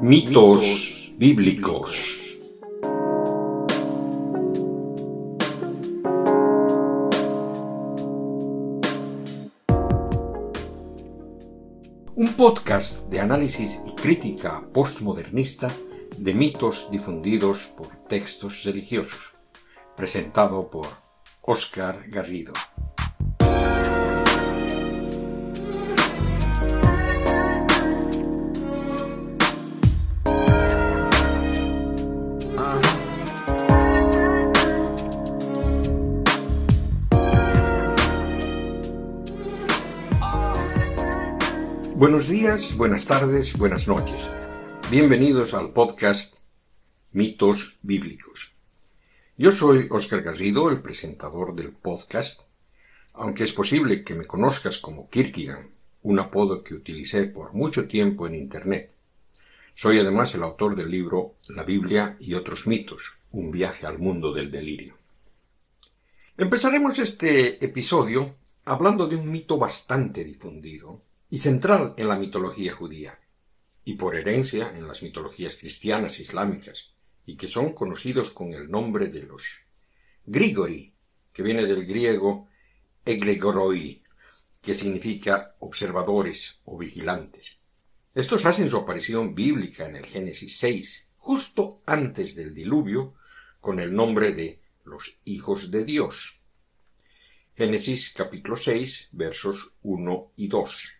Mitos 0.00 1.12
bíblicos. 1.16 2.38
Un 12.14 12.32
podcast 12.36 13.10
de 13.10 13.18
análisis 13.18 13.82
y 13.88 13.96
crítica 13.96 14.62
postmodernista 14.72 15.68
de 16.16 16.32
mitos 16.32 16.92
difundidos 16.92 17.66
por 17.76 17.88
textos 18.06 18.62
religiosos, 18.62 19.32
presentado 19.96 20.70
por 20.70 20.86
Oscar 21.42 22.08
Garrido. 22.08 22.52
Buenos 41.98 42.28
días, 42.28 42.76
buenas 42.76 43.06
tardes, 43.06 43.58
buenas 43.58 43.88
noches. 43.88 44.30
Bienvenidos 44.88 45.52
al 45.52 45.72
podcast 45.72 46.44
Mitos 47.10 47.78
Bíblicos. 47.82 48.52
Yo 49.36 49.50
soy 49.50 49.88
Oscar 49.90 50.22
Garrido, 50.22 50.70
el 50.70 50.80
presentador 50.80 51.56
del 51.56 51.72
podcast, 51.72 52.42
aunque 53.14 53.42
es 53.42 53.52
posible 53.52 54.04
que 54.04 54.14
me 54.14 54.24
conozcas 54.24 54.78
como 54.78 55.08
Kierkegaard, 55.08 55.66
un 56.02 56.20
apodo 56.20 56.62
que 56.62 56.74
utilicé 56.74 57.24
por 57.24 57.52
mucho 57.52 57.88
tiempo 57.88 58.28
en 58.28 58.36
Internet. 58.36 58.94
Soy 59.74 59.98
además 59.98 60.32
el 60.36 60.44
autor 60.44 60.76
del 60.76 60.92
libro 60.92 61.34
La 61.48 61.64
Biblia 61.64 62.16
y 62.20 62.34
otros 62.34 62.68
mitos, 62.68 63.14
un 63.32 63.50
viaje 63.50 63.88
al 63.88 63.98
mundo 63.98 64.32
del 64.32 64.52
delirio. 64.52 64.96
Empezaremos 66.36 67.00
este 67.00 67.64
episodio 67.64 68.36
hablando 68.66 69.08
de 69.08 69.16
un 69.16 69.32
mito 69.32 69.58
bastante 69.58 70.22
difundido, 70.22 71.02
y 71.30 71.38
central 71.38 71.94
en 71.98 72.08
la 72.08 72.16
mitología 72.16 72.72
judía, 72.72 73.18
y 73.84 73.94
por 73.94 74.16
herencia 74.16 74.72
en 74.74 74.86
las 74.86 75.02
mitologías 75.02 75.56
cristianas 75.56 76.18
e 76.18 76.22
islámicas, 76.22 76.92
y 77.26 77.36
que 77.36 77.48
son 77.48 77.74
conocidos 77.74 78.30
con 78.30 78.54
el 78.54 78.70
nombre 78.70 79.08
de 79.08 79.22
los 79.24 79.44
Grigori, 80.24 80.92
que 81.32 81.42
viene 81.42 81.64
del 81.64 81.84
griego 81.84 82.48
egregoroi, 83.04 84.02
que 84.62 84.74
significa 84.74 85.54
observadores 85.60 86.60
o 86.64 86.78
vigilantes. 86.78 87.58
Estos 88.14 88.46
hacen 88.46 88.68
su 88.68 88.78
aparición 88.78 89.34
bíblica 89.34 89.86
en 89.86 89.96
el 89.96 90.06
Génesis 90.06 90.58
6, 90.58 91.06
justo 91.18 91.82
antes 91.86 92.34
del 92.34 92.54
diluvio, 92.54 93.14
con 93.60 93.80
el 93.80 93.94
nombre 93.94 94.32
de 94.32 94.60
los 94.84 95.16
hijos 95.24 95.70
de 95.70 95.84
Dios. 95.84 96.40
Génesis 97.54 98.14
capítulo 98.14 98.56
6, 98.56 99.10
versos 99.12 99.76
1 99.82 100.32
y 100.36 100.48
2 100.48 100.97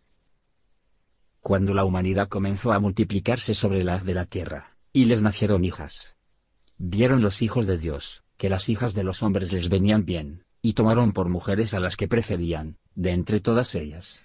cuando 1.40 1.74
la 1.74 1.84
humanidad 1.84 2.28
comenzó 2.28 2.72
a 2.72 2.80
multiplicarse 2.80 3.54
sobre 3.54 3.84
la 3.84 3.94
haz 3.94 4.04
de 4.04 4.14
la 4.14 4.26
tierra, 4.26 4.76
y 4.92 5.06
les 5.06 5.22
nacieron 5.22 5.64
hijas. 5.64 6.16
Vieron 6.76 7.22
los 7.22 7.42
hijos 7.42 7.66
de 7.66 7.78
Dios, 7.78 8.22
que 8.36 8.48
las 8.48 8.68
hijas 8.68 8.94
de 8.94 9.04
los 9.04 9.22
hombres 9.22 9.52
les 9.52 9.68
venían 9.68 10.04
bien, 10.04 10.44
y 10.62 10.74
tomaron 10.74 11.12
por 11.12 11.28
mujeres 11.28 11.74
a 11.74 11.80
las 11.80 11.96
que 11.96 12.08
preferían, 12.08 12.78
de 12.94 13.10
entre 13.12 13.40
todas 13.40 13.74
ellas. 13.74 14.22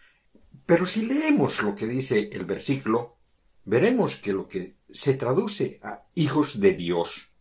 Pero 0.65 0.85
si 0.85 1.05
leemos 1.05 1.61
lo 1.63 1.75
que 1.75 1.87
dice 1.87 2.29
el 2.31 2.45
versículo, 2.45 3.17
veremos 3.65 4.15
que 4.17 4.33
lo 4.33 4.47
que 4.47 4.75
se 4.89 5.13
traduce 5.15 5.79
a 5.83 6.03
hijos 6.15 6.59
de 6.59 6.73
Dios 6.73 7.33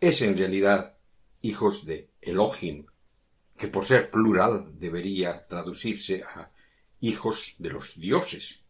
es 0.00 0.22
en 0.22 0.36
realidad 0.36 0.96
hijos 1.42 1.84
de 1.84 2.10
Elohim, 2.20 2.86
que 3.56 3.68
por 3.68 3.84
ser 3.84 4.10
plural 4.10 4.72
debería 4.78 5.46
traducirse 5.46 6.22
a 6.22 6.50
hijos 7.00 7.54
de 7.58 7.70
los 7.70 7.98
dioses 7.98 8.63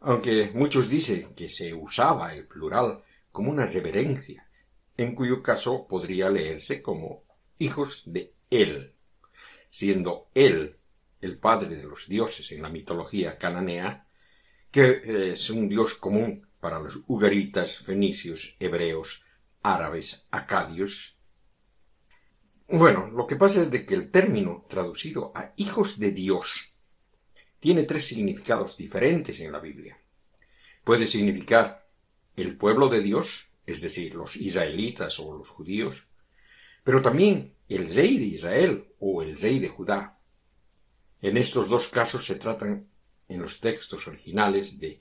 aunque 0.00 0.50
muchos 0.54 0.88
dicen 0.88 1.34
que 1.34 1.48
se 1.48 1.74
usaba 1.74 2.34
el 2.34 2.46
plural 2.46 3.02
como 3.30 3.50
una 3.50 3.66
reverencia, 3.66 4.48
en 4.96 5.14
cuyo 5.14 5.42
caso 5.42 5.86
podría 5.86 6.30
leerse 6.30 6.82
como 6.82 7.24
hijos 7.58 8.02
de 8.06 8.34
Él, 8.50 8.94
siendo 9.70 10.28
Él 10.34 10.76
el 11.20 11.38
padre 11.38 11.76
de 11.76 11.84
los 11.84 12.08
dioses 12.08 12.50
en 12.52 12.62
la 12.62 12.70
mitología 12.70 13.36
cananea, 13.36 14.06
que 14.70 15.02
es 15.30 15.50
un 15.50 15.68
dios 15.68 15.94
común 15.94 16.46
para 16.60 16.80
los 16.80 17.00
ugaritas, 17.06 17.78
fenicios, 17.78 18.56
hebreos, 18.58 19.22
árabes, 19.62 20.26
acadios. 20.30 21.18
Bueno, 22.68 23.10
lo 23.10 23.26
que 23.26 23.36
pasa 23.36 23.60
es 23.60 23.70
de 23.70 23.84
que 23.84 23.94
el 23.94 24.10
término 24.10 24.64
traducido 24.68 25.32
a 25.34 25.52
hijos 25.56 25.98
de 25.98 26.12
Dios 26.12 26.69
tiene 27.60 27.84
tres 27.84 28.06
significados 28.06 28.76
diferentes 28.76 29.38
en 29.40 29.52
la 29.52 29.60
Biblia. 29.60 30.00
Puede 30.82 31.06
significar 31.06 31.86
el 32.36 32.56
pueblo 32.56 32.88
de 32.88 33.00
Dios, 33.00 33.50
es 33.66 33.82
decir, 33.82 34.14
los 34.14 34.36
israelitas 34.36 35.20
o 35.20 35.36
los 35.36 35.50
judíos, 35.50 36.08
pero 36.82 37.02
también 37.02 37.54
el 37.68 37.88
rey 37.94 38.18
de 38.18 38.24
Israel 38.24 38.88
o 38.98 39.22
el 39.22 39.38
rey 39.38 39.58
de 39.58 39.68
Judá. 39.68 40.18
En 41.20 41.36
estos 41.36 41.68
dos 41.68 41.88
casos 41.88 42.24
se 42.24 42.36
tratan 42.36 42.88
en 43.28 43.40
los 43.40 43.60
textos 43.60 44.08
originales 44.08 44.80
de 44.80 45.00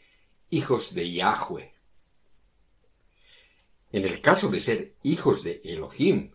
hijos 0.50 0.94
de 0.94 1.12
Yahweh. 1.12 1.74
En 3.92 4.06
el 4.06 4.22
caso 4.22 4.50
de 4.50 4.60
ser 4.60 4.96
hijos 5.02 5.44
de 5.44 5.62
Elohim, 5.64 6.32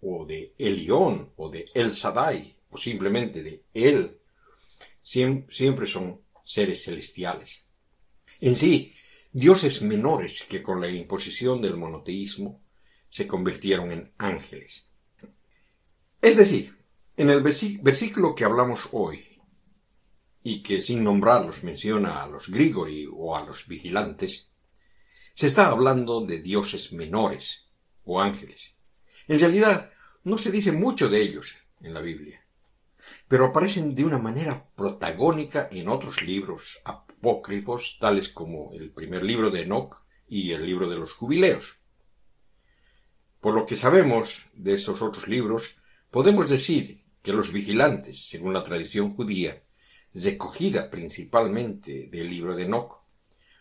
o 0.00 0.26
de 0.26 0.54
Elión, 0.58 1.32
o 1.36 1.48
de 1.48 1.64
El 1.74 1.92
Sadai, 1.92 2.56
o 2.70 2.76
simplemente 2.76 3.42
de 3.42 3.64
El 3.72 4.17
siempre 5.08 5.86
son 5.86 6.20
seres 6.44 6.84
celestiales. 6.84 7.64
En 8.40 8.54
sí, 8.54 8.94
dioses 9.32 9.80
menores 9.82 10.42
que 10.42 10.62
con 10.62 10.80
la 10.80 10.88
imposición 10.88 11.62
del 11.62 11.76
monoteísmo 11.76 12.62
se 13.08 13.26
convirtieron 13.26 13.90
en 13.90 14.12
ángeles. 14.18 14.86
Es 16.20 16.36
decir, 16.36 16.76
en 17.16 17.30
el 17.30 17.40
versículo 17.40 18.34
que 18.34 18.44
hablamos 18.44 18.90
hoy, 18.92 19.40
y 20.42 20.62
que 20.62 20.80
sin 20.80 21.02
nombrarlos 21.02 21.64
menciona 21.64 22.22
a 22.22 22.28
los 22.28 22.48
Grigori 22.48 23.08
o 23.10 23.34
a 23.34 23.44
los 23.44 23.66
vigilantes, 23.66 24.50
se 25.32 25.46
está 25.46 25.68
hablando 25.68 26.20
de 26.20 26.38
dioses 26.40 26.92
menores 26.92 27.70
o 28.04 28.20
ángeles. 28.20 28.76
En 29.26 29.38
realidad, 29.38 29.90
no 30.24 30.36
se 30.36 30.50
dice 30.50 30.72
mucho 30.72 31.08
de 31.08 31.20
ellos 31.22 31.56
en 31.80 31.94
la 31.94 32.00
Biblia 32.00 32.47
pero 33.28 33.46
aparecen 33.46 33.94
de 33.94 34.04
una 34.04 34.18
manera 34.18 34.68
protagónica 34.74 35.68
en 35.70 35.88
otros 35.88 36.22
libros 36.22 36.80
apócrifos, 36.84 37.98
tales 38.00 38.28
como 38.28 38.72
el 38.72 38.90
primer 38.90 39.22
libro 39.22 39.50
de 39.50 39.62
Enoch 39.62 39.96
y 40.28 40.52
el 40.52 40.64
libro 40.64 40.88
de 40.88 40.96
los 40.96 41.12
jubileos. 41.12 41.80
Por 43.40 43.54
lo 43.54 43.66
que 43.66 43.76
sabemos 43.76 44.46
de 44.54 44.74
esos 44.74 45.02
otros 45.02 45.28
libros, 45.28 45.76
podemos 46.10 46.50
decir 46.50 47.04
que 47.22 47.32
los 47.32 47.52
vigilantes, 47.52 48.28
según 48.28 48.52
la 48.52 48.64
tradición 48.64 49.14
judía, 49.14 49.62
recogida 50.14 50.90
principalmente 50.90 52.08
del 52.10 52.30
libro 52.30 52.56
de 52.56 52.64
Enoch, 52.64 53.04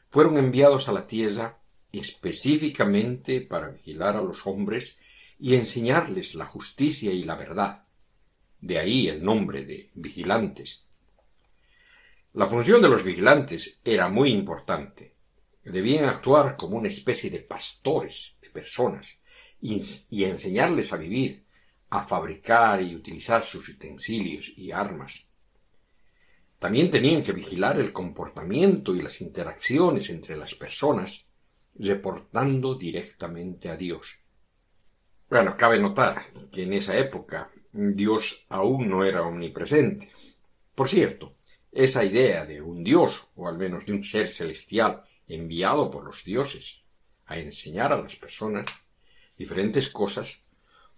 fueron 0.09 0.37
enviados 0.37 0.87
a 0.87 0.93
la 0.93 1.05
tierra 1.05 1.61
específicamente 1.91 3.41
para 3.41 3.69
vigilar 3.69 4.15
a 4.15 4.21
los 4.21 4.45
hombres 4.47 4.97
y 5.39 5.55
enseñarles 5.55 6.35
la 6.35 6.45
justicia 6.45 7.11
y 7.11 7.23
la 7.23 7.35
verdad 7.35 7.86
de 8.61 8.79
ahí 8.79 9.07
el 9.07 9.23
nombre 9.23 9.63
de 9.63 9.91
vigilantes. 9.93 10.85
La 12.33 12.45
función 12.45 12.81
de 12.81 12.89
los 12.89 13.03
vigilantes 13.03 13.79
era 13.83 14.09
muy 14.09 14.29
importante. 14.29 15.15
Debían 15.63 16.05
actuar 16.05 16.55
como 16.55 16.77
una 16.77 16.87
especie 16.87 17.29
de 17.29 17.39
pastores 17.39 18.37
de 18.41 18.49
personas 18.49 19.19
y, 19.59 20.23
enseñarles 20.23 20.93
a 20.93 20.97
vivir, 20.97 21.45
a 21.89 22.03
fabricar 22.03 22.81
y 22.81 22.95
utilizar 22.95 23.43
sus 23.43 23.67
utensilios 23.69 24.51
y 24.55 24.71
armas. 24.71 25.27
También 26.59 26.89
tenían 26.89 27.21
que 27.21 27.33
vigilar 27.33 27.79
el 27.79 27.91
comportamiento 27.91 28.95
y 28.95 29.01
las 29.01 29.21
interacciones 29.21 30.09
entre 30.09 30.37
las 30.37 30.55
personas, 30.55 31.25
reportando 31.75 32.75
directamente 32.75 33.69
a 33.69 33.75
Dios. 33.75 34.19
Bueno, 35.29 35.55
cabe 35.57 35.79
notar 35.79 36.21
que 36.51 36.63
en 36.63 36.73
esa 36.73 36.97
época 36.97 37.51
Dios 37.77 38.45
aún 38.49 38.89
no 38.89 39.05
era 39.05 39.21
omnipresente. 39.21 40.09
Por 40.73 40.89
cierto, 40.89 41.35
esa 41.71 42.03
idea 42.03 42.45
de 42.45 42.59
un 42.59 42.83
Dios, 42.83 43.29
o 43.35 43.47
al 43.47 43.57
menos 43.57 43.85
de 43.85 43.93
un 43.93 44.03
ser 44.03 44.29
celestial 44.29 45.03
enviado 45.27 45.91
por 45.91 46.03
los 46.03 46.23
dioses 46.23 46.83
a 47.27 47.37
enseñar 47.37 47.93
a 47.93 48.01
las 48.01 48.15
personas 48.15 48.67
diferentes 49.37 49.89
cosas, 49.89 50.41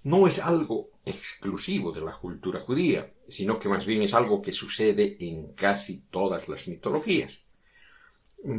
no 0.03 0.25
es 0.25 0.39
algo 0.39 0.89
exclusivo 1.05 1.91
de 1.91 2.01
la 2.01 2.13
cultura 2.13 2.61
judía, 2.61 3.13
sino 3.27 3.59
que 3.59 3.67
más 3.67 3.85
bien 3.85 4.01
es 4.01 4.13
algo 4.13 4.41
que 4.41 4.53
sucede 4.53 5.17
en 5.19 5.53
casi 5.53 6.03
todas 6.09 6.47
las 6.47 6.69
mitologías. 6.69 7.41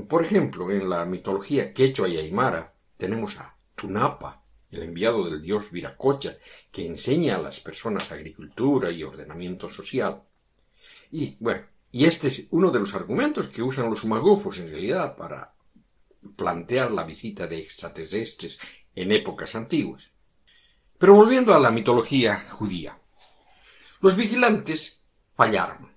Por 0.09 0.23
ejemplo, 0.23 0.71
en 0.71 0.91
la 0.91 1.07
mitología 1.07 1.73
quechua 1.73 2.07
y 2.09 2.19
aymara 2.19 2.75
tenemos 2.99 3.39
a 3.39 3.57
Tunapa, 3.75 4.40
el 4.71 4.83
enviado 4.83 5.29
del 5.29 5.43
dios 5.43 5.71
Viracocha, 5.71 6.37
que 6.71 6.87
enseña 6.87 7.37
a 7.37 7.43
las 7.43 7.61
personas 7.61 8.13
agricultura 8.13 8.91
y 8.91 9.03
ordenamiento 9.03 9.69
social. 9.69 10.23
Y 11.11 11.37
bueno, 11.41 11.67
y 11.93 12.05
este 12.05 12.29
es 12.29 12.49
uno 12.51 12.71
de 12.71 12.79
los 12.79 12.95
argumentos 12.95 13.49
que 13.49 13.63
usan 13.63 13.91
los 13.91 14.05
magufos 14.05 14.59
en 14.59 14.69
realidad 14.69 15.17
para 15.17 15.55
plantear 16.37 16.93
la 16.93 17.05
visita 17.05 17.47
de 17.47 17.59
extraterrestres 17.59 18.59
en 18.95 19.11
épocas 19.13 19.55
antiguas. 19.57 20.11
Pero 20.99 21.15
volviendo 21.15 21.55
a 21.55 21.59
la 21.59 21.71
mitología 21.71 22.39
judía, 22.51 23.01
los 24.01 24.17
vigilantes 24.17 25.05
fallaron, 25.35 25.93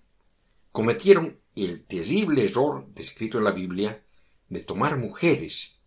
cometieron 0.71 1.39
el 1.55 1.83
terrible 1.83 2.45
error 2.45 2.87
descrito 2.93 3.37
en 3.37 3.43
la 3.43 3.51
Biblia 3.51 4.03
de 4.49 4.61
tomar 4.61 4.97
mujeres 4.97 5.79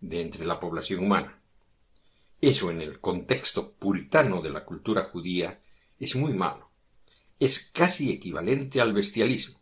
de 0.00 0.22
entre 0.22 0.46
la 0.46 0.58
población 0.58 1.04
humana. 1.04 1.39
Eso 2.40 2.70
en 2.70 2.80
el 2.80 3.00
contexto 3.00 3.72
puritano 3.72 4.40
de 4.40 4.50
la 4.50 4.64
cultura 4.64 5.04
judía 5.04 5.60
es 5.98 6.16
muy 6.16 6.32
malo. 6.32 6.70
Es 7.38 7.58
casi 7.58 8.12
equivalente 8.12 8.80
al 8.80 8.92
bestialismo. 8.94 9.60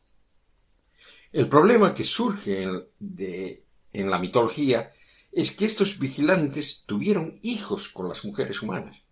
El 1.32 1.48
problema 1.48 1.92
que 1.92 2.04
surge 2.04 2.62
en, 2.62 4.10
la 4.10 4.18
mitología 4.18 4.92
es 5.32 5.50
que 5.50 5.64
estos 5.64 5.98
vigilantes 5.98 6.84
tuvieron 6.86 7.38
hijos 7.42 7.88
con 7.88 8.08
las 8.08 8.24
mujeres 8.24 8.62
humanas. 8.62 9.02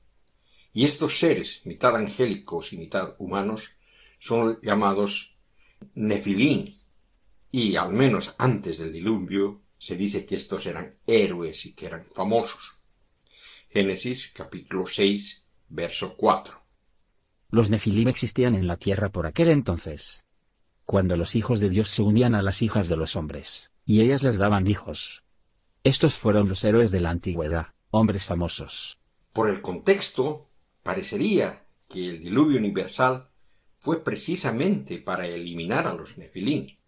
Y 0.72 0.84
estos 0.84 1.18
seres, 1.18 1.66
mitad 1.66 1.96
angélicos 1.96 2.72
y 2.72 2.78
mitad 2.78 3.14
humanos, 3.18 3.70
son 4.18 4.60
llamados 4.62 5.36
Nefilín. 5.94 6.78
Y 7.50 7.76
al 7.76 7.92
menos 7.92 8.34
antes 8.38 8.78
del 8.78 8.92
diluvio 8.92 9.60
se 9.78 9.96
dice 9.96 10.24
que 10.24 10.36
estos 10.36 10.66
eran 10.66 10.94
héroes 11.06 11.66
y 11.66 11.74
que 11.74 11.86
eran 11.86 12.04
famosos. 12.14 12.75
Génesis 13.76 14.32
capítulo 14.32 14.86
6, 14.86 15.48
verso 15.68 16.16
4. 16.16 16.62
Los 17.50 17.68
Nefilim 17.68 18.08
existían 18.08 18.54
en 18.54 18.66
la 18.66 18.78
tierra 18.78 19.10
por 19.10 19.26
aquel 19.26 19.50
entonces. 19.50 20.24
Cuando 20.86 21.18
los 21.18 21.34
hijos 21.36 21.60
de 21.60 21.68
Dios 21.68 21.90
se 21.90 22.00
unían 22.00 22.34
a 22.34 22.40
las 22.40 22.62
hijas 22.62 22.88
de 22.88 22.96
los 22.96 23.16
hombres, 23.16 23.70
y 23.84 24.00
ellas 24.00 24.22
les 24.22 24.38
daban 24.38 24.66
hijos. 24.66 25.24
Estos 25.84 26.16
fueron 26.16 26.48
los 26.48 26.64
héroes 26.64 26.90
de 26.90 27.00
la 27.00 27.10
antigüedad, 27.10 27.74
hombres 27.90 28.24
famosos. 28.24 28.98
Por 29.34 29.50
el 29.50 29.60
contexto, 29.60 30.48
parecería 30.82 31.66
que 31.86 32.08
el 32.08 32.20
diluvio 32.20 32.58
universal 32.58 33.28
fue 33.78 34.02
precisamente 34.02 34.96
para 34.96 35.26
eliminar 35.26 35.86
a 35.86 35.92
los 35.92 36.16
Nefilim 36.16 36.78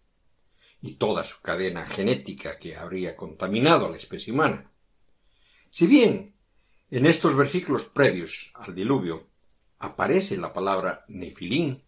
y 0.81 0.93
toda 0.95 1.23
su 1.23 1.39
cadena 1.43 1.85
genética 1.85 2.57
que 2.57 2.75
habría 2.75 3.15
contaminado 3.15 3.85
a 3.85 3.89
la 3.91 3.97
especie 3.97 4.33
humana. 4.33 4.71
Si 5.69 5.85
bien 5.85 6.38
en 6.91 7.05
estos 7.05 7.35
versículos 7.35 7.85
previos 7.85 8.51
al 8.55 8.73
diluvio 8.73 9.27
aparece 9.77 10.37
la 10.37 10.51
palabra 10.51 11.05
nefilín, 11.07 11.83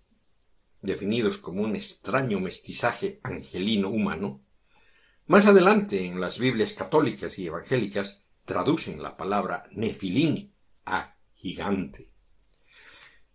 definidos 0.82 1.38
como 1.38 1.64
un 1.64 1.76
extraño 1.76 2.40
mestizaje 2.40 3.20
angelino 3.24 3.90
humano, 3.90 4.42
más 5.26 5.48
adelante 5.48 6.06
en 6.06 6.20
las 6.20 6.38
Biblias 6.38 6.74
católicas 6.74 7.40
y 7.40 7.48
evangélicas 7.48 8.24
traducen 8.46 9.02
la 9.02 9.18
palabra 9.18 9.68
nefilín 9.72 10.54
a 10.86 11.16
gigante. 11.34 12.10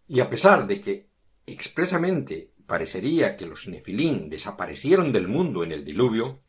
Y 0.06 0.20
a 0.20 0.30
pesar 0.30 0.66
de 0.66 0.80
que 0.80 1.08
expresamente 1.46 2.52
parecería 2.66 3.36
que 3.36 3.46
los 3.46 3.66
nefilín 3.66 4.28
desaparecieron 4.28 5.12
del 5.12 5.26
mundo 5.26 5.64
en 5.64 5.72
el 5.72 5.84
diluvio, 5.84 6.40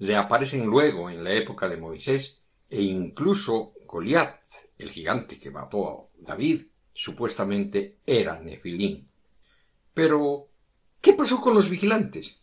reaparecen 0.00 0.66
luego 0.66 1.08
en 1.08 1.22
la 1.22 1.32
época 1.32 1.68
de 1.68 1.76
Moisés 1.76 2.42
e 2.68 2.82
incluso 2.82 3.75
Goliat, 3.86 4.42
el 4.78 4.90
gigante 4.90 5.38
que 5.38 5.50
mató 5.50 5.88
a 5.88 6.08
David, 6.18 6.66
supuestamente 6.92 7.98
era 8.06 8.40
Nefilín. 8.40 9.08
Pero, 9.94 10.48
¿qué 11.00 11.12
pasó 11.12 11.40
con 11.40 11.54
los 11.54 11.68
vigilantes? 11.68 12.38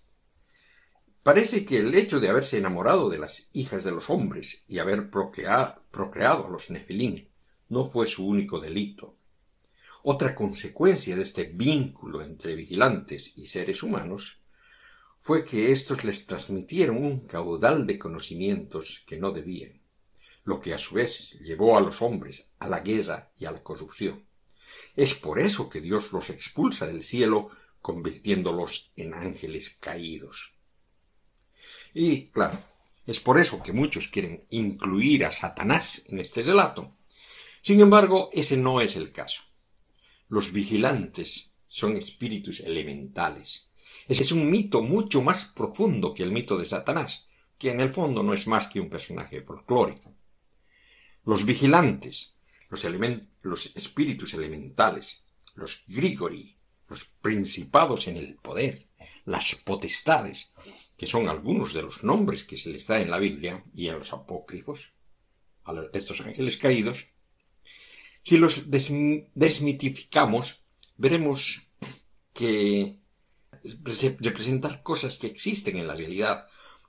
Parece 1.21 1.63
que 1.63 1.77
el 1.77 1.93
hecho 1.95 2.19
de 2.19 2.29
haberse 2.29 2.57
enamorado 2.57 3.09
de 3.09 3.17
las 3.17 3.49
hijas 3.53 3.83
de 3.83 3.91
los 3.91 4.09
hombres 4.09 4.65
y 4.67 4.79
haber 4.79 5.09
procreado 5.09 6.47
a 6.47 6.49
los 6.49 6.69
Nefilín 6.69 7.29
no 7.69 7.89
fue 7.89 8.07
su 8.07 8.27
único 8.27 8.59
delito. 8.59 9.15
Otra 10.03 10.35
consecuencia 10.35 11.15
de 11.15 11.23
este 11.23 11.45
vínculo 11.45 12.21
entre 12.21 12.55
vigilantes 12.55 13.37
y 13.37 13.45
seres 13.45 13.83
humanos 13.83 14.39
fue 15.17 15.45
que 15.45 15.71
éstos 15.71 16.03
les 16.03 16.25
transmitieron 16.25 16.97
un 17.05 17.21
caudal 17.21 17.87
de 17.87 17.97
conocimientos 17.97 19.03
que 19.07 19.17
no 19.17 19.31
debían 19.31 19.82
lo 20.45 20.59
que 20.59 20.73
a 20.73 20.77
su 20.77 20.95
vez 20.95 21.31
llevó 21.39 21.77
a 21.77 21.81
los 21.81 22.01
hombres 22.01 22.51
a 22.59 22.67
la 22.67 22.81
guerra 22.81 23.31
y 23.37 23.45
a 23.45 23.51
la 23.51 23.63
corrupción. 23.63 24.25
Es 24.95 25.13
por 25.13 25.39
eso 25.39 25.69
que 25.69 25.81
Dios 25.81 26.11
los 26.11 26.29
expulsa 26.29 26.85
del 26.85 27.01
cielo, 27.01 27.49
convirtiéndolos 27.81 28.91
en 28.95 29.13
ángeles 29.13 29.77
caídos. 29.79 30.53
Y, 31.93 32.27
claro, 32.27 32.57
es 33.05 33.19
por 33.19 33.39
eso 33.39 33.61
que 33.61 33.73
muchos 33.73 34.07
quieren 34.07 34.45
incluir 34.49 35.25
a 35.25 35.31
Satanás 35.31 36.05
en 36.07 36.19
este 36.19 36.41
relato. 36.41 36.95
Sin 37.61 37.79
embargo, 37.79 38.29
ese 38.33 38.57
no 38.57 38.81
es 38.81 38.95
el 38.95 39.11
caso. 39.11 39.43
Los 40.27 40.51
vigilantes 40.51 41.51
son 41.67 41.95
espíritus 41.97 42.59
elementales. 42.61 43.69
Ese 44.07 44.23
es 44.23 44.31
un 44.31 44.49
mito 44.49 44.81
mucho 44.81 45.21
más 45.21 45.45
profundo 45.45 46.13
que 46.13 46.23
el 46.23 46.31
mito 46.31 46.57
de 46.57 46.65
Satanás, 46.65 47.29
que 47.57 47.71
en 47.71 47.79
el 47.79 47.93
fondo 47.93 48.23
no 48.23 48.33
es 48.33 48.47
más 48.47 48.67
que 48.67 48.79
un 48.79 48.89
personaje 48.89 49.41
folclórico 49.41 50.13
los 51.25 51.45
vigilantes, 51.45 52.35
los, 52.69 53.65
espíritus 53.75 54.33
elementales, 54.33 55.25
los 55.55 55.83
grigori, 55.87 56.57
los 56.89 57.05
principados 57.21 58.07
en 58.07 58.17
el 58.17 58.35
poder, 58.35 58.87
las 59.25 59.55
potestades, 59.55 60.53
que 60.97 61.07
son 61.07 61.29
algunos 61.29 61.73
de 61.73 61.81
los 61.81 62.03
nombres 62.03 62.43
que 62.43 62.57
se 62.57 62.71
les 62.71 62.87
da 62.87 62.99
en 62.99 63.09
la 63.09 63.19
Biblia 63.19 63.63
y 63.73 63.87
en 63.87 63.99
los 63.99 64.13
apócrifos, 64.13 64.93
a 65.65 65.73
estos 65.93 66.21
ángeles 66.21 66.57
caídos, 66.57 67.13
si 68.23 68.37
los 68.37 68.69
desmitificamos, 68.71 70.63
veremos 70.95 71.67
que 72.33 72.99
representar 74.19 74.81
cosas 74.81 75.17
que 75.17 75.27
existen 75.27 75.77
en 75.77 75.87
la 75.87 75.95
realidad, 75.95 76.47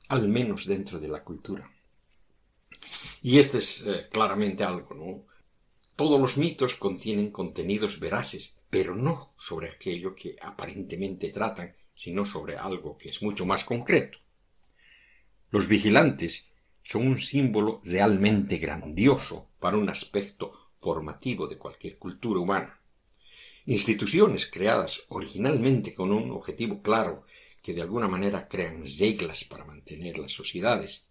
al 0.08 0.28
menos 0.28 0.66
dentro 0.66 1.00
de 1.00 1.08
la 1.08 1.24
cultura. 1.24 1.73
Y 3.22 3.38
este 3.38 3.58
es 3.58 3.86
eh, 3.86 4.08
claramente 4.10 4.64
algo, 4.64 4.94
¿no? 4.94 5.26
Todos 5.96 6.20
los 6.20 6.38
mitos 6.38 6.74
contienen 6.74 7.30
contenidos 7.30 8.00
veraces, 8.00 8.56
pero 8.68 8.96
no 8.96 9.34
sobre 9.38 9.70
aquello 9.70 10.14
que 10.14 10.36
aparentemente 10.42 11.30
tratan, 11.30 11.74
sino 11.94 12.24
sobre 12.24 12.56
algo 12.56 12.98
que 12.98 13.10
es 13.10 13.22
mucho 13.22 13.46
más 13.46 13.64
concreto. 13.64 14.18
Los 15.50 15.68
vigilantes 15.68 16.52
son 16.82 17.06
un 17.06 17.20
símbolo 17.20 17.80
realmente 17.84 18.58
grandioso 18.58 19.50
para 19.60 19.76
un 19.76 19.88
aspecto 19.88 20.72
formativo 20.80 21.46
de 21.46 21.56
cualquier 21.56 21.96
cultura 21.96 22.40
humana. 22.40 22.78
Instituciones 23.66 24.46
creadas 24.46 25.04
originalmente 25.08 25.94
con 25.94 26.10
un 26.12 26.30
objetivo 26.32 26.82
claro 26.82 27.24
que 27.62 27.72
de 27.72 27.80
alguna 27.80 28.08
manera 28.08 28.48
crean 28.48 28.84
reglas 28.98 29.44
para 29.44 29.64
mantener 29.64 30.18
las 30.18 30.32
sociedades 30.32 31.08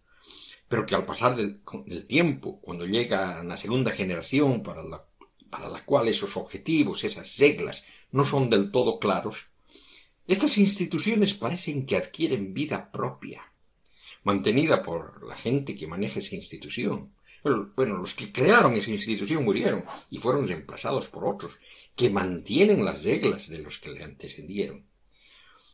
pero 0.74 0.88
que 0.88 0.96
al 0.96 1.06
pasar 1.06 1.36
del, 1.36 1.62
tiempo, 2.08 2.60
cuando 2.60 2.88
llega 2.88 3.44
la 3.44 3.56
segunda 3.56 3.92
generación 3.92 4.64
para 4.64 4.84
la, 4.84 5.06
para 5.52 5.70
la 5.70 5.80
cual 5.86 6.08
esos 6.08 6.36
objetivos, 6.36 7.04
esas 7.04 7.38
reglas 7.38 7.86
no 8.10 8.26
son 8.26 8.50
del 8.50 8.72
todo 8.72 8.98
claros, 8.98 9.52
estas 10.26 10.58
instituciones 10.58 11.36
parecen 11.36 11.86
que 11.86 11.96
adquieren 11.96 12.56
vida 12.56 12.92
propia, 12.92 13.54
mantenida 14.24 14.82
por 14.82 15.24
la 15.24 15.38
gente 15.38 15.76
que 15.76 15.86
maneja 15.86 16.18
esa 16.18 16.34
institución. 16.34 17.14
Bueno, 17.76 17.98
los 17.98 18.16
que 18.16 18.32
crearon 18.32 18.74
esa 18.74 18.90
institución 18.90 19.44
murieron 19.44 19.86
y 20.10 20.18
fueron 20.18 20.48
reemplazados 20.48 21.08
por 21.08 21.28
otros, 21.28 21.60
que 21.96 22.10
mantienen 22.10 22.84
las 22.84 23.04
reglas 23.04 23.48
de 23.48 23.60
los 23.60 23.78
que 23.78 23.92
le 23.92 24.04
antecedieron. 24.04 24.88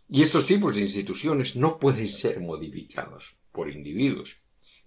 Y 0.09 0.23
estos 0.23 0.45
tipos 0.45 0.75
de 0.75 0.81
instituciones 0.81 1.55
no 1.55 1.79
pueden 1.79 2.09
ser 2.09 2.41
modificados 2.41 3.37
por 3.53 3.71
individuos 3.71 4.38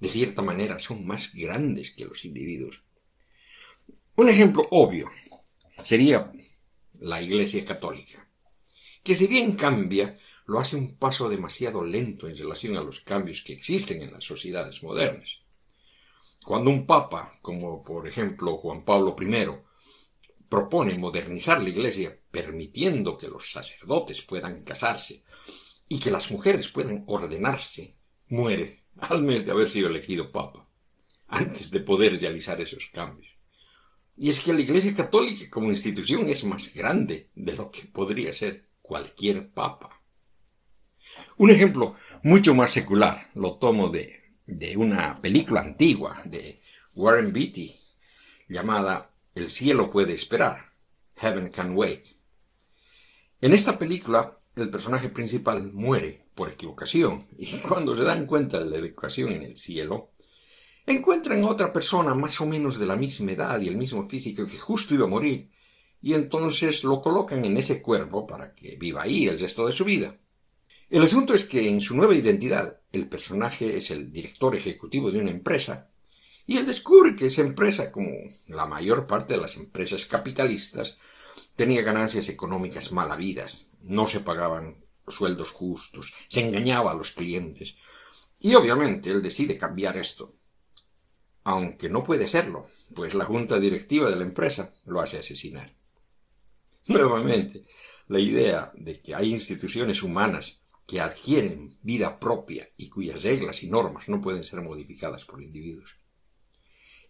de 0.03 0.09
cierta 0.09 0.43
manera, 0.43 0.81
son 0.81 1.07
más 1.07 1.33
grandes 1.33 1.93
que 1.93 2.05
los 2.05 2.25
individuos. 2.25 2.83
Un 4.17 4.29
ejemplo 4.29 4.67
obvio 4.73 5.09
sería 5.85 6.33
la 6.99 7.23
Iglesia 7.23 7.65
Católica, 7.65 8.29
que 9.05 9.15
si 9.15 9.29
bien 9.29 9.53
cambia, 9.53 10.13
lo 10.47 10.59
hace 10.59 10.75
un 10.75 10.97
paso 10.97 11.29
demasiado 11.29 11.85
lento 11.85 12.27
en 12.27 12.37
relación 12.37 12.77
a 12.77 12.83
los 12.83 13.03
cambios 13.03 13.43
que 13.43 13.53
existen 13.53 14.03
en 14.03 14.13
las 14.13 14.25
sociedades 14.25 14.83
modernas. 14.83 15.39
Cuando 16.45 16.71
un 16.71 16.85
papa, 16.85 17.39
como 17.41 17.85
por 17.85 18.09
ejemplo 18.09 18.59
Juan 18.59 18.85
Pablo 18.85 19.15
I, 19.21 19.51
propone 20.49 20.99
modernizar 20.99 21.63
la 21.63 21.69
Iglesia 21.69 22.19
permitiendo 22.33 23.17
que 23.17 23.29
los 23.29 23.53
sacerdotes 23.53 24.23
puedan 24.23 24.65
casarse 24.65 25.23
y 25.89 26.01
que 26.01 26.11
las 26.11 26.33
mujeres 26.33 26.71
puedan 26.71 27.05
ordenarse 27.07 27.95
muere 28.27 28.82
al 29.03 29.23
mes 29.23 29.45
de 29.45 29.53
haber 29.53 29.69
sido 29.69 29.89
elegido 29.89 30.31
papa, 30.31 30.67
antes 31.29 31.71
de 31.71 31.81
poder 31.81 32.19
realizar 32.19 32.61
esos 32.61 32.87
cambios. 32.87 33.33
Y 34.17 34.29
es 34.31 34.41
que 34.41 34.53
la 34.53 34.61
Iglesia 34.61 34.95
Católica 34.95 35.51
como 35.51 35.69
institución 35.69 36.29
es 36.29 36.45
más 36.45 36.75
grande 36.75 37.31
de 37.35 37.55
lo 37.55 37.71
que 37.71 37.83
podría 37.83 38.33
ser 38.33 38.69
cualquier 38.81 39.51
papa. 39.51 40.01
Un 41.37 41.51
ejemplo 41.51 41.95
mucho 42.23 42.55
más 42.55 42.71
secular 42.71 43.31
lo 43.35 43.57
tomo 43.57 43.89
de, 43.89 44.13
de 44.47 44.77
una 44.77 45.21
película 45.21 45.61
antigua 45.61 46.21
de 46.25 46.61
Warren 46.95 47.33
Beatty 47.33 47.75
llamada 48.49 49.11
El 49.35 49.51
cielo 49.51 49.91
puede 49.91 50.13
esperar, 50.13 50.73
Heaven 51.17 51.49
Can 51.49 51.77
Wait. 51.77 52.07
En 53.41 53.53
esta 53.53 53.79
película 53.79 54.37
el 54.55 54.71
personaje 54.71 55.09
principal 55.09 55.73
muere 55.73 56.22
por 56.35 56.51
equivocación. 56.51 57.27
Y 57.39 57.47
cuando 57.69 57.95
se 57.95 58.05
dan 58.05 58.27
cuenta 58.27 58.59
de 58.59 58.71
la 58.71 58.79
equivocación 58.79 59.31
en 59.33 59.43
el 59.43 59.57
cielo, 59.57 60.11
encuentran 60.87 61.43
a 61.45 61.49
otra 61.49 61.73
persona 61.73 62.15
más 62.15 62.41
o 62.41 62.47
menos 62.47 62.79
de 62.79 62.87
la 62.87 62.97
misma 62.97 63.33
edad 63.33 63.61
y 63.61 63.69
el 63.69 63.77
mismo 63.77 64.09
físico 64.09 64.47
que 64.47 64.59
justo 64.59 64.95
iba 64.95 65.05
a 65.05 65.11
morir. 65.11 65.51
Y 66.01 66.15
entonces 66.15 66.83
lo 66.83 67.01
colocan 67.01 67.45
en 67.45 67.57
ese 67.57 67.81
cuerpo 67.81 68.27
para 68.27 68.53
que 68.53 68.77
viva 68.77 69.03
ahí 69.03 69.29
el 69.29 69.39
resto 69.39 69.67
de 69.67 69.73
su 69.73 69.85
vida. 69.85 70.17
El 70.91 71.03
asunto 71.03 71.33
es 71.33 71.45
que 71.45 71.69
en 71.69 71.81
su 71.81 71.97
nueva 71.97 72.15
identidad 72.15 72.81
el 72.93 73.09
personaje 73.09 73.77
es 73.77 73.91
el 73.91 74.13
director 74.13 74.55
ejecutivo 74.55 75.11
de 75.11 75.21
una 75.21 75.31
empresa 75.31 75.89
y 76.47 76.59
él 76.59 76.67
descubre 76.67 77.15
que 77.17 77.27
esa 77.27 77.43
empresa, 77.43 77.93
como 77.93 78.11
la 78.49 78.67
mayor 78.67 79.07
parte 79.07 79.35
de 79.35 79.41
las 79.41 79.57
empresas 79.57 80.07
capitalistas, 80.07 80.99
tenía 81.55 81.83
ganancias 81.83 82.29
económicas 82.29 82.93
mal 82.93 83.11
habidas, 83.11 83.71
no 83.83 84.07
se 84.07 84.21
pagaban 84.21 84.85
sueldos 85.09 85.51
justos, 85.51 86.13
se 86.29 86.41
engañaba 86.41 86.93
a 86.93 86.95
los 86.95 87.13
clientes. 87.13 87.77
Y 88.41 88.55
obviamente 88.55 89.11
él 89.11 89.23
decide 89.23 89.59
cambiar 89.59 89.97
esto. 89.97 90.35
Aunque 91.45 91.89
no 91.89 92.05
puede 92.05 92.27
serlo, 92.27 92.67
pues 92.95 93.15
la 93.15 93.25
junta 93.25 93.59
directiva 93.59 94.09
de 94.09 94.17
la 94.17 94.23
empresa 94.23 94.75
lo 94.85 95.01
hace 95.01 95.19
asesinar. 95.19 95.75
Nuevamente, 96.87 97.65
la 98.09 98.21
idea 98.21 98.73
de 98.75 99.01
que 99.01 99.15
hay 99.15 99.33
instituciones 99.33 100.03
humanas 100.03 100.63
que 100.87 101.01
adquieren 101.01 101.79
vida 101.83 102.19
propia 102.19 102.69
y 102.77 102.89
cuyas 102.89 103.23
reglas 103.23 103.63
y 103.63 103.69
normas 103.69 104.09
no 104.09 104.21
pueden 104.21 104.45
ser 104.45 104.61
modificadas 104.61 105.25
por 105.25 105.43
individuos. 105.43 105.91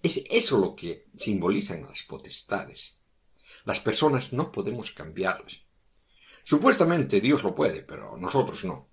Es 0.02 0.24
eso 0.30 0.58
lo 0.58 0.74
que 0.74 1.06
simbolizan 1.16 1.82
las 1.82 2.02
potestades. 2.02 3.00
Las 3.64 3.80
personas 3.80 4.32
no 4.32 4.50
podemos 4.50 4.92
cambiarlas. 4.92 5.62
Supuestamente 6.44 7.20
Dios 7.20 7.42
lo 7.42 7.54
puede, 7.54 7.82
pero 7.82 8.16
nosotros 8.16 8.64
no. 8.64 8.88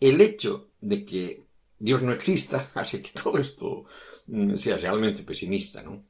El 0.00 0.20
hecho 0.20 0.70
de 0.80 1.04
que 1.04 1.46
Dios 1.78 2.02
no 2.02 2.12
exista 2.12 2.66
hace 2.74 3.02
que 3.02 3.10
todo 3.10 3.38
esto 3.38 3.84
mm, 4.26 4.56
sea 4.56 4.76
realmente 4.76 5.22
pesimista, 5.22 5.82
¿no? 5.82 6.04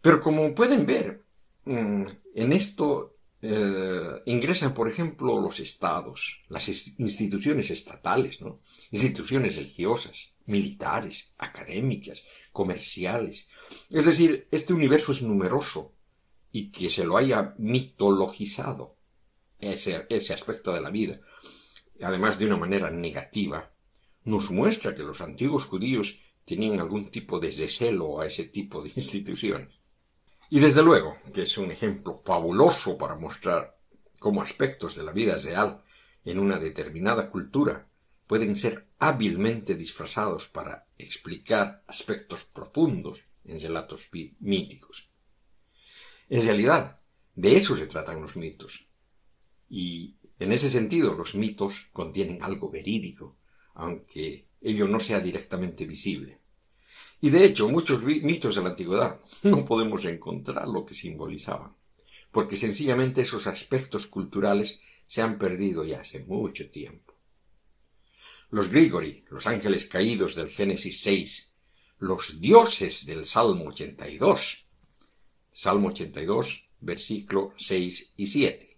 Pero 0.00 0.20
como 0.20 0.54
pueden 0.54 0.84
ver, 0.84 1.24
mm, 1.64 2.04
en 2.34 2.52
esto 2.52 3.16
eh, 3.40 4.22
ingresan, 4.26 4.72
por 4.72 4.88
ejemplo, 4.88 5.40
los 5.40 5.58
estados, 5.58 6.44
las 6.48 6.68
instituciones 6.68 7.70
estatales, 7.70 8.40
¿no? 8.40 8.60
instituciones 8.92 9.56
religiosas, 9.56 10.34
militares, 10.46 11.34
académicas, 11.38 12.24
comerciales. 12.52 13.48
Es 13.90 14.04
decir, 14.04 14.46
este 14.52 14.72
universo 14.72 15.10
es 15.10 15.22
numeroso 15.22 15.92
y 16.52 16.70
que 16.70 16.88
se 16.88 17.04
lo 17.04 17.16
haya 17.16 17.54
mitologizado 17.58 18.96
ese, 19.62 20.34
aspecto 20.34 20.72
de 20.72 20.80
la 20.80 20.90
vida, 20.90 21.20
además 22.02 22.38
de 22.38 22.46
una 22.46 22.56
manera 22.56 22.90
negativa, 22.90 23.72
nos 24.24 24.50
muestra 24.50 24.94
que 24.94 25.02
los 25.02 25.20
antiguos 25.20 25.66
judíos 25.66 26.20
tenían 26.44 26.80
algún 26.80 27.10
tipo 27.10 27.38
de 27.38 27.50
recelo 27.50 28.20
a 28.20 28.26
ese 28.26 28.44
tipo 28.44 28.82
de 28.82 28.92
instituciones. 28.96 29.74
Y 30.50 30.60
desde 30.60 30.82
luego 30.82 31.16
que 31.32 31.42
es 31.42 31.56
un 31.56 31.70
ejemplo 31.70 32.20
fabuloso 32.24 32.98
para 32.98 33.16
mostrar 33.16 33.78
cómo 34.18 34.42
aspectos 34.42 34.96
de 34.96 35.04
la 35.04 35.12
vida 35.12 35.36
real 35.38 35.82
en 36.24 36.38
una 36.38 36.58
determinada 36.58 37.30
cultura 37.30 37.88
pueden 38.26 38.54
ser 38.56 38.88
hábilmente 38.98 39.74
disfrazados 39.74 40.48
para 40.48 40.86
explicar 40.98 41.82
aspectos 41.86 42.44
profundos 42.44 43.24
en 43.44 43.58
relatos 43.60 44.10
míticos. 44.40 45.10
En 46.28 46.42
realidad, 46.42 47.00
de 47.34 47.56
eso 47.56 47.76
se 47.76 47.86
tratan 47.86 48.20
los 48.20 48.36
mitos. 48.36 48.91
Y 49.74 50.16
en 50.38 50.52
ese 50.52 50.68
sentido 50.68 51.14
los 51.14 51.34
mitos 51.34 51.86
contienen 51.92 52.42
algo 52.42 52.70
verídico, 52.70 53.38
aunque 53.72 54.48
ello 54.60 54.86
no 54.86 55.00
sea 55.00 55.18
directamente 55.18 55.86
visible. 55.86 56.42
Y 57.22 57.30
de 57.30 57.46
hecho, 57.46 57.70
muchos 57.70 58.04
mitos 58.04 58.54
de 58.54 58.62
la 58.62 58.68
antigüedad 58.68 59.18
no 59.44 59.64
podemos 59.64 60.04
encontrar 60.04 60.68
lo 60.68 60.84
que 60.84 60.92
simbolizaban, 60.92 61.74
porque 62.30 62.56
sencillamente 62.56 63.22
esos 63.22 63.46
aspectos 63.46 64.06
culturales 64.06 64.78
se 65.06 65.22
han 65.22 65.38
perdido 65.38 65.86
ya 65.86 66.00
hace 66.00 66.22
mucho 66.24 66.70
tiempo. 66.70 67.14
Los 68.50 68.68
Grigori, 68.68 69.24
los 69.30 69.46
ángeles 69.46 69.86
caídos 69.86 70.34
del 70.34 70.50
Génesis 70.50 71.00
6, 71.00 71.54
los 72.00 72.40
dioses 72.40 73.06
del 73.06 73.24
Salmo 73.24 73.68
82, 73.68 74.66
Salmo 75.50 75.88
82, 75.88 76.68
versículo 76.80 77.54
6 77.56 78.12
y 78.18 78.26
7. 78.26 78.71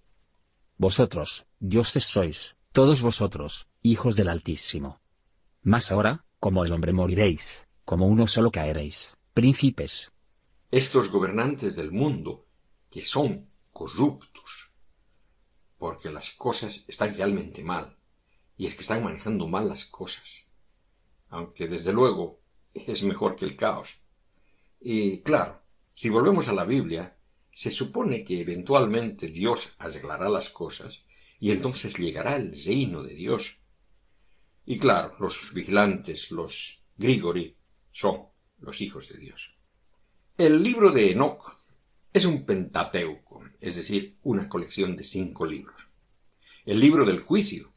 Vosotros, 0.77 1.47
dioses 1.61 2.05
sois, 2.05 2.57
todos 2.73 3.01
vosotros, 3.01 3.69
hijos 3.83 4.17
del 4.17 4.29
Altísimo. 4.29 5.01
Mas 5.63 5.93
ahora, 5.93 6.27
como 6.41 6.65
el 6.65 6.73
hombre 6.73 6.93
moriréis, 6.93 7.67
como 7.85 8.09
uno 8.09 8.27
solo 8.27 8.51
caeréis, 8.51 9.17
príncipes. 9.35 10.11
Estos 10.73 11.11
gobernantes 11.13 11.77
del 11.77 11.93
mundo, 11.93 12.49
que 12.91 13.03
son 13.03 13.49
corruptos, 13.73 14.73
porque 15.79 16.11
las 16.11 16.31
cosas 16.33 16.85
están 16.89 17.15
realmente 17.15 17.63
mal, 17.63 17.97
y 18.57 18.67
es 18.67 18.75
que 18.75 18.81
están 18.81 19.05
manejando 19.05 19.47
mal 19.47 19.69
las 19.69 19.85
cosas, 19.85 20.47
aunque 21.29 21.69
desde 21.69 21.93
luego 21.93 22.41
es 22.75 23.05
mejor 23.05 23.37
que 23.37 23.45
el 23.45 23.55
caos. 23.55 24.01
Y 24.81 25.21
claro, 25.21 25.63
si 25.93 26.09
volvemos 26.09 26.49
a 26.49 26.53
la 26.53 26.65
Biblia, 26.65 27.17
se 27.55 27.71
supone 27.71 28.25
que 28.25 28.41
eventualmente 28.41 29.29
Dios 29.29 29.77
arreglará 29.79 30.29
las 30.29 30.51
cosas 30.51 31.07
y 31.39 31.53
entonces 31.53 31.97
llegará 31.97 32.37
el 32.37 32.53
reino 32.65 33.03
de 33.03 33.15
Dios. 33.15 33.59
Y 34.67 34.79
claro, 34.79 35.17
los 35.21 35.55
vigilantes, 35.55 36.31
los 36.33 36.83
Grigori, 36.97 37.57
son 37.93 38.27
los 38.59 38.81
hijos 38.81 39.09
de 39.11 39.19
Dios. 39.19 39.57
El 40.37 40.63
libro 40.63 40.91
de 40.91 41.13
Enoch 41.13 41.45
es 42.13 42.25
un 42.25 42.45
pentateuco, 42.45 43.45
es 43.61 43.77
decir, 43.77 44.19
una 44.25 44.49
colección 44.49 44.97
de 44.97 45.05
cinco 45.05 45.47
libros. 45.47 45.81
El 46.65 46.81
libro 46.81 47.05
del 47.05 47.21
juicio, 47.21 47.73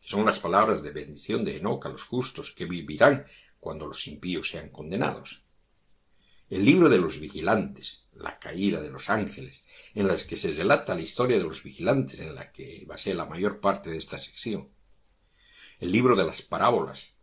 son 0.00 0.26
las 0.26 0.38
palabras 0.38 0.82
de 0.82 0.90
bendición 0.90 1.44
de 1.44 1.56
Enoch 1.56 1.86
a 1.86 1.88
los 1.88 2.04
justos 2.04 2.52
que 2.52 2.66
vivirán 2.66 3.24
cuando 3.58 3.86
los 3.86 4.06
impíos 4.06 4.48
sean 4.48 4.70
condenados. 4.70 5.44
El 6.50 6.64
libro 6.64 6.88
de 6.88 6.98
los 6.98 7.18
vigilantes, 7.18 8.04
la 8.16 8.38
caída 8.38 8.80
de 8.80 8.90
los 8.90 9.10
ángeles, 9.10 9.62
en 9.94 10.06
las 10.06 10.24
que 10.24 10.36
se 10.36 10.50
relata 10.50 10.94
la 10.94 11.00
historia 11.00 11.38
de 11.38 11.44
los 11.44 11.62
vigilantes, 11.62 12.20
en 12.20 12.34
la 12.34 12.52
que 12.52 12.84
basé 12.86 13.14
la 13.14 13.26
mayor 13.26 13.60
parte 13.60 13.90
de 13.90 13.96
esta 13.96 14.18
sección. 14.18 14.68
El 15.80 15.90
libro 15.90 16.14
de 16.14 16.24
las 16.24 16.42
parábolas, 16.42 17.14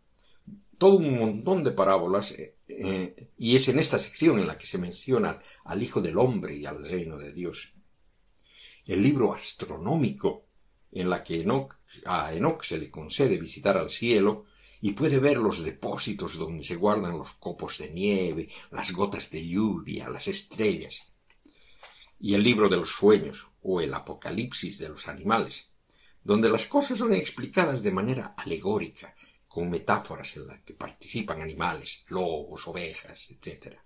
todo 0.78 0.96
un 0.96 1.18
montón 1.18 1.62
de 1.62 1.70
parábolas, 1.70 2.32
eh, 2.32 2.56
eh, 2.66 3.30
y 3.38 3.54
es 3.54 3.68
en 3.68 3.78
esta 3.78 3.98
sección 3.98 4.38
en 4.38 4.46
la 4.46 4.58
que 4.58 4.66
se 4.66 4.78
menciona 4.78 5.40
al 5.64 5.82
Hijo 5.82 6.00
del 6.00 6.18
Hombre 6.18 6.56
y 6.56 6.66
al 6.66 6.86
reino 6.86 7.16
de 7.16 7.32
Dios. 7.32 7.74
El 8.84 9.02
libro 9.02 9.32
astronómico, 9.32 10.46
en 10.90 11.08
la 11.08 11.22
que 11.22 11.46
a 12.04 12.34
Enoch 12.34 12.64
se 12.64 12.78
le 12.78 12.90
concede 12.90 13.38
visitar 13.38 13.76
al 13.76 13.90
cielo 13.90 14.46
y 14.84 14.92
puede 14.92 15.20
ver 15.20 15.38
los 15.38 15.62
depósitos 15.62 16.36
donde 16.36 16.64
se 16.64 16.74
guardan 16.74 17.16
los 17.16 17.34
copos 17.34 17.78
de 17.78 17.90
nieve, 17.90 18.48
las 18.72 18.92
gotas 18.92 19.30
de 19.30 19.46
lluvia, 19.46 20.10
las 20.10 20.26
estrellas. 20.26 21.12
Y 22.18 22.34
el 22.34 22.42
libro 22.42 22.68
de 22.68 22.78
los 22.78 22.90
sueños, 22.90 23.46
o 23.62 23.80
el 23.80 23.94
apocalipsis 23.94 24.80
de 24.80 24.88
los 24.88 25.06
animales, 25.06 25.70
donde 26.24 26.48
las 26.48 26.66
cosas 26.66 26.98
son 26.98 27.14
explicadas 27.14 27.84
de 27.84 27.92
manera 27.92 28.34
alegórica, 28.36 29.14
con 29.46 29.70
metáforas 29.70 30.36
en 30.36 30.48
las 30.48 30.60
que 30.62 30.74
participan 30.74 31.40
animales, 31.40 32.04
lobos, 32.08 32.66
ovejas, 32.66 33.28
etc. 33.30 33.76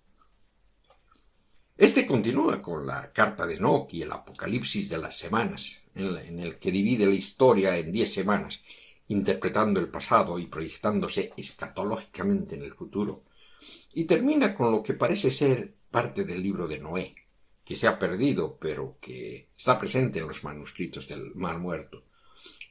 Este 1.76 2.06
continúa 2.06 2.62
con 2.62 2.86
la 2.86 3.12
carta 3.12 3.46
de 3.46 3.56
Enoch 3.56 3.92
y 3.92 4.00
el 4.00 4.12
apocalipsis 4.12 4.88
de 4.88 4.96
las 4.96 5.18
semanas, 5.18 5.82
en 5.94 6.40
el 6.40 6.58
que 6.58 6.70
divide 6.70 7.04
la 7.04 7.14
historia 7.14 7.76
en 7.76 7.92
diez 7.92 8.14
semanas 8.14 8.62
interpretando 9.08 9.80
el 9.80 9.88
pasado 9.88 10.38
y 10.38 10.46
proyectándose 10.46 11.32
escatológicamente 11.36 12.56
en 12.56 12.62
el 12.62 12.74
futuro, 12.74 13.24
y 13.94 14.04
termina 14.04 14.54
con 14.54 14.72
lo 14.72 14.82
que 14.82 14.94
parece 14.94 15.30
ser 15.30 15.74
parte 15.90 16.24
del 16.24 16.42
libro 16.42 16.68
de 16.68 16.78
Noé, 16.78 17.14
que 17.64 17.74
se 17.74 17.88
ha 17.88 17.98
perdido, 17.98 18.58
pero 18.58 18.98
que 19.00 19.48
está 19.56 19.78
presente 19.78 20.18
en 20.18 20.26
los 20.26 20.44
manuscritos 20.44 21.08
del 21.08 21.34
Mar 21.34 21.58
Muerto, 21.58 22.04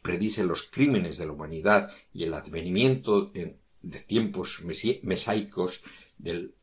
predice 0.02 0.44
los 0.44 0.64
crímenes 0.64 1.18
de 1.18 1.26
la 1.26 1.32
humanidad 1.32 1.92
y 2.14 2.24
el 2.24 2.34
advenimiento 2.34 3.32
de 3.34 4.00
tiempos 4.02 4.64
mesaicos 5.04 5.84
del, 6.18 6.56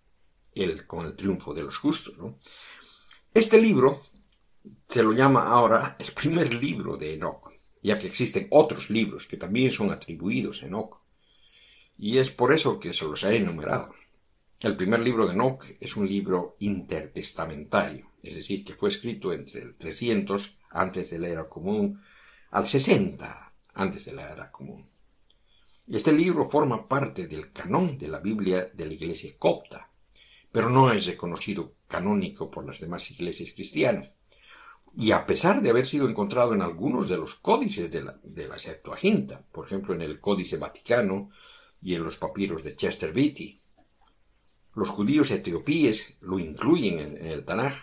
con 0.86 1.06
el 1.06 1.16
triunfo 1.16 1.52
de 1.52 1.62
los 1.62 1.76
justos. 1.76 2.16
Este 3.34 3.60
libro 3.60 3.98
se 4.86 5.02
lo 5.02 5.12
llama 5.12 5.48
ahora 5.48 5.96
el 5.98 6.12
primer 6.12 6.54
libro 6.54 6.96
de 6.96 7.14
Enoch, 7.14 7.51
ya 7.82 7.98
que 7.98 8.06
existen 8.06 8.46
otros 8.50 8.90
libros 8.90 9.26
que 9.26 9.36
también 9.36 9.72
son 9.72 9.90
atribuidos 9.90 10.62
a 10.62 10.66
Enoch. 10.66 11.02
Y 11.98 12.18
es 12.18 12.30
por 12.30 12.52
eso 12.52 12.80
que 12.80 12.92
se 12.92 13.04
los 13.04 13.22
he 13.24 13.36
enumerado. 13.36 13.94
El 14.60 14.76
primer 14.76 15.00
libro 15.00 15.26
de 15.26 15.34
Enoch 15.34 15.64
es 15.80 15.96
un 15.96 16.08
libro 16.08 16.56
intertestamentario, 16.60 18.12
es 18.22 18.36
decir, 18.36 18.64
que 18.64 18.74
fue 18.74 18.88
escrito 18.88 19.32
entre 19.32 19.62
el 19.62 19.74
300 19.74 20.58
antes 20.70 21.10
de 21.10 21.18
la 21.18 21.28
era 21.28 21.48
común 21.48 22.00
al 22.52 22.66
60 22.66 23.54
antes 23.74 24.04
de 24.04 24.12
la 24.12 24.30
era 24.30 24.50
común. 24.50 24.88
Este 25.88 26.12
libro 26.12 26.48
forma 26.48 26.86
parte 26.86 27.26
del 27.26 27.50
canón 27.50 27.98
de 27.98 28.06
la 28.06 28.20
Biblia 28.20 28.70
de 28.72 28.86
la 28.86 28.92
Iglesia 28.92 29.32
copta, 29.38 29.90
pero 30.52 30.70
no 30.70 30.92
es 30.92 31.06
reconocido 31.06 31.74
canónico 31.88 32.50
por 32.50 32.64
las 32.64 32.78
demás 32.78 33.10
iglesias 33.10 33.52
cristianas. 33.52 34.10
Y 34.94 35.12
a 35.12 35.24
pesar 35.24 35.62
de 35.62 35.70
haber 35.70 35.86
sido 35.86 36.08
encontrado 36.08 36.54
en 36.54 36.62
algunos 36.62 37.08
de 37.08 37.16
los 37.16 37.36
códices 37.36 37.90
de 37.90 38.04
la, 38.04 38.18
de 38.22 38.58
Septuaginta, 38.58 39.42
por 39.50 39.66
ejemplo 39.66 39.94
en 39.94 40.02
el 40.02 40.20
Códice 40.20 40.58
Vaticano 40.58 41.30
y 41.80 41.94
en 41.94 42.04
los 42.04 42.16
papiros 42.16 42.62
de 42.62 42.76
Chester 42.76 43.12
Beatty, 43.12 43.58
los 44.74 44.90
judíos 44.90 45.30
etiopíes 45.30 46.18
lo 46.20 46.38
incluyen 46.38 46.98
en, 46.98 47.16
en 47.16 47.26
el 47.26 47.44
Tanaj, 47.44 47.74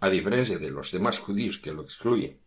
a 0.00 0.10
diferencia 0.10 0.58
de 0.58 0.70
los 0.70 0.90
demás 0.90 1.18
judíos 1.18 1.58
que 1.58 1.72
lo 1.72 1.82
excluyen. 1.82 2.38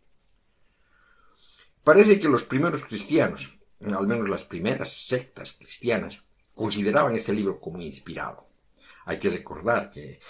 Parece 1.82 2.20
que 2.20 2.28
los 2.28 2.44
primeros 2.44 2.84
cristianos, 2.84 3.58
al 3.80 4.06
menos 4.06 4.28
las 4.28 4.44
primeras 4.44 4.92
sectas 4.92 5.54
cristianas, 5.58 6.22
consideraban 6.54 7.14
este 7.14 7.32
libro 7.32 7.60
como 7.60 7.80
inspirado. 7.80 8.48
Hay 9.06 9.18
que 9.18 9.30
recordar 9.30 9.90
que 9.90 10.20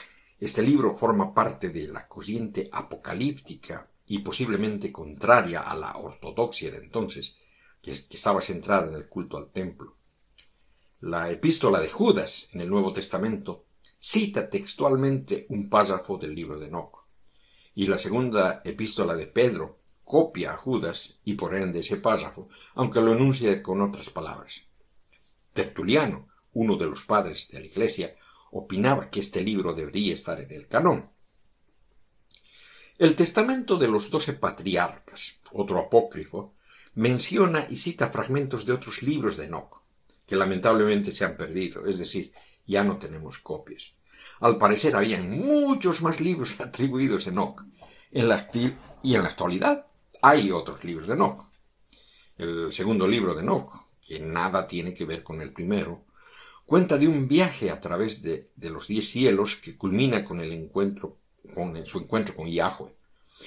este 0.40 0.62
libro 0.62 0.96
forma 0.96 1.34
parte 1.34 1.70
de 1.70 1.88
la 1.88 2.06
corriente 2.06 2.68
apocalíptica 2.72 3.90
y 4.06 4.20
posiblemente 4.20 4.92
contraria 4.92 5.60
a 5.60 5.74
la 5.74 5.96
ortodoxia 5.96 6.70
de 6.70 6.78
entonces, 6.78 7.36
que, 7.82 7.90
estaba 7.90 8.40
centrada 8.40 8.88
en 8.88 8.94
el 8.94 9.08
culto 9.08 9.36
al 9.36 9.50
templo. 9.50 9.96
La 11.00 11.30
epístola 11.30 11.80
de 11.80 11.88
Judas 11.88 12.48
en 12.52 12.60
el 12.60 12.70
Nuevo 12.70 12.92
Testamento 12.92 13.66
cita 13.98 14.48
textualmente 14.48 15.46
un 15.50 15.68
párrafo 15.68 16.16
del 16.16 16.34
libro 16.34 16.58
de 16.58 16.66
Enoch, 16.66 17.04
y 17.74 17.86
la 17.86 17.98
segunda 17.98 18.62
epístola 18.64 19.14
de 19.14 19.26
Pedro 19.26 19.80
copia 20.04 20.54
a 20.54 20.56
Judas 20.56 21.18
y 21.24 21.34
por 21.34 21.54
ende 21.54 21.80
ese 21.80 21.98
párrafo, 21.98 22.48
aunque 22.74 23.00
lo 23.00 23.12
enuncia 23.12 23.62
con 23.62 23.82
otras 23.82 24.10
palabras. 24.10 24.62
Tertuliano, 25.52 26.28
uno 26.54 26.76
de 26.76 26.86
los 26.86 27.04
padres 27.04 27.48
de 27.50 27.60
la 27.60 27.66
Iglesia, 27.66 28.16
opinaba 28.52 29.10
que 29.10 29.20
este 29.20 29.40
libro 29.42 29.72
debería 29.74 30.14
estar 30.14 30.40
en 30.40 30.50
el 30.52 30.68
canón. 30.68 31.10
El 32.98 33.14
testamento 33.14 33.76
de 33.76 33.88
los 33.88 34.10
doce 34.10 34.32
patriarcas, 34.32 35.40
otro 35.52 35.78
apócrifo, 35.78 36.54
menciona 36.94 37.64
y 37.70 37.76
cita 37.76 38.08
fragmentos 38.08 38.66
de 38.66 38.72
otros 38.72 39.02
libros 39.02 39.36
de 39.36 39.44
Enoch, 39.44 39.84
que 40.26 40.34
lamentablemente 40.34 41.12
se 41.12 41.24
han 41.24 41.36
perdido, 41.36 41.86
es 41.86 41.98
decir, 41.98 42.32
ya 42.66 42.82
no 42.82 42.98
tenemos 42.98 43.38
copias. 43.38 43.96
Al 44.40 44.58
parecer 44.58 44.96
habían 44.96 45.30
muchos 45.30 46.02
más 46.02 46.20
libros 46.20 46.60
atribuidos 46.60 47.26
a 47.26 47.30
Enoch, 47.30 47.62
en 48.10 48.28
la 48.28 48.50
y 49.02 49.14
en 49.14 49.22
la 49.22 49.28
actualidad 49.28 49.86
hay 50.22 50.50
otros 50.50 50.82
libros 50.82 51.06
de 51.06 51.14
Enoch. 51.14 51.40
El 52.36 52.72
segundo 52.72 53.06
libro 53.06 53.34
de 53.34 53.42
Enoch, 53.42 53.70
que 54.04 54.18
nada 54.20 54.66
tiene 54.66 54.92
que 54.92 55.04
ver 55.04 55.22
con 55.22 55.40
el 55.40 55.52
primero, 55.52 56.06
cuenta 56.68 56.98
de 56.98 57.08
un 57.08 57.26
viaje 57.26 57.70
a 57.70 57.80
través 57.80 58.22
de, 58.22 58.50
los 58.68 58.88
diez 58.88 59.08
cielos 59.08 59.56
que 59.56 59.78
culmina 59.78 60.22
con 60.22 60.38
el 60.38 60.52
encuentro, 60.52 61.16
con 61.54 61.86
su 61.86 61.98
encuentro 61.98 62.34
con 62.36 62.46
Yahweh, 62.46 62.94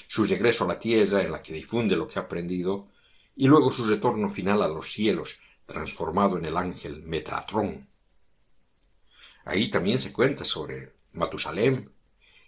su 0.08 0.24
regreso 0.24 0.66
a 0.66 0.70
la 0.70 0.80
tierra 0.80 1.22
en 1.22 1.32
la 1.32 1.40
que 1.40 1.54
difunde 1.54 1.96
lo 1.96 2.08
que 2.08 2.18
ha 2.18 2.24
aprendido, 2.24 2.88
y 3.36 3.46
luego 3.46 3.70
su 3.70 3.86
retorno 3.86 4.28
final 4.28 4.64
a 4.64 4.68
los 4.68 4.92
cielos, 4.92 5.38
transformado 5.68 6.40
en 6.40 6.46
el 6.46 6.58
ángel 6.58 7.04
Metratrón. 7.04 7.88
Ahí 9.46 9.70
también 9.70 10.00
se 10.00 10.12
cuenta 10.12 10.44
sobre 10.44 10.94
Matusalem, 11.14 11.92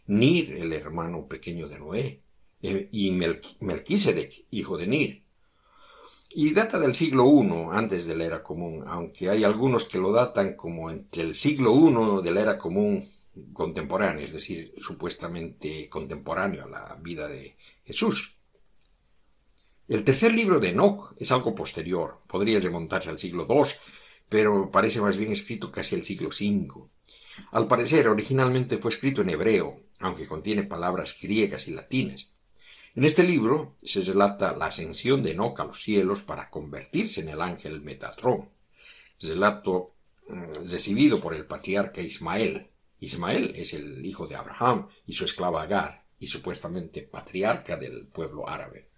Nir, 0.08 0.54
el 0.54 0.74
hermano 0.74 1.28
pequeño 1.28 1.68
de 1.68 1.78
Noé, 1.78 2.22
eh, 2.64 2.90
y 2.92 3.12
Melquisedec, 3.12 4.46
hijo 4.50 4.76
de 4.76 4.88
Nir, 4.88 5.23
y 6.36 6.52
data 6.52 6.80
del 6.80 6.96
siglo 6.96 7.26
I 7.26 7.78
antes 7.78 8.06
de 8.06 8.16
la 8.16 8.26
era 8.26 8.44
común, 8.44 8.84
aunque 8.88 9.30
hay 9.30 9.44
algunos 9.44 9.88
que 9.88 10.00
lo 10.00 10.12
datan 10.12 10.56
como 10.56 10.90
entre 10.90 11.24
el 11.24 11.36
siglo 11.36 11.74
I 11.74 12.24
de 12.24 12.32
la 12.32 12.42
era 12.42 12.58
común 12.58 13.08
contemporánea, 13.52 14.24
es 14.24 14.34
decir, 14.34 14.74
supuestamente 14.78 15.90
contemporáneo 15.90 16.66
a 16.66 16.70
la 16.70 17.00
vida 17.02 17.28
de 17.28 17.56
Jesús. 17.84 18.38
El 19.88 20.04
tercer 20.04 20.34
libro 20.34 20.60
de 20.60 20.70
Enoch 20.70 21.14
es 21.20 21.32
algo 21.32 21.54
posterior, 21.54 22.22
podría 22.28 22.60
remontarse 22.60 23.10
al 23.10 23.20
siglo 23.20 23.46
II, 23.50 23.70
pero 24.30 24.72
parece 24.72 25.02
más 25.02 25.18
bien 25.18 25.32
escrito 25.32 25.72
casi 25.72 25.96
el 25.96 26.04
siglo 26.04 26.30
V. 26.30 26.90
Al 27.52 27.68
parecer, 27.68 28.08
originalmente 28.08 28.78
fue 28.78 28.90
escrito 28.90 29.22
en 29.22 29.30
hebreo, 29.30 29.82
aunque 30.00 30.28
contiene 30.28 30.64
palabras 30.64 31.18
griegas 31.22 31.68
y 31.68 31.72
latinas. 31.72 32.33
En 32.96 33.06
este 33.06 33.24
libro 33.24 33.76
se 33.82 34.02
relata 34.02 34.56
la 34.56 34.68
ascensión 34.68 35.24
de 35.24 35.32
Enoch 35.32 35.60
a 35.60 35.66
los 35.66 35.82
cielos 35.82 36.22
para 36.22 36.52
convertirse 36.52 37.22
en 37.22 37.30
el 37.30 37.42
ángel 37.42 37.82
Metatrón, 37.82 38.50
relato 39.20 39.96
mm, 40.28 40.70
recibido 40.70 41.20
por 41.20 41.34
el 41.34 41.46
patriarca 41.46 42.02
Ismael. 42.02 42.70
Ismael 43.00 43.52
es 43.56 43.74
el 43.74 44.06
hijo 44.06 44.28
de 44.28 44.36
Abraham 44.36 44.88
y 45.08 45.14
su 45.14 45.26
esclava 45.26 45.64
Agar, 45.64 46.06
y 46.20 46.28
supuestamente 46.28 47.02
patriarca 47.02 47.78
del 47.78 48.06
pueblo 48.14 48.48
árabe. 48.48 48.90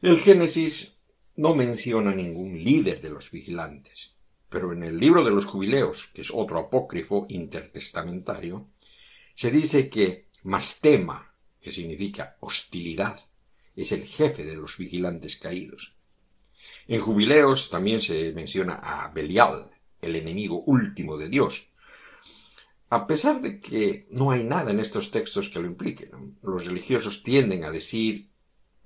El 0.00 0.18
Génesis 0.18 0.96
no 1.36 1.54
menciona 1.54 2.14
ningún 2.14 2.56
líder 2.56 3.00
de 3.00 3.10
los 3.10 3.30
vigilantes, 3.32 4.14
pero 4.48 4.72
en 4.72 4.84
el 4.84 4.98
libro 4.98 5.24
de 5.24 5.30
los 5.30 5.44
jubileos, 5.44 6.06
que 6.14 6.22
es 6.22 6.30
otro 6.32 6.58
apócrifo 6.58 7.26
intertestamentario, 7.28 8.68
se 9.34 9.50
dice 9.50 9.90
que 9.90 10.28
Mastema, 10.44 11.29
que 11.60 11.72
significa 11.72 12.36
hostilidad, 12.40 13.20
es 13.76 13.92
el 13.92 14.04
jefe 14.04 14.44
de 14.44 14.56
los 14.56 14.78
vigilantes 14.78 15.36
caídos. 15.36 15.94
En 16.88 17.00
Jubileos 17.00 17.70
también 17.70 18.00
se 18.00 18.32
menciona 18.32 18.74
a 18.74 19.12
Belial, 19.12 19.70
el 20.00 20.16
enemigo 20.16 20.62
último 20.66 21.16
de 21.16 21.28
Dios. 21.28 21.68
A 22.88 23.06
pesar 23.06 23.40
de 23.40 23.60
que 23.60 24.06
no 24.10 24.30
hay 24.30 24.42
nada 24.42 24.72
en 24.72 24.80
estos 24.80 25.10
textos 25.10 25.48
que 25.48 25.60
lo 25.60 25.66
implique, 25.66 26.10
los 26.42 26.66
religiosos 26.66 27.22
tienden 27.22 27.64
a 27.64 27.70
decir 27.70 28.28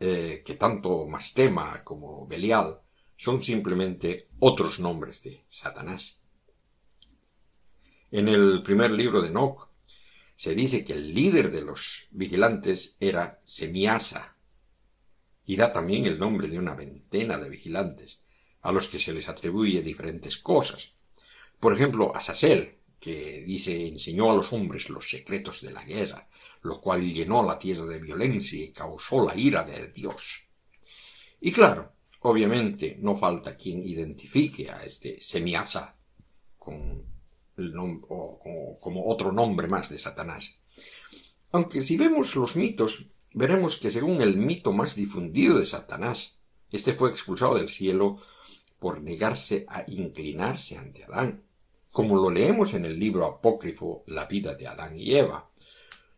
eh, 0.01 0.43
que 0.45 0.55
tanto 0.55 1.07
Mastema 1.07 1.83
como 1.83 2.27
Belial 2.27 2.81
son 3.17 3.43
simplemente 3.43 4.29
otros 4.41 4.81
nombres 4.81 5.23
de 5.23 5.45
Satanás. 5.49 6.21
En 8.11 8.29
el 8.29 8.63
primer 8.63 8.91
libro 8.91 9.23
de 9.23 9.29
Enoch 9.29 9.69
se 10.35 10.55
dice 10.55 10.85
que 10.85 10.95
el 10.95 11.15
líder 11.15 11.51
de 11.51 11.63
los 11.63 12.09
vigilantes 12.11 12.97
era 13.01 13.41
Semiasa, 13.45 14.37
y 15.47 15.57
da 15.57 15.73
también 15.73 16.07
el 16.07 16.19
nombre 16.19 16.49
de 16.49 16.59
una 16.59 16.75
veintena 16.75 17.37
de 17.39 17.49
vigilantes, 17.49 18.21
a 18.63 18.73
los 18.73 18.89
que 18.89 18.99
se 18.99 19.13
les 19.13 19.29
atribuye 19.29 19.83
diferentes 19.83 20.39
cosas. 20.39 20.95
Por 21.61 21.75
ejemplo, 21.75 22.15
a 22.17 22.21
Sasel, 22.21 22.79
que 22.99 23.43
dice 23.43 23.89
enseñó 23.89 24.31
a 24.31 24.35
los 24.35 24.53
hombres 24.55 24.89
los 24.89 25.09
secretos 25.09 25.61
de 25.61 25.73
la 25.73 25.85
guerra, 25.85 26.27
lo 26.63 26.81
cual 26.81 27.13
llenó 27.13 27.45
la 27.45 27.59
tierra 27.59 27.85
de 27.85 27.99
violencia 27.99 28.65
y 28.65 28.73
causó 28.73 29.23
la 29.25 29.37
ira 29.37 29.63
de 29.63 29.89
Dios. 29.89 30.49
Y 31.41 31.53
claro, 31.53 31.93
obviamente 32.21 32.97
no 33.01 33.15
falta 33.15 33.59
quien 33.59 33.87
identifique 33.87 34.71
a 34.71 34.83
este 34.83 35.21
Semiasa 35.21 35.99
con 36.59 37.14
como, 37.57 39.07
otro 39.07 39.33
nombre 39.33 39.69
más 39.69 39.91
de 39.91 39.99
Satanás. 39.99 40.61
Aunque 41.53 41.83
si 41.83 41.97
vemos 41.97 42.35
los 42.37 42.57
mitos, 42.57 43.05
veremos 43.33 43.77
que 43.77 43.91
según 43.91 44.21
el 44.23 44.37
mito 44.37 44.73
más 44.73 44.97
difundido 44.97 45.59
de 45.59 45.67
Satanás, 45.67 46.41
éste 46.71 46.95
fue 46.95 47.11
expulsado 47.11 47.55
del 47.55 47.69
cielo 47.69 48.17
por 48.79 49.01
negarse 49.01 49.65
a 49.69 49.85
inclinarse 49.87 50.77
ante 50.77 51.05
Adán, 51.05 51.45
como 51.93 52.17
lo 52.17 52.29
leemos 52.29 52.75
en 52.75 52.85
el 52.85 52.99
libro 52.99 53.25
apócrifo 53.25 54.03
La 54.09 54.27
vida 54.27 54.55
de 54.55 54.67
Adán 54.67 54.97
y 54.97 55.15
Eva, 55.15 55.49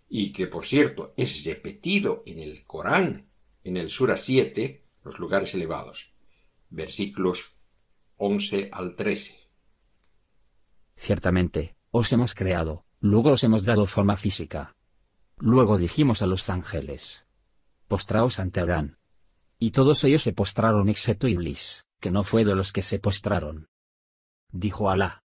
y 0.08 0.32
que 0.32 0.46
por 0.46 0.66
cierto 0.66 1.12
es 1.16 1.44
repetido 1.44 2.22
en 2.26 2.40
el 2.40 2.64
Corán, 2.64 3.28
en 3.62 3.76
el 3.76 3.90
Sura 3.90 4.16
7, 4.16 4.82
los 5.04 5.18
lugares 5.18 5.54
elevados, 5.54 6.12
versículos 6.70 7.58
11 8.16 8.70
al 8.72 8.96
13. 8.96 9.45
Ciertamente, 10.96 11.76
os 11.90 12.12
hemos 12.12 12.34
creado, 12.34 12.84
luego 13.00 13.30
os 13.30 13.44
hemos 13.44 13.64
dado 13.64 13.86
forma 13.86 14.16
física. 14.16 14.76
Luego 15.38 15.78
dijimos 15.78 16.22
a 16.22 16.26
los 16.26 16.48
ángeles. 16.48 17.26
Postraos 17.88 18.40
ante 18.40 18.60
Adán. 18.60 18.98
Y 19.58 19.70
todos 19.70 20.02
ellos 20.04 20.22
se 20.22 20.32
postraron 20.32 20.88
excepto 20.88 21.28
Iblis, 21.28 21.86
que 22.00 22.10
no 22.10 22.24
fue 22.24 22.44
de 22.44 22.54
los 22.54 22.72
que 22.72 22.82
se 22.82 22.98
postraron. 22.98 23.68
Dijo 24.50 24.90
Alá. 24.90 25.22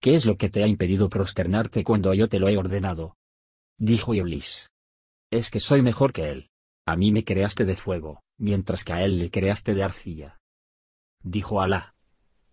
¿Qué 0.00 0.14
es 0.14 0.26
lo 0.26 0.36
que 0.36 0.50
te 0.50 0.64
ha 0.64 0.66
impedido 0.66 1.08
prosternarte 1.08 1.84
cuando 1.84 2.12
yo 2.12 2.28
te 2.28 2.40
lo 2.40 2.48
he 2.48 2.56
ordenado? 2.56 3.16
Dijo 3.78 4.14
Iblis. 4.14 4.68
Es 5.30 5.50
que 5.50 5.60
soy 5.60 5.80
mejor 5.80 6.12
que 6.12 6.28
él. 6.28 6.50
A 6.86 6.96
mí 6.96 7.12
me 7.12 7.24
creaste 7.24 7.64
de 7.64 7.76
fuego, 7.76 8.22
mientras 8.36 8.84
que 8.84 8.92
a 8.92 9.04
él 9.04 9.18
le 9.18 9.30
creaste 9.30 9.74
de 9.74 9.84
arcilla. 9.84 10.40
Dijo 11.22 11.60
Alá. 11.60 11.94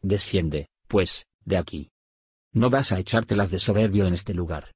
Desciende, 0.01 0.67
pues, 0.87 1.25
de 1.43 1.57
aquí. 1.57 1.89
No 2.59 2.69
vas 2.69 2.91
a 2.91 2.99
echártelas 2.99 3.51
de 3.51 3.59
soberbio 3.59 4.05
en 4.05 4.13
este 4.13 4.33
lugar. 4.33 4.73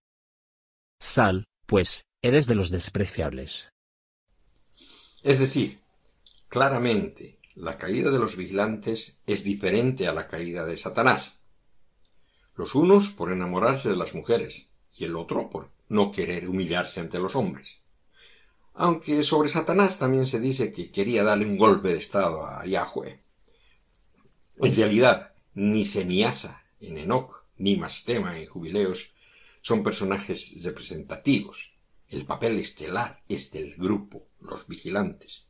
Sal, 1.02 1.50
pues, 1.65 2.06
eres 2.22 2.48
de 2.48 2.56
los 2.56 2.69
despreciables. 2.69 3.74
Es 5.22 5.41
decir, 5.41 5.82
claramente, 6.48 7.39
la 7.56 7.78
caída 7.78 8.10
de 8.10 8.19
los 8.19 8.38
vigilantes 8.38 9.19
es 9.28 9.43
diferente 9.43 10.08
a 10.08 10.13
la 10.13 10.30
caída 10.30 10.65
de 10.65 10.78
Satanás. 10.78 11.41
Los 12.56 12.74
unos 12.74 13.10
por 13.10 13.34
enamorarse 13.34 13.89
de 13.89 13.98
las 13.98 14.15
mujeres 14.15 14.69
y 14.96 15.04
el 15.04 15.17
otro 15.17 15.50
por 15.50 15.69
no 15.89 16.10
querer 16.10 16.48
humillarse 16.48 17.02
ante 17.02 17.19
los 17.19 17.36
hombres. 17.36 17.80
Aunque 18.76 19.24
sobre 19.24 19.50
Satanás 19.50 20.00
también 20.00 20.26
se 20.26 20.39
dice 20.39 20.72
que 20.72 20.89
quería 20.89 21.26
darle 21.26 21.46
un 21.46 21.58
golpe 21.58 21.89
de 21.89 21.98
estado 21.98 22.46
a 22.46 22.65
Yahweh. 22.65 23.19
En 24.56 24.74
realidad, 24.74 25.34
ni 25.54 25.84
Semiasa 25.84 26.63
en 26.80 26.98
Enoch, 26.98 27.42
ni 27.58 27.78
Mastema 27.78 28.38
en 28.38 28.46
Jubileos 28.46 29.13
son 29.62 29.84
personajes 29.84 30.62
representativos. 30.63 31.74
El 32.10 32.26
papel 32.26 32.60
estelar 32.60 33.24
es 33.28 33.52
del 33.52 33.76
grupo, 33.76 34.28
los 34.39 34.68
vigilantes, 34.68 35.48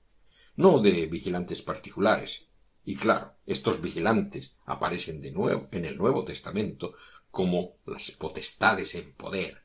no 0.55 0.79
de 0.79 1.07
vigilantes 1.07 1.61
particulares. 1.61 2.47
Y 2.85 2.95
claro, 2.95 3.35
estos 3.45 3.81
vigilantes 3.81 4.57
aparecen 4.65 5.21
de 5.21 5.31
nuevo 5.31 5.67
en 5.71 5.85
el 5.85 5.97
Nuevo 5.97 6.23
Testamento 6.23 6.93
como 7.31 7.77
las 7.85 8.11
potestades 8.11 8.93
en 8.95 9.13
poder. 9.13 9.63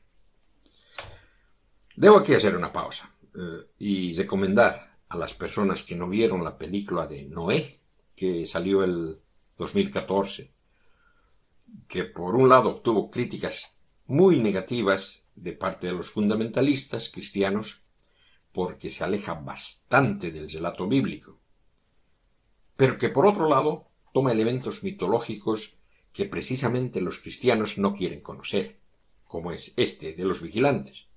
Debo 1.95 2.17
aquí 2.17 2.33
hacer 2.33 2.55
una 2.55 2.71
pausa 2.71 3.13
eh, 3.35 3.67
y 3.77 4.13
recomendar 4.13 4.97
a 5.09 5.17
las 5.17 5.33
personas 5.33 5.83
que 5.83 5.95
no 5.95 6.07
vieron 6.07 6.43
la 6.43 6.57
película 6.57 7.07
de 7.07 7.23
Noé, 7.23 7.81
que 8.15 8.45
salió 8.45 8.83
el 8.83 9.19
2014, 9.57 10.53
que 11.87 12.03
por 12.03 12.35
un 12.35 12.49
lado 12.49 12.69
obtuvo 12.69 13.09
críticas 13.09 13.77
muy 14.05 14.39
negativas 14.39 15.25
de 15.35 15.53
parte 15.53 15.87
de 15.87 15.93
los 15.93 16.09
fundamentalistas 16.09 17.09
cristianos, 17.09 17.83
porque 18.51 18.89
se 18.89 19.03
aleja 19.03 19.35
bastante 19.35 20.31
del 20.31 20.49
relato 20.49 20.87
bíblico, 20.87 21.39
pero 22.75 22.97
que 22.97 23.09
por 23.09 23.25
otro 23.25 23.47
lado 23.47 23.87
toma 24.13 24.31
elementos 24.31 24.83
mitológicos 24.83 25.77
que 26.13 26.25
precisamente 26.25 27.01
los 27.01 27.19
cristianos 27.19 27.77
no 27.77 27.93
quieren 27.93 28.21
conocer, 28.21 28.79
como 29.25 29.51
es 29.51 29.73
este 29.77 30.13
de 30.13 30.23
los 30.23 30.41
vigilantes, 30.41 31.07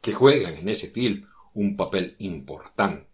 que 0.00 0.12
juegan 0.12 0.54
en 0.54 0.68
ese 0.68 0.88
film 0.88 1.26
un 1.54 1.76
papel 1.76 2.16
importante. 2.18 3.09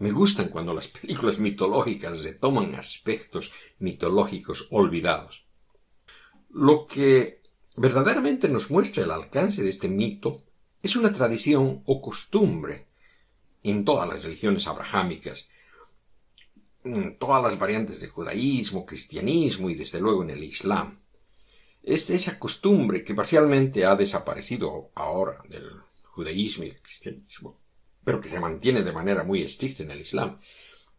Me 0.00 0.12
gustan 0.12 0.48
cuando 0.48 0.72
las 0.72 0.88
películas 0.88 1.38
mitológicas 1.40 2.24
retoman 2.24 2.74
aspectos 2.74 3.52
mitológicos 3.80 4.68
olvidados. 4.70 5.44
Lo 6.48 6.86
que 6.86 7.42
verdaderamente 7.76 8.48
nos 8.48 8.70
muestra 8.70 9.04
el 9.04 9.10
alcance 9.10 9.62
de 9.62 9.68
este 9.68 9.88
mito 9.88 10.42
es 10.82 10.96
una 10.96 11.12
tradición 11.12 11.82
o 11.84 12.00
costumbre 12.00 12.88
en 13.62 13.84
todas 13.84 14.08
las 14.08 14.24
religiones 14.24 14.66
abrahámicas, 14.66 15.50
en 16.82 17.18
todas 17.18 17.42
las 17.42 17.58
variantes 17.58 18.00
de 18.00 18.08
judaísmo, 18.08 18.86
cristianismo 18.86 19.68
y 19.68 19.74
desde 19.74 20.00
luego 20.00 20.22
en 20.22 20.30
el 20.30 20.42
islam. 20.42 20.98
Es 21.82 22.08
esa 22.08 22.38
costumbre 22.38 23.04
que 23.04 23.14
parcialmente 23.14 23.84
ha 23.84 23.96
desaparecido 23.96 24.92
ahora 24.94 25.42
del 25.46 25.68
judaísmo 26.04 26.64
y 26.64 26.68
el 26.68 26.80
cristianismo, 26.80 27.59
pero 28.10 28.20
que 28.20 28.28
se 28.28 28.40
mantiene 28.40 28.82
de 28.82 28.90
manera 28.90 29.22
muy 29.22 29.40
estricta 29.40 29.84
en 29.84 29.92
el 29.92 30.00
islam, 30.00 30.36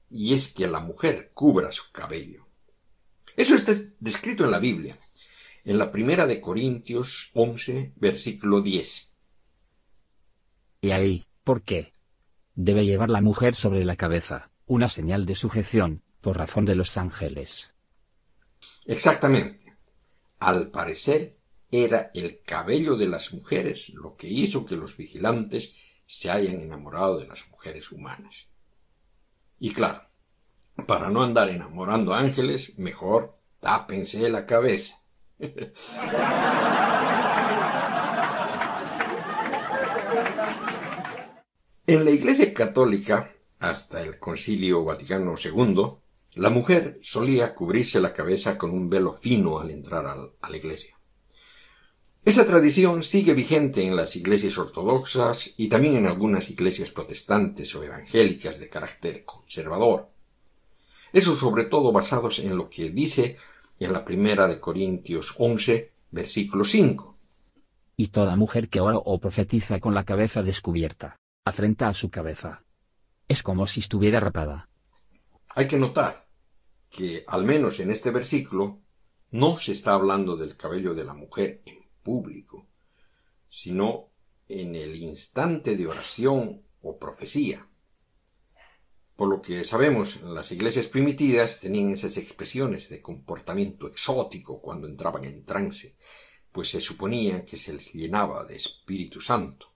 y 0.10 0.34
es 0.34 0.54
que 0.54 0.66
la 0.66 0.80
mujer 0.80 1.30
cubra 1.34 1.70
su 1.70 1.92
cabello. 1.92 2.48
Eso 3.36 3.54
está 3.54 3.74
descrito 4.00 4.46
en 4.46 4.52
la 4.52 4.60
Biblia, 4.60 4.98
en 5.66 5.78
la 5.78 5.92
primera 5.92 6.26
de 6.26 6.40
Corintios 6.40 7.32
11, 7.34 7.92
versículo 7.98 8.62
10. 8.62 9.18
Y 10.80 10.92
ahí, 10.92 11.26
¿por 11.44 11.64
qué? 11.64 11.92
Debe 12.56 12.86
llevar 12.86 13.10
la 13.10 13.20
mujer 13.20 13.56
sobre 13.56 13.84
la 13.84 13.98
cabeza, 13.98 14.50
una 14.66 14.88
señal 14.88 15.26
de 15.26 15.36
sujeción, 15.36 16.04
por 16.22 16.38
razón 16.38 16.64
de 16.64 16.76
los 16.76 16.96
ángeles. 16.96 17.74
Exactamente. 18.86 19.76
Al 20.40 20.72
parecer, 20.72 21.36
era 21.70 22.10
el 22.14 22.42
cabello 22.44 22.96
de 22.96 23.10
las 23.10 23.34
mujeres 23.34 23.90
lo 23.96 24.16
que 24.16 24.30
hizo 24.30 24.66
que 24.66 24.78
los 24.78 24.96
vigilantes 24.96 25.91
se 26.12 26.30
hayan 26.30 26.60
enamorado 26.60 27.20
de 27.20 27.26
las 27.26 27.50
mujeres 27.50 27.90
humanas. 27.90 28.50
Y 29.60 29.74
claro, 29.74 30.02
para 30.86 31.10
no 31.10 31.24
andar 31.24 31.48
enamorando 31.48 32.14
ángeles, 32.14 32.78
mejor 32.78 33.40
tápense 33.62 34.30
la 34.30 34.46
cabeza. 34.46 34.96
En 41.88 42.06
la 42.06 42.12
Iglesia 42.12 42.54
Católica, 42.54 43.36
hasta 43.60 44.02
el 44.02 44.18
Concilio 44.18 44.86
Vaticano 44.86 45.36
II, 45.36 45.98
la 46.36 46.50
mujer 46.50 47.00
solía 47.02 47.54
cubrirse 47.54 48.00
la 48.00 48.14
cabeza 48.14 48.58
con 48.58 48.72
un 48.72 48.90
velo 48.90 49.14
fino 49.14 49.60
al 49.60 49.72
entrar 49.72 50.06
a 50.06 50.50
la 50.50 50.58
iglesia. 50.58 50.96
Esa 52.24 52.46
tradición 52.46 53.02
sigue 53.02 53.34
vigente 53.34 53.84
en 53.84 53.96
las 53.96 54.16
iglesias 54.16 54.58
ortodoxas 54.60 55.56
y 55.58 55.70
también 55.70 55.96
en 55.96 56.06
algunas 56.06 56.52
iglesias 56.52 56.92
protestantes 56.92 57.74
o 57.76 57.84
evangélicas 57.84 58.60
de 58.60 58.70
carácter 58.70 59.26
conservador. 59.26 60.08
Eso 61.12 61.36
sobre 61.36 61.66
todo 61.66 61.92
basados 61.92 62.40
en 62.40 62.56
lo 62.56 62.70
que 62.70 62.92
dice 62.92 63.38
en 63.80 63.92
la 63.92 64.06
primera 64.06 64.48
de 64.48 64.60
Corintios 64.60 65.34
11, 65.40 65.94
versículo 66.12 66.64
5. 66.64 67.18
Y 67.98 68.10
toda 68.10 68.36
mujer 68.36 68.70
que 68.70 68.82
ora 68.82 68.98
o 68.98 69.20
profetiza 69.20 69.80
con 69.80 69.96
la 69.96 70.06
cabeza 70.06 70.44
descubierta 70.44 71.18
afrenta 71.44 71.88
a 71.88 71.96
su 71.96 72.12
cabeza. 72.12 72.64
Es 73.28 73.42
como 73.42 73.66
si 73.66 73.80
estuviera 73.80 74.20
rapada. 74.20 74.70
Hay 75.56 75.66
que 75.66 75.78
notar 75.78 76.28
que, 76.92 77.24
al 77.28 77.46
menos 77.46 77.80
en 77.80 77.90
este 77.90 78.12
versículo, 78.12 78.80
no 79.32 79.58
se 79.58 79.72
está 79.72 79.96
hablando 79.96 80.38
del 80.38 80.56
cabello 80.56 80.94
de 80.94 81.04
la 81.04 81.16
mujer 81.16 81.62
en 81.66 81.81
público, 82.04 82.68
sino 83.48 84.10
en 84.48 84.76
el 84.76 84.96
instante 84.98 85.76
de 85.78 85.88
oración 85.88 86.64
o 86.82 86.98
profecía. 86.98 87.68
Por 89.16 89.30
lo 89.30 89.42
que 89.42 89.64
sabemos, 89.64 90.22
las 90.24 90.52
iglesias 90.52 90.88
primitivas 90.88 91.60
tenían 91.60 91.92
esas 91.92 92.18
expresiones 92.18 92.90
de 92.90 93.02
comportamiento 93.02 93.88
exótico 93.88 94.62
cuando 94.62 94.88
entraban 94.88 95.24
en 95.26 95.46
trance, 95.46 95.96
pues 96.52 96.70
se 96.70 96.82
suponía 96.82 97.46
que 97.46 97.56
se 97.56 97.74
les 97.74 97.94
llenaba 97.94 98.46
de 98.46 98.56
Espíritu 98.56 99.22
Santo. 99.22 99.72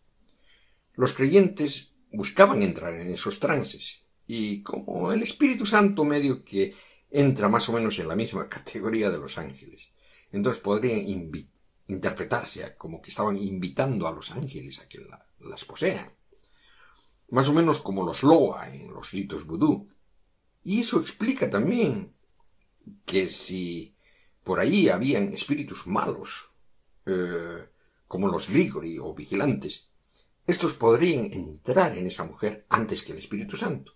Los 0.93 1.13
creyentes 1.13 1.93
buscaban 2.11 2.61
entrar 2.61 2.93
en 2.95 3.09
esos 3.11 3.39
trances, 3.39 4.05
y 4.27 4.61
como 4.63 5.11
el 5.11 5.21
Espíritu 5.21 5.65
Santo 5.65 6.03
medio 6.03 6.43
que 6.43 6.73
entra 7.11 7.47
más 7.47 7.69
o 7.69 7.73
menos 7.73 7.99
en 7.99 8.07
la 8.07 8.15
misma 8.15 8.49
categoría 8.49 9.09
de 9.09 9.19
los 9.19 9.37
ángeles, 9.37 9.89
entonces 10.31 10.61
podrían 10.61 11.07
interpretarse 11.87 12.75
como 12.75 13.01
que 13.01 13.09
estaban 13.09 13.37
invitando 13.37 14.07
a 14.07 14.11
los 14.11 14.31
ángeles 14.31 14.79
a 14.79 14.87
que 14.87 15.05
las 15.39 15.65
posean. 15.65 16.11
Más 17.29 17.49
o 17.49 17.53
menos 17.53 17.81
como 17.81 18.05
los 18.05 18.23
Loa 18.23 18.69
en 18.73 18.93
los 18.93 19.11
ritos 19.11 19.45
vudú. 19.45 19.89
Y 20.63 20.81
eso 20.81 20.99
explica 20.99 21.49
también 21.49 22.13
que 23.05 23.27
si 23.27 23.95
por 24.43 24.59
allí 24.59 24.89
habían 24.89 25.33
espíritus 25.33 25.87
malos, 25.87 26.51
eh, 27.05 27.69
como 28.07 28.27
los 28.27 28.49
Grigori 28.49 28.97
o 28.99 29.13
vigilantes, 29.13 29.91
estos 30.47 30.75
podrían 30.75 31.33
entrar 31.33 31.97
en 31.97 32.05
esa 32.05 32.23
mujer 32.23 32.65
antes 32.69 33.03
que 33.03 33.13
el 33.13 33.17
Espíritu 33.17 33.57
Santo, 33.57 33.95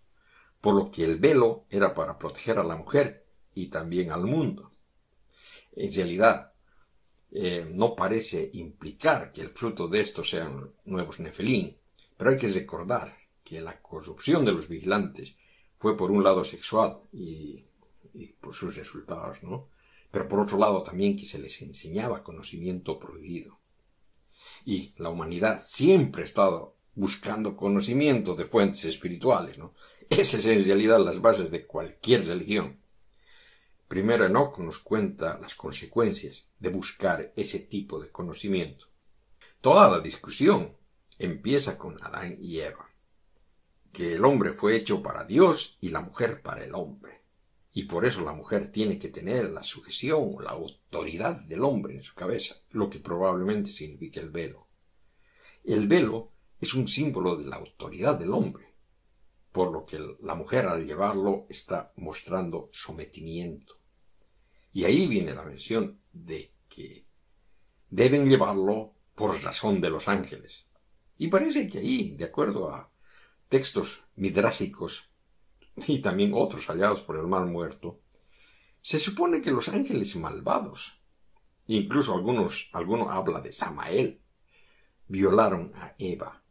por 0.62 0.74
lo 0.74 0.90
que 0.90 1.04
el 1.04 1.20
velo 1.20 1.66
era 1.70 1.94
para 1.94 2.18
proteger 2.18 2.58
a 2.58 2.64
la 2.64 2.76
mujer 2.76 3.28
y 3.54 3.68
también 3.68 4.12
al 4.12 4.26
mundo. 4.26 4.72
En 5.74 5.94
realidad, 5.94 6.49
eh, 7.32 7.68
no 7.72 7.96
parece 7.96 8.50
implicar 8.54 9.32
que 9.32 9.42
el 9.42 9.50
fruto 9.50 9.88
de 9.88 10.02
estos 10.02 10.30
sean 10.30 10.74
nuevos 10.86 11.20
Nefelín, 11.20 11.78
pero 12.18 12.32
hay 12.32 12.38
que 12.38 12.48
recordar 12.48 13.16
que 13.44 13.62
la 13.62 13.80
corrupción 13.82 14.46
de 14.46 14.52
los 14.52 14.68
vigilantes 14.68 15.36
fue 15.78 15.96
por 15.96 16.12
un 16.12 16.24
lado 16.24 16.44
sexual 16.44 17.00
y, 17.14 17.66
por 18.42 18.54
sus 18.54 18.76
resultados, 18.76 19.44
¿no? 19.44 19.70
Pero 20.12 20.28
por 20.28 20.40
otro 20.40 20.58
lado 20.58 20.82
también 20.84 21.16
que 21.16 21.26
se 21.26 21.40
les 21.40 21.62
enseñaba 21.62 22.24
conocimiento 22.24 23.00
prohibido 23.00 23.60
y 24.66 24.94
la 24.98 25.10
humanidad 25.10 25.62
siempre 25.64 26.24
ha 26.24 26.26
estado 26.26 26.76
buscando 26.96 27.56
conocimiento 27.56 28.36
de 28.36 28.46
fuentes 28.46 28.86
espirituales, 28.86 29.58
¿no? 29.58 29.74
Es 30.10 30.46
en 30.46 30.64
realidad 30.66 31.00
las 31.00 31.22
bases 31.22 31.52
de 31.52 31.66
cualquier 31.66 32.26
religión. 32.28 32.80
Primero 33.90 34.24
Enoch 34.24 34.60
nos 34.60 34.78
cuenta 34.78 35.40
las 35.40 35.56
consecuencias 35.56 36.48
de 36.60 36.70
buscar 36.70 37.34
ese 37.36 37.58
tipo 37.58 38.00
de 38.00 38.12
conocimiento. 38.12 38.86
Toda 39.62 39.90
la 39.90 40.00
discusión 40.00 40.78
empieza 41.18 41.76
con 41.80 41.98
Adán 42.04 42.38
y 42.40 42.60
Eva, 42.60 42.88
que 43.92 44.14
el 44.14 44.26
hombre 44.26 44.52
fue 44.52 44.76
hecho 44.76 45.02
para 45.02 45.24
Dios 45.24 45.80
y 45.82 45.90
la 45.90 46.02
mujer 46.02 46.44
para 46.44 46.64
el 46.64 46.76
hombre. 46.76 47.24
Y 47.74 47.86
por 47.86 48.06
eso 48.06 48.22
la 48.22 48.34
mujer 48.34 48.72
tiene 48.72 49.00
que 49.00 49.10
tener 49.10 49.50
la 49.50 49.64
sujeción 49.64 50.36
la 50.44 50.52
autoridad 50.52 51.42
del 51.48 51.64
hombre 51.64 51.96
en 51.96 52.04
su 52.04 52.14
cabeza, 52.14 52.58
lo 52.70 52.92
que 52.92 53.00
probablemente 53.00 53.72
significa 53.72 54.20
el 54.20 54.30
velo. 54.30 54.68
El 55.64 55.88
velo 55.88 56.30
es 56.62 56.76
un 56.76 56.88
símbolo 56.88 57.38
de 57.38 57.46
la 57.46 57.56
autoridad 57.56 58.20
del 58.20 58.34
hombre, 58.34 58.72
por 59.52 59.72
lo 59.72 59.84
que 59.84 60.00
la 60.22 60.36
mujer 60.36 60.68
al 60.68 60.86
llevarlo 60.86 61.48
está 61.50 61.92
mostrando 61.96 62.70
sometimiento. 62.72 63.79
Y 64.74 64.86
ahí 64.86 65.08
viene 65.08 65.34
la 65.34 65.44
mención 65.44 66.00
de 66.14 66.52
que 66.68 67.06
deben 67.90 68.30
llevarlo 68.30 68.94
por 69.16 69.32
razón 69.44 69.82
de 69.82 69.90
los 69.90 70.08
ángeles. 70.08 70.68
Y 71.18 71.28
parece 71.28 71.68
que 71.68 71.80
ahí, 71.80 72.16
de 72.16 72.26
acuerdo 72.26 72.72
a 72.72 72.92
textos 73.50 74.04
midrásicos 74.16 75.12
y 75.88 76.00
también 76.00 76.32
otros 76.34 76.68
hallados 76.68 77.02
por 77.02 77.18
el 77.18 77.28
mal 77.28 77.46
muerto, 77.48 78.00
se 78.82 79.00
supone 79.00 79.42
que 79.42 79.52
los 79.52 79.70
ángeles 79.70 80.16
malvados, 80.16 81.02
incluso 81.68 82.14
algunos, 82.14 82.70
alguno 82.74 83.12
habla 83.12 83.42
de 83.42 83.52
Samael, 83.52 84.22
violaron 85.08 85.74
a 85.76 85.96
Eva, 85.98 86.44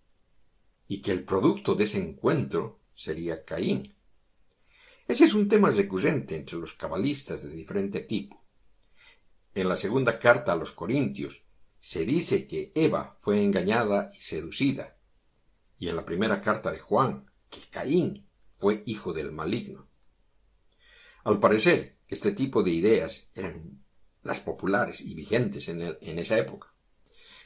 y 0.89 1.01
que 1.01 1.13
el 1.13 1.25
producto 1.25 1.75
de 1.75 1.85
ese 1.85 1.99
encuentro 1.99 2.81
sería 2.95 3.45
Caín. 3.45 3.95
Ese 5.09 5.25
es 5.25 5.33
un 5.33 5.49
tema 5.49 5.71
recurrente 5.71 6.37
entre 6.37 6.59
los 6.59 6.75
cabalistas 6.75 7.43
de 7.43 7.49
diferente 7.49 8.01
tipo. 8.01 8.45
En 9.55 9.67
la 9.67 9.77
segunda 9.77 10.19
carta 10.19 10.53
a 10.53 10.57
los 10.57 10.73
Corintios 10.73 11.47
se 11.79 12.05
dice 12.05 12.47
que 12.47 12.73
Eva 12.75 13.17
fue 13.23 13.43
engañada 13.43 14.11
y 14.15 14.21
seducida, 14.21 14.99
y 15.79 15.89
en 15.89 15.97
la 15.97 16.05
primera 16.05 16.43
carta 16.43 16.71
de 16.71 16.79
Juan 16.79 17.23
que 17.49 17.61
Caín 17.71 18.29
fue 18.53 18.83
hijo 18.85 19.15
del 19.15 19.33
maligno. 19.33 19.89
Al 21.25 21.41
parecer, 21.41 21.99
este 22.09 22.33
tipo 22.33 22.63
de 22.63 22.73
ideas 22.73 23.31
eran 23.35 23.83
las 24.23 24.41
populares 24.41 25.01
y 25.01 25.15
vigentes 25.15 25.69
en, 25.69 25.81
esa 26.19 26.37
época. 26.37 26.75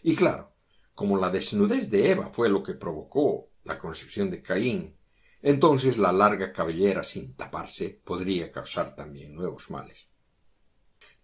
Y 0.03 0.17
claro, 0.17 0.53
como 0.95 1.17
la 1.17 1.31
desnudez 1.31 1.91
de 1.91 2.11
Eva 2.11 2.29
fue 2.29 2.49
lo 2.49 2.65
que 2.65 2.75
provocó 2.75 3.53
la 3.63 3.79
concepción 3.79 4.31
de 4.31 4.43
Caín, 4.43 4.99
entonces 5.43 5.99
la 5.99 6.13
larga 6.13 6.53
cabellera 6.53 7.03
sin 7.03 7.35
taparse 7.35 8.01
podría 8.05 8.51
causar 8.51 8.95
también 8.95 9.35
nuevos 9.35 9.71
males. 9.71 10.09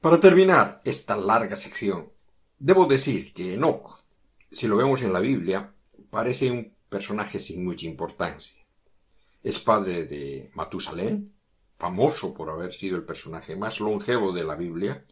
Para 0.00 0.20
terminar 0.20 0.80
esta 0.84 1.16
larga 1.16 1.56
sección, 1.56 2.12
debo 2.58 2.86
decir 2.86 3.32
que 3.32 3.54
Enoch, 3.54 4.00
si 4.50 4.66
lo 4.66 4.76
vemos 4.76 5.02
en 5.02 5.12
la 5.12 5.20
Biblia, 5.20 5.72
parece 6.10 6.50
un 6.50 6.74
personaje 6.88 7.38
sin 7.38 7.64
mucha 7.64 7.86
importancia. 7.86 8.64
Es 9.42 9.58
padre 9.58 10.04
de 10.04 10.50
Matusalén, 10.54 11.34
famoso 11.78 12.34
por 12.34 12.50
haber 12.50 12.72
sido 12.72 12.96
el 12.96 13.04
personaje 13.04 13.56
más 13.56 13.80
longevo 13.80 14.32
de 14.32 14.44
la 14.44 14.56
Biblia, 14.56 15.04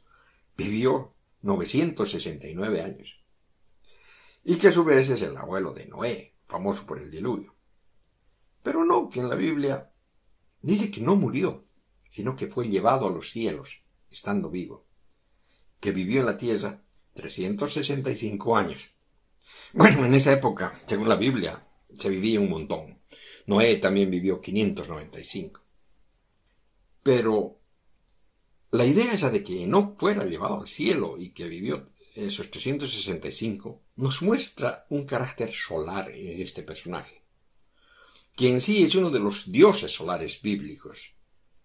vivió 0.56 1.14
969 1.42 2.82
años. 2.82 3.20
Y 4.44 4.56
que 4.56 4.68
a 4.68 4.72
su 4.72 4.84
vez 4.84 5.10
es 5.10 5.22
el 5.22 5.36
abuelo 5.36 5.72
de 5.72 5.86
Noé, 5.86 6.34
famoso 6.44 6.86
por 6.86 7.00
el 7.00 7.10
diluvio. 7.10 7.55
Pero 8.66 8.84
no, 8.84 9.08
que 9.08 9.20
en 9.20 9.28
la 9.28 9.36
Biblia 9.36 9.92
dice 10.60 10.90
que 10.90 11.00
no 11.00 11.14
murió, 11.14 11.68
sino 12.08 12.34
que 12.34 12.48
fue 12.48 12.68
llevado 12.68 13.06
a 13.06 13.12
los 13.12 13.30
cielos, 13.30 13.84
estando 14.10 14.50
vivo, 14.50 14.88
que 15.78 15.92
vivió 15.92 16.18
en 16.18 16.26
la 16.26 16.36
tierra 16.36 16.82
365 17.14 18.56
años. 18.56 18.90
Bueno, 19.72 20.04
en 20.04 20.14
esa 20.14 20.32
época, 20.32 20.74
según 20.84 21.08
la 21.08 21.14
Biblia, 21.14 21.64
se 21.94 22.10
vivía 22.10 22.40
un 22.40 22.50
montón. 22.50 23.00
Noé 23.46 23.76
también 23.76 24.10
vivió 24.10 24.40
595. 24.40 25.64
Pero 27.04 27.60
la 28.72 28.84
idea 28.84 29.12
esa 29.12 29.30
de 29.30 29.44
que 29.44 29.64
no 29.68 29.94
fuera 29.96 30.24
llevado 30.24 30.62
al 30.62 30.66
cielo 30.66 31.18
y 31.18 31.30
que 31.30 31.46
vivió 31.46 31.88
esos 32.16 32.50
365 32.50 33.84
nos 33.94 34.22
muestra 34.22 34.86
un 34.90 35.04
carácter 35.04 35.52
solar 35.52 36.10
en 36.10 36.40
este 36.40 36.64
personaje, 36.64 37.25
que 38.36 38.50
en 38.50 38.60
sí 38.60 38.84
es 38.84 38.94
uno 38.94 39.10
de 39.10 39.18
los 39.18 39.50
dioses 39.50 39.90
solares 39.90 40.40
bíblicos. 40.42 41.14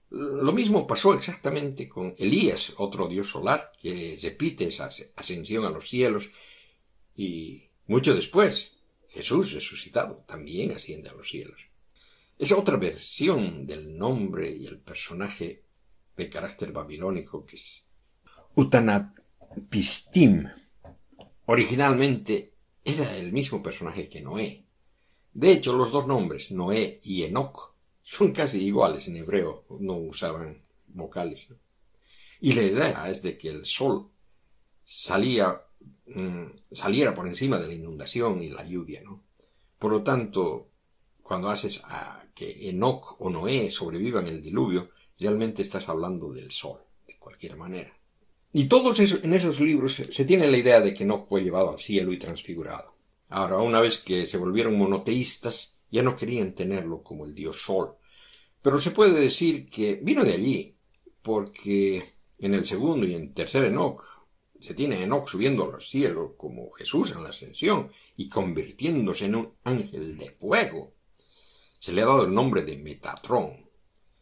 Lo 0.10 0.52
mismo 0.52 0.88
pasó 0.88 1.14
exactamente 1.14 1.88
con 1.88 2.14
Elías, 2.18 2.74
otro 2.78 3.08
dios 3.08 3.30
solar, 3.30 3.72
que 3.80 4.18
repite 4.22 4.66
esa 4.66 4.90
ascensión 5.16 5.66
a 5.66 5.70
los 5.70 5.88
cielos, 5.90 6.32
y 7.16 7.70
mucho 7.88 8.16
después, 8.16 8.78
Jesús 9.10 9.52
resucitado 9.52 10.24
también 10.26 10.72
asciende 10.72 11.10
a 11.10 11.14
los 11.14 11.30
cielos. 11.30 11.68
Esa 12.40 12.58
otra 12.58 12.78
versión 12.78 13.68
del 13.68 13.98
nombre 13.98 14.50
y 14.50 14.66
el 14.66 14.80
personaje 14.80 15.64
de 16.16 16.30
carácter 16.30 16.72
babilónico 16.72 17.46
que 17.46 17.58
es 17.58 17.88
Utanapistim. 18.56 20.48
Originalmente 21.46 22.44
era 22.84 23.18
el 23.18 23.32
mismo 23.32 23.62
personaje 23.62 24.08
que 24.08 24.22
Noé. 24.22 24.66
De 25.34 25.52
hecho, 25.52 25.74
los 25.74 25.92
dos 25.92 26.08
nombres, 26.08 26.52
Noé 26.52 27.00
y 27.04 27.24
Enoch, 27.24 27.76
son 28.04 28.32
casi 28.32 28.64
iguales 28.66 29.08
en 29.08 29.18
hebreo, 29.18 29.66
no 29.80 29.96
usaban 29.96 30.62
vocales. 30.88 31.54
Y 32.42 32.54
la 32.54 32.64
idea 32.64 33.10
es 33.10 33.22
de 33.22 33.38
que 33.38 33.50
el 33.50 33.66
sol 33.66 34.10
salía 34.84 35.62
Mm, 36.14 36.48
saliera 36.72 37.16
por 37.16 37.28
encima 37.28 37.58
de 37.58 37.68
la 37.68 37.74
inundación 37.74 38.42
y 38.42 38.50
la 38.50 38.66
lluvia, 38.66 39.02
¿no? 39.02 39.24
Por 39.80 39.92
lo 39.92 40.04
tanto, 40.04 40.68
cuando 41.22 41.50
haces 41.50 41.84
a 41.86 42.26
que 42.36 42.70
Enoch 42.70 43.16
o 43.20 43.30
Noé 43.30 43.72
sobrevivan 43.72 44.28
el 44.28 44.42
diluvio, 44.42 44.90
realmente 45.18 45.62
estás 45.62 45.88
hablando 45.88 46.32
del 46.34 46.52
sol, 46.52 46.80
de 47.08 47.18
cualquier 47.18 47.56
manera. 47.56 47.96
Y 48.52 48.66
todos 48.66 49.00
en 49.00 49.34
esos 49.34 49.62
libros 49.62 49.94
se 49.94 50.26
tiene 50.26 50.52
la 50.52 50.58
idea 50.58 50.82
de 50.82 50.94
que 50.94 51.04
Enoch 51.04 51.28
fue 51.30 51.42
llevado 51.42 51.72
al 51.72 51.80
cielo 51.80 52.12
y 52.12 52.20
transfigurado. 52.20 52.91
Ahora, 53.32 53.58
una 53.58 53.80
vez 53.80 54.00
que 54.00 54.26
se 54.26 54.38
volvieron 54.38 54.78
monoteístas, 54.78 55.80
ya 55.90 56.04
no 56.04 56.16
querían 56.16 56.54
tenerlo 56.54 57.02
como 57.02 57.26
el 57.26 57.34
dios 57.34 57.62
sol. 57.62 57.96
Pero 58.62 58.78
se 58.78 58.92
puede 58.92 59.20
decir 59.20 59.68
que 59.70 59.96
vino 59.96 60.24
de 60.24 60.34
allí, 60.34 60.78
porque 61.22 62.04
en 62.40 62.54
el 62.54 62.66
segundo 62.66 63.08
y 63.08 63.16
en 63.16 63.34
tercer 63.34 63.66
Enoch 63.66 64.02
se 64.60 64.76
tiene 64.76 65.02
Enoch 65.04 65.28
subiendo 65.28 65.64
a 65.64 65.72
los 65.72 65.90
cielos 65.90 66.34
como 66.38 66.72
Jesús 66.72 67.12
en 67.12 67.24
la 67.24 67.30
ascensión 67.30 67.90
y 68.16 68.30
convirtiéndose 68.30 69.26
en 69.26 69.36
un 69.36 69.52
ángel 69.64 70.18
de 70.18 70.30
fuego. 70.32 70.94
Se 71.80 71.94
le 71.94 72.04
ha 72.04 72.06
dado 72.06 72.26
el 72.26 72.34
nombre 72.34 72.62
de 72.62 72.78
Metatrón. 72.78 73.70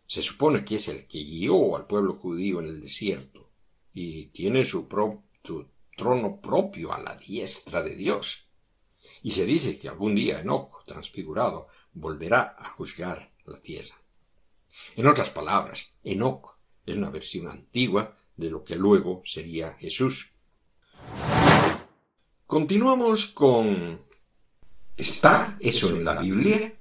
Se 0.07 0.21
supone 0.21 0.63
que 0.63 0.75
es 0.75 0.87
el 0.87 1.07
que 1.07 1.23
guió 1.23 1.75
al 1.75 1.87
pueblo 1.87 2.13
judío 2.13 2.61
en 2.61 2.67
el 2.67 2.79
desierto 2.79 3.51
y 3.93 4.27
tiene 4.27 4.63
su, 4.63 4.87
trono 5.97 6.39
propio 6.39 6.93
a 6.93 7.01
la 7.01 7.15
diestra 7.15 7.83
de 7.83 7.95
Dios. 7.95 8.48
Y 9.21 9.32
se 9.32 9.45
dice 9.45 9.77
que 9.77 9.89
algún 9.89 10.15
día 10.15 10.39
Enoch, 10.39 10.86
transfigurado, 10.86 11.67
volverá 11.93 12.55
a 12.58 12.69
juzgar 12.69 13.34
la 13.45 13.62
tierra. 13.62 13.95
En 14.95 15.08
otras 15.08 15.29
palabras, 15.29 15.91
Enoch 16.03 16.58
es 16.86 16.95
una 16.95 17.10
versión 17.10 17.47
antigua 17.47 18.15
de 18.38 18.49
lo 18.49 18.63
que 18.63 18.75
luego 18.75 19.21
sería 19.25 19.73
Jesús. 19.73 20.34
Continuamos 22.45 23.27
con 23.27 24.01
¿Está 24.99 25.58
eso 25.62 25.95
en 25.95 26.03
la 26.03 26.21
Biblia? 26.21 26.77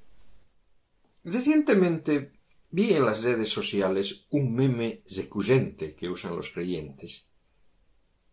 Recientemente 1.22 2.32
vi 2.70 2.92
en 2.94 3.06
las 3.06 3.22
redes 3.22 3.48
sociales 3.48 4.26
un 4.30 4.56
meme 4.56 5.02
recurrente 5.16 5.94
que 5.94 6.08
usan 6.08 6.34
los 6.34 6.50
creyentes, 6.50 7.28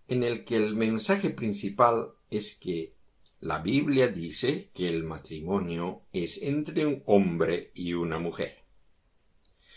en 0.08 0.24
el 0.24 0.44
que 0.44 0.56
el 0.58 0.76
mensaje 0.76 1.30
principal 1.30 2.14
es 2.32 2.56
que 2.56 2.94
la 3.42 3.60
Biblia 3.60 4.08
dice 4.08 4.70
que 4.74 4.88
el 4.88 5.04
matrimonio 5.04 6.04
es 6.14 6.42
entre 6.42 6.86
un 6.86 7.04
hombre 7.06 7.72
y 7.76 7.94
una 7.94 8.20
mujer. 8.20 8.64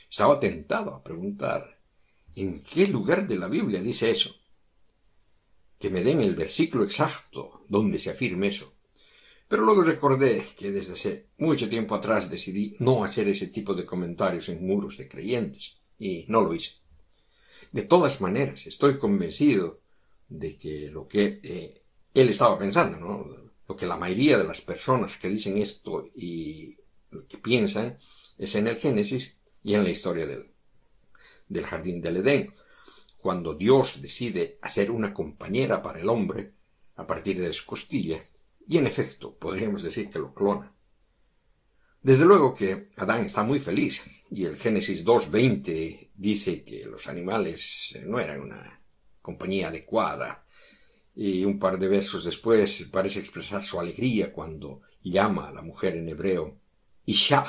Estaba 0.09 0.41
tentado 0.41 0.95
a 0.95 1.03
preguntar 1.03 1.79
¿En 2.41 2.63
qué 2.63 2.87
lugar 2.87 3.27
de 3.27 3.37
la 3.37 3.49
Biblia 3.49 3.83
dice 3.83 4.13
eso? 4.13 4.33
Que 5.77 5.91
me 5.91 6.05
den 6.05 6.21
el 6.21 6.37
versículo 6.37 6.85
exacto 6.85 7.65
donde 7.69 7.99
se 7.99 8.11
afirme 8.11 8.47
eso. 8.47 8.75
Pero 9.49 9.65
luego 9.65 9.83
recordé 9.83 10.41
que 10.57 10.71
desde 10.71 10.93
hace 10.93 11.27
mucho 11.39 11.69
tiempo 11.69 11.97
atrás 11.97 12.31
decidí 12.31 12.77
no 12.79 13.03
hacer 13.03 13.27
ese 13.27 13.49
tipo 13.49 13.75
de 13.75 13.85
comentarios 13.85 14.49
en 14.51 14.65
muros 14.65 14.99
de 14.99 15.09
creyentes, 15.09 15.81
y 15.99 16.27
no 16.29 16.43
lo 16.43 16.55
hice. 16.55 16.75
De 17.73 17.83
todas 17.83 18.21
maneras, 18.21 18.69
estoy 18.69 18.99
convencido 18.99 19.81
de 20.29 20.57
que 20.57 20.91
lo 20.93 21.09
que 21.09 21.41
eh, 21.43 21.83
él 22.15 22.29
estaba 22.29 22.57
pensando, 22.57 23.01
¿no? 23.01 23.38
Lo 23.69 23.77
que 23.77 23.87
la 23.87 23.97
mayoría 23.97 24.39
de 24.39 24.45
las 24.45 24.63
personas 24.63 25.19
que 25.19 25.29
dicen 25.29 25.59
esto 25.59 26.09
y 26.15 26.77
que 27.29 27.37
piensan 27.37 27.97
es 28.39 28.55
en 28.55 28.67
el 28.67 28.77
Génesis 28.77 29.37
y 29.63 29.75
en 29.75 29.85
la 29.85 29.91
historia 29.91 30.27
del, 30.27 30.51
del 31.49 31.67
jardín 31.67 32.01
del 32.01 32.17
Edén, 32.19 32.53
cuando 33.21 33.55
Dios 33.55 34.01
decide 34.01 34.59
hacer 34.63 34.91
una 34.91 35.13
compañera 35.13 35.83
para 35.83 36.01
el 36.01 36.09
hombre 36.09 36.55
a 36.97 37.07
partir 37.07 37.39
de 37.39 37.53
su 37.53 37.67
costilla, 37.67 38.23
y 38.67 38.79
en 38.79 38.87
efecto 38.87 39.37
podríamos 39.37 39.83
decir 39.83 40.09
que 40.09 40.19
lo 40.19 40.33
clona. 40.33 40.75
Desde 42.03 42.25
luego 42.25 42.55
que 42.55 42.89
Adán 42.97 43.25
está 43.25 43.43
muy 43.43 43.61
feliz, 43.61 44.05
y 44.31 44.45
el 44.45 44.57
Génesis 44.57 45.05
2.20 45.05 46.11
dice 46.15 46.65
que 46.65 46.85
los 46.87 47.07
animales 47.07 47.99
no 48.05 48.19
eran 48.19 48.41
una 48.41 48.81
compañía 49.21 49.69
adecuada, 49.69 50.45
y 51.21 51.45
un 51.45 51.59
par 51.59 51.81
de 51.81 51.89
versos 51.89 52.25
después 52.25 52.89
parece 52.93 53.19
expresar 53.19 53.65
su 53.65 53.81
alegría 53.81 54.33
cuando 54.33 54.83
llama 55.03 55.49
a 55.49 55.53
la 55.53 55.63
mujer 55.63 55.97
en 55.97 56.09
hebreo 56.09 56.61
Isha, 57.07 57.45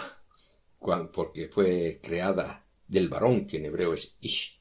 porque 1.14 1.50
fue 1.50 2.00
creada 2.02 2.66
del 2.88 3.10
varón 3.10 3.46
que 3.46 3.58
en 3.58 3.66
hebreo 3.66 3.94
es 3.94 4.18
Ish. 4.22 4.60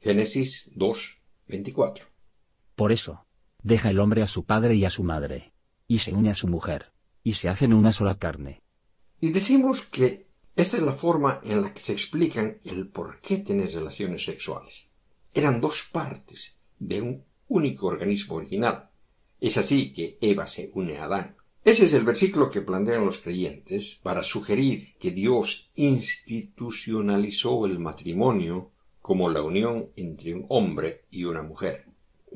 Génesis 0.00 0.72
2, 0.74 1.22
24. 1.46 2.06
Por 2.74 2.90
eso, 2.90 3.24
deja 3.62 3.90
el 3.90 4.00
hombre 4.00 4.22
a 4.22 4.26
su 4.26 4.44
padre 4.44 4.74
y 4.74 4.84
a 4.84 4.90
su 4.90 5.04
madre, 5.04 5.52
y 5.86 5.98
se 5.98 6.12
une 6.12 6.30
a 6.30 6.34
su 6.34 6.48
mujer, 6.48 6.92
y 7.22 7.34
se 7.34 7.48
hacen 7.48 7.72
una 7.72 7.92
sola 7.92 8.18
carne. 8.18 8.64
Y 9.20 9.30
decimos 9.30 9.82
que 9.82 10.26
esta 10.56 10.76
es 10.76 10.82
la 10.82 10.94
forma 10.94 11.40
en 11.44 11.62
la 11.62 11.72
que 11.72 11.80
se 11.80 11.92
explican 11.92 12.58
el 12.64 12.88
por 12.88 13.20
qué 13.20 13.36
tener 13.36 13.70
relaciones 13.70 14.24
sexuales. 14.24 14.88
Eran 15.32 15.60
dos 15.60 15.88
partes 15.92 16.64
de 16.80 17.00
un 17.00 17.29
único 17.50 17.88
organismo 17.88 18.36
original. 18.36 18.90
Es 19.40 19.58
así 19.58 19.92
que 19.92 20.16
Eva 20.20 20.46
se 20.46 20.70
une 20.74 20.98
a 20.98 21.04
Adán. 21.04 21.36
Ese 21.62 21.84
es 21.84 21.92
el 21.92 22.04
versículo 22.04 22.48
que 22.48 22.62
plantean 22.62 23.04
los 23.04 23.18
creyentes 23.18 23.98
para 24.02 24.22
sugerir 24.22 24.96
que 24.98 25.10
Dios 25.10 25.68
institucionalizó 25.74 27.66
el 27.66 27.78
matrimonio 27.78 28.70
como 29.02 29.28
la 29.28 29.42
unión 29.42 29.90
entre 29.96 30.34
un 30.34 30.46
hombre 30.48 31.04
y 31.10 31.24
una 31.24 31.42
mujer, 31.42 31.86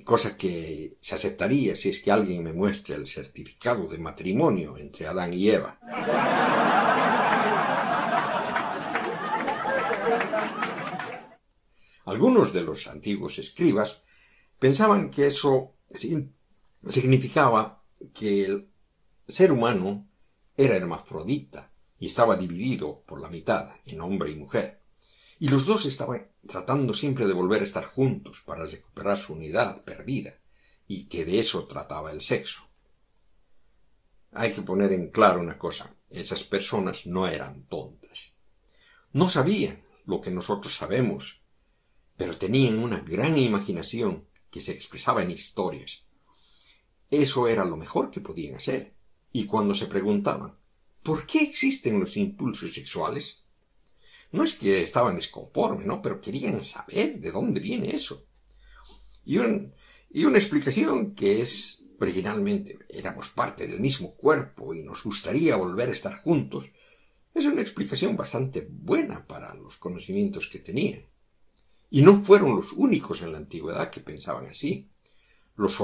cosa 0.02 0.36
que 0.36 0.96
se 1.00 1.14
aceptaría 1.14 1.76
si 1.76 1.90
es 1.90 2.00
que 2.00 2.10
alguien 2.10 2.42
me 2.42 2.52
muestra 2.52 2.96
el 2.96 3.06
certificado 3.06 3.86
de 3.86 3.98
matrimonio 3.98 4.76
entre 4.76 5.06
Adán 5.06 5.32
y 5.32 5.48
Eva. 5.48 5.78
Algunos 12.04 12.52
de 12.52 12.62
los 12.62 12.86
antiguos 12.88 13.38
escribas 13.38 14.04
pensaban 14.58 15.10
que 15.10 15.26
eso 15.26 15.74
significaba 16.86 17.82
que 18.12 18.44
el 18.44 18.68
ser 19.26 19.52
humano 19.52 20.06
era 20.56 20.76
hermafrodita 20.76 21.72
y 21.98 22.06
estaba 22.06 22.36
dividido 22.36 23.02
por 23.06 23.20
la 23.20 23.30
mitad 23.30 23.70
en 23.86 24.00
hombre 24.00 24.30
y 24.30 24.36
mujer. 24.36 24.82
Y 25.38 25.48
los 25.48 25.66
dos 25.66 25.86
estaban 25.86 26.28
tratando 26.46 26.94
siempre 26.94 27.26
de 27.26 27.32
volver 27.32 27.60
a 27.60 27.64
estar 27.64 27.84
juntos 27.84 28.42
para 28.46 28.64
recuperar 28.64 29.18
su 29.18 29.34
unidad 29.34 29.82
perdida, 29.84 30.38
y 30.86 31.04
que 31.06 31.24
de 31.24 31.38
eso 31.38 31.66
trataba 31.66 32.12
el 32.12 32.20
sexo. 32.20 32.68
Hay 34.32 34.52
que 34.52 34.62
poner 34.62 34.92
en 34.92 35.10
claro 35.10 35.40
una 35.40 35.58
cosa, 35.58 35.94
esas 36.10 36.44
personas 36.44 37.06
no 37.06 37.26
eran 37.26 37.64
tontas. 37.64 38.34
No 39.12 39.28
sabían 39.28 39.82
lo 40.06 40.20
que 40.20 40.30
nosotros 40.30 40.74
sabemos, 40.74 41.40
pero 42.16 42.36
tenían 42.36 42.78
una 42.78 43.00
gran 43.00 43.36
imaginación 43.38 44.28
que 44.54 44.60
se 44.60 44.70
expresaba 44.70 45.20
en 45.20 45.32
historias. 45.32 46.04
Eso 47.10 47.48
era 47.48 47.64
lo 47.64 47.76
mejor 47.76 48.08
que 48.12 48.20
podían 48.20 48.54
hacer. 48.54 48.94
Y 49.32 49.46
cuando 49.46 49.74
se 49.74 49.88
preguntaban, 49.88 50.56
¿por 51.02 51.26
qué 51.26 51.40
existen 51.42 51.98
los 51.98 52.16
impulsos 52.16 52.72
sexuales? 52.72 53.42
No 54.30 54.44
es 54.44 54.54
que 54.54 54.80
estaban 54.80 55.16
desconformes, 55.16 55.86
¿no? 55.86 56.00
Pero 56.00 56.20
querían 56.20 56.62
saber 56.62 57.18
de 57.18 57.32
dónde 57.32 57.58
viene 57.58 57.96
eso. 57.96 58.28
Y, 59.24 59.40
y 60.10 60.24
una 60.24 60.38
explicación 60.38 61.16
que 61.16 61.40
es, 61.40 61.86
originalmente, 61.98 62.78
éramos 62.88 63.30
parte 63.30 63.66
del 63.66 63.80
mismo 63.80 64.14
cuerpo 64.14 64.72
y 64.72 64.84
nos 64.84 65.02
gustaría 65.02 65.56
volver 65.56 65.88
a 65.88 65.92
estar 65.98 66.14
juntos, 66.14 66.70
es 67.34 67.44
una 67.46 67.60
explicación 67.60 68.16
bastante 68.16 68.68
buena 68.70 69.26
para 69.26 69.52
los 69.56 69.78
conocimientos 69.78 70.48
que 70.48 70.60
tenían. 70.60 71.04
Y 71.94 72.02
no 72.02 72.20
fueron 72.20 72.56
los 72.56 72.72
únicos 72.72 73.22
en 73.22 73.30
la 73.30 73.38
antigüedad 73.38 73.88
que 73.88 74.00
pensaban 74.00 74.46
así. 74.46 74.90
Los 75.54 75.80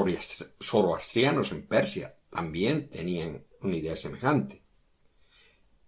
zoroastrianos 0.59 1.53
en 1.53 1.69
Persia 1.69 2.19
también 2.31 2.91
tenían 2.91 3.47
una 3.61 3.77
idea 3.77 3.95
semejante. 3.95 4.65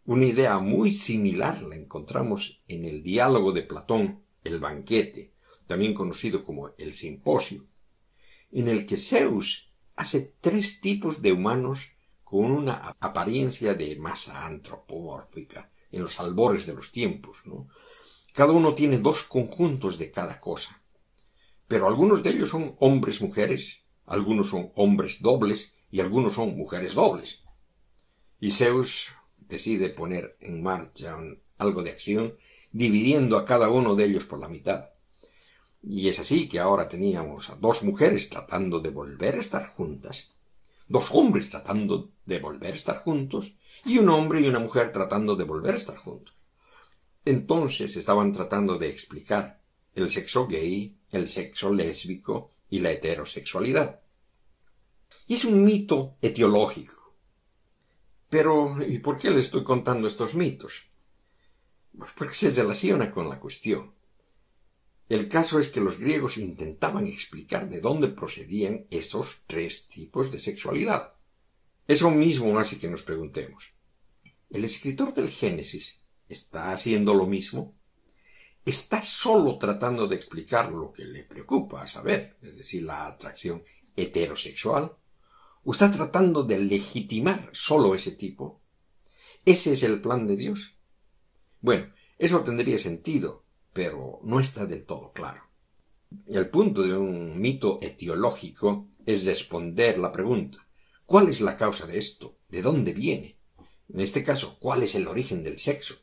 Una 0.05 0.25
idea 0.25 0.61
muy 0.61 0.93
similar 0.93 1.61
la 1.63 1.75
encontramos 1.75 2.63
en 2.69 2.85
el 2.85 3.03
diálogo 3.03 3.51
de 3.51 3.65
Platón, 3.65 4.23
el 4.45 4.61
banquete, 4.61 5.33
también 5.67 5.93
conocido 5.93 6.45
como 6.45 6.71
el 6.79 6.93
simposio, 6.93 7.67
en 8.53 8.69
el 8.69 8.87
que 8.87 8.97
Zeus 8.97 9.73
hace 9.97 10.37
tres 10.41 10.81
tipos 10.81 11.21
de 11.21 11.33
humanos 11.33 11.95
con 12.23 12.53
una 12.53 12.75
apariencia 13.01 13.75
de 13.75 13.97
masa 13.97 14.47
antropomórfica 14.47 15.73
en 15.91 16.03
los 16.03 16.21
albores 16.21 16.67
de 16.67 16.75
los 16.75 16.93
tiempos. 16.93 17.39
¿no? 17.45 17.67
Cada 18.33 18.53
uno 18.53 18.75
tiene 18.75 18.97
dos 18.99 19.25
conjuntos 19.25 19.99
de 19.99 20.11
cada 20.11 20.41
cosa. 20.41 20.83
Pero 21.69 21.87
algunos 21.87 22.23
de 22.23 22.31
ellos 22.31 22.49
son 22.49 22.77
hombres 22.79 23.21
mujeres, 23.21 23.85
algunos 24.07 24.49
son 24.51 24.73
hombres 24.75 25.21
dobles 25.21 25.75
y 25.91 26.01
algunos 26.01 26.35
son 26.35 26.57
mujeres 26.57 26.95
dobles. 26.95 27.45
Y 28.41 28.51
Zeus 28.51 29.13
decide 29.39 29.91
poner 29.91 30.37
en 30.41 30.63
marcha 30.63 31.19
algo 31.59 31.83
de 31.83 31.91
acción, 31.91 32.35
dividiendo 32.73 33.37
a 33.37 33.45
cada 33.45 33.69
uno 33.69 33.95
de 33.95 34.07
ellos 34.07 34.25
por 34.25 34.39
la 34.39 34.49
mitad. 34.49 34.89
Y 35.83 36.09
es 36.09 36.19
así 36.19 36.49
que 36.49 36.59
ahora 36.59 36.89
teníamos 36.89 37.51
a 37.51 37.57
dos 37.57 37.83
mujeres 37.83 38.31
tratando 38.31 38.81
de 38.81 38.91
volver 38.91 39.35
a 39.35 39.41
estar 39.41 39.67
juntas, 39.69 40.35
dos 40.89 41.11
hombres 41.13 41.51
tratando 41.51 42.11
de 42.25 42.41
volver 42.41 42.73
a 42.73 42.77
estar 42.77 42.99
juntos, 42.99 43.55
y 43.85 43.99
un 43.99 44.09
hombre 44.09 44.41
y 44.41 44.49
una 44.49 44.59
mujer 44.59 44.91
tratando 44.91 45.37
de 45.37 45.45
volver 45.45 45.75
a 45.75 45.79
estar 45.79 45.97
juntos. 45.97 46.35
Entonces 47.25 47.97
estaban 47.97 48.33
tratando 48.33 48.79
de 48.79 48.89
explicar 48.89 49.63
el 49.95 50.11
sexo 50.11 50.47
gay, 50.47 50.97
el 51.11 51.29
sexo 51.29 51.73
lésbico 51.73 52.51
y 52.69 52.81
la 52.81 52.91
heterosexualidad. 52.91 54.03
Y 55.27 55.35
es 55.35 55.45
un 55.45 55.63
mito 55.63 56.17
etiológico. 56.21 57.15
Pero, 58.29 58.83
¿y 58.83 58.99
por 58.99 59.19
qué 59.19 59.31
le 59.31 59.41
estoy 59.41 59.63
contando 59.63 60.09
estos 60.09 60.35
mitos? 60.35 60.85
Pues 61.97 62.13
porque 62.17 62.35
se 62.35 62.51
relaciona 62.51 63.11
con 63.11 63.29
la 63.29 63.39
cuestión. 63.39 63.95
El 65.09 65.29
caso 65.29 65.59
es 65.59 65.69
que 65.69 65.81
los 65.83 65.99
griegos 65.99 66.39
intentaban 66.39 67.07
explicar 67.07 67.69
de 67.69 67.83
dónde 67.83 68.09
procedían 68.09 68.87
esos 68.91 69.43
tres 69.47 69.89
tipos 69.89 70.33
de 70.33 70.39
sexualidad. 70.39 71.15
Eso 71.87 72.11
mismo 72.11 72.59
hace 72.59 72.79
que 72.79 72.89
nos 72.89 73.03
preguntemos. 73.03 73.65
¿El 74.49 74.65
escritor 74.65 75.13
del 75.13 75.29
Génesis 75.29 76.02
está 76.33 76.73
haciendo 76.73 77.15
lo 77.15 77.27
mismo? 77.27 77.75
¿Está 78.65 79.03
solo 79.03 79.59
tratando 79.59 80.07
de 80.07 80.17
explicar 80.17 80.71
lo 80.71 80.93
que 80.93 81.05
le 81.05 81.25
preocupa 81.25 81.83
a 81.83 81.87
saber, 81.87 82.37
es 82.43 82.57
decir, 82.57 82.83
la 82.83 83.07
atracción 83.07 83.65
heterosexual? 83.97 84.97
¿O 85.65 85.73
está 85.73 85.91
tratando 85.91 86.45
de 86.45 86.59
legitimar 86.59 87.51
solo 87.53 87.95
ese 87.95 88.13
tipo? 88.13 88.61
¿Ese 89.45 89.73
es 89.73 89.83
el 89.83 90.01
plan 90.01 90.27
de 90.27 90.37
Dios? 90.37 90.75
Bueno, 91.61 91.93
eso 92.19 92.41
tendría 92.41 92.79
sentido, 92.79 93.45
pero 93.73 94.21
no 94.23 94.39
está 94.39 94.67
del 94.67 94.85
todo 94.87 95.13
claro. 95.13 95.43
El 96.27 96.49
punto 96.51 96.83
de 96.83 96.97
un 96.97 97.41
mito 97.41 97.79
etiológico 97.83 98.89
es 99.07 99.25
responder 99.25 99.99
la 99.99 100.13
pregunta 100.13 100.67
¿Cuál 101.13 101.29
es 101.29 101.43
la 101.43 101.59
causa 101.59 101.87
de 101.87 101.99
esto? 101.99 102.39
¿De 102.49 102.63
dónde 102.63 102.95
viene? 102.95 103.39
En 103.93 104.01
este 104.01 104.25
caso, 104.25 104.57
¿cuál 104.59 104.83
es 104.83 104.95
el 104.95 105.09
origen 105.09 105.43
del 105.43 105.59
sexo? 105.59 105.97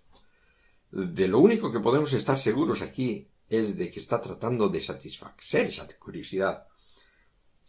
De 0.92 1.28
lo 1.28 1.40
único 1.40 1.72
que 1.72 1.80
podemos 1.80 2.14
estar 2.14 2.38
seguros 2.38 2.82
aquí 2.82 3.28
es 3.50 3.78
de 3.78 3.90
que 3.90 4.00
está 4.00 4.22
tratando 4.22 4.70
de 4.70 4.82
satisfacer 4.82 5.68
esa 5.68 5.88
curiosidad 5.98 6.70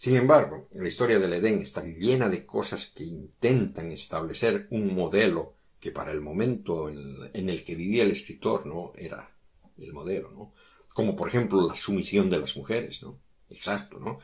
sin 0.00 0.16
embargo, 0.16 0.66
la 0.72 0.88
historia 0.88 1.18
del 1.18 1.34
Edén 1.34 1.58
está 1.58 1.84
llena 1.84 2.30
de 2.30 2.46
cosas 2.46 2.86
que 2.86 3.04
intentan 3.04 3.92
establecer 3.92 4.66
un 4.70 4.94
modelo 4.94 5.56
que 5.78 5.92
para 5.92 6.10
el 6.10 6.22
momento 6.22 6.88
en, 6.88 7.50
el 7.50 7.62
que 7.64 7.74
vivía 7.74 8.04
el 8.04 8.10
escritor 8.10 8.64
no 8.64 8.94
era 8.96 9.36
el 9.76 9.92
modelo, 9.92 10.30
¿no? 10.30 10.54
Como 10.94 11.14
por 11.14 11.28
ejemplo 11.28 11.68
la 11.68 11.76
sumisión 11.76 12.30
de 12.30 12.38
las 12.38 12.56
mujeres, 12.56 13.02
¿no? 13.02 13.20
Exacto, 13.50 13.98
¿no? 13.98 14.20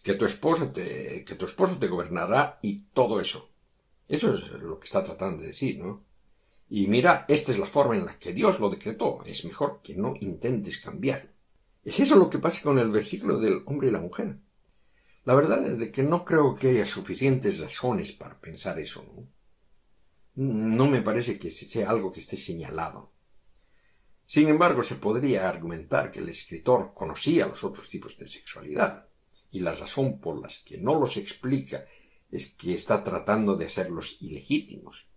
Que 0.00 0.14
tu 0.14 0.26
esposa 0.26 0.72
te, 0.72 1.24
que 1.24 1.34
tu 1.34 1.44
esposo 1.44 1.76
te 1.80 1.88
gobernará 1.88 2.60
y 2.62 2.82
todo 2.94 3.20
eso. 3.20 3.50
Eso 4.06 4.32
es 4.32 4.48
lo 4.52 4.78
que 4.78 4.84
está 4.84 5.02
tratando 5.02 5.42
de 5.42 5.48
decir, 5.48 5.80
¿no? 5.80 6.04
Y 6.68 6.88
mira, 6.88 7.24
esta 7.28 7.52
es 7.52 7.58
la 7.58 7.66
forma 7.66 7.96
en 7.96 8.06
la 8.06 8.18
que 8.18 8.32
Dios 8.32 8.58
lo 8.58 8.70
decretó. 8.70 9.22
Es 9.24 9.44
mejor 9.44 9.80
que 9.82 9.94
no 9.94 10.14
intentes 10.20 10.78
cambiar. 10.78 11.32
Es 11.84 12.00
eso 12.00 12.16
lo 12.16 12.28
que 12.28 12.38
pasa 12.38 12.62
con 12.62 12.78
el 12.78 12.90
versículo 12.90 13.38
del 13.38 13.62
hombre 13.66 13.88
y 13.88 13.92
la 13.92 14.00
mujer. 14.00 14.40
La 15.24 15.34
verdad 15.34 15.66
es 15.66 15.78
de 15.78 15.90
que 15.92 16.02
no 16.02 16.24
creo 16.24 16.54
que 16.54 16.70
haya 16.70 16.86
suficientes 16.86 17.60
razones 17.60 18.12
para 18.12 18.40
pensar 18.40 18.78
eso, 18.78 19.04
¿no? 19.04 19.28
No 20.36 20.86
me 20.86 21.02
parece 21.02 21.38
que 21.38 21.50
sea 21.50 21.90
algo 21.90 22.12
que 22.12 22.20
esté 22.20 22.36
señalado. 22.36 23.12
Sin 24.26 24.48
embargo, 24.48 24.82
se 24.82 24.96
podría 24.96 25.48
argumentar 25.48 26.10
que 26.10 26.18
el 26.18 26.28
escritor 26.28 26.92
conocía 26.92 27.46
los 27.46 27.64
otros 27.64 27.88
tipos 27.88 28.16
de 28.18 28.28
sexualidad, 28.28 29.08
y 29.50 29.60
la 29.60 29.72
razón 29.72 30.20
por 30.20 30.40
la 30.40 30.48
que 30.64 30.78
no 30.78 30.98
los 30.98 31.16
explica 31.16 31.86
es 32.30 32.54
que 32.54 32.74
está 32.74 33.02
tratando 33.02 33.56
de 33.56 33.66
hacerlos 33.66 34.18
ilegítimos. 34.20 35.08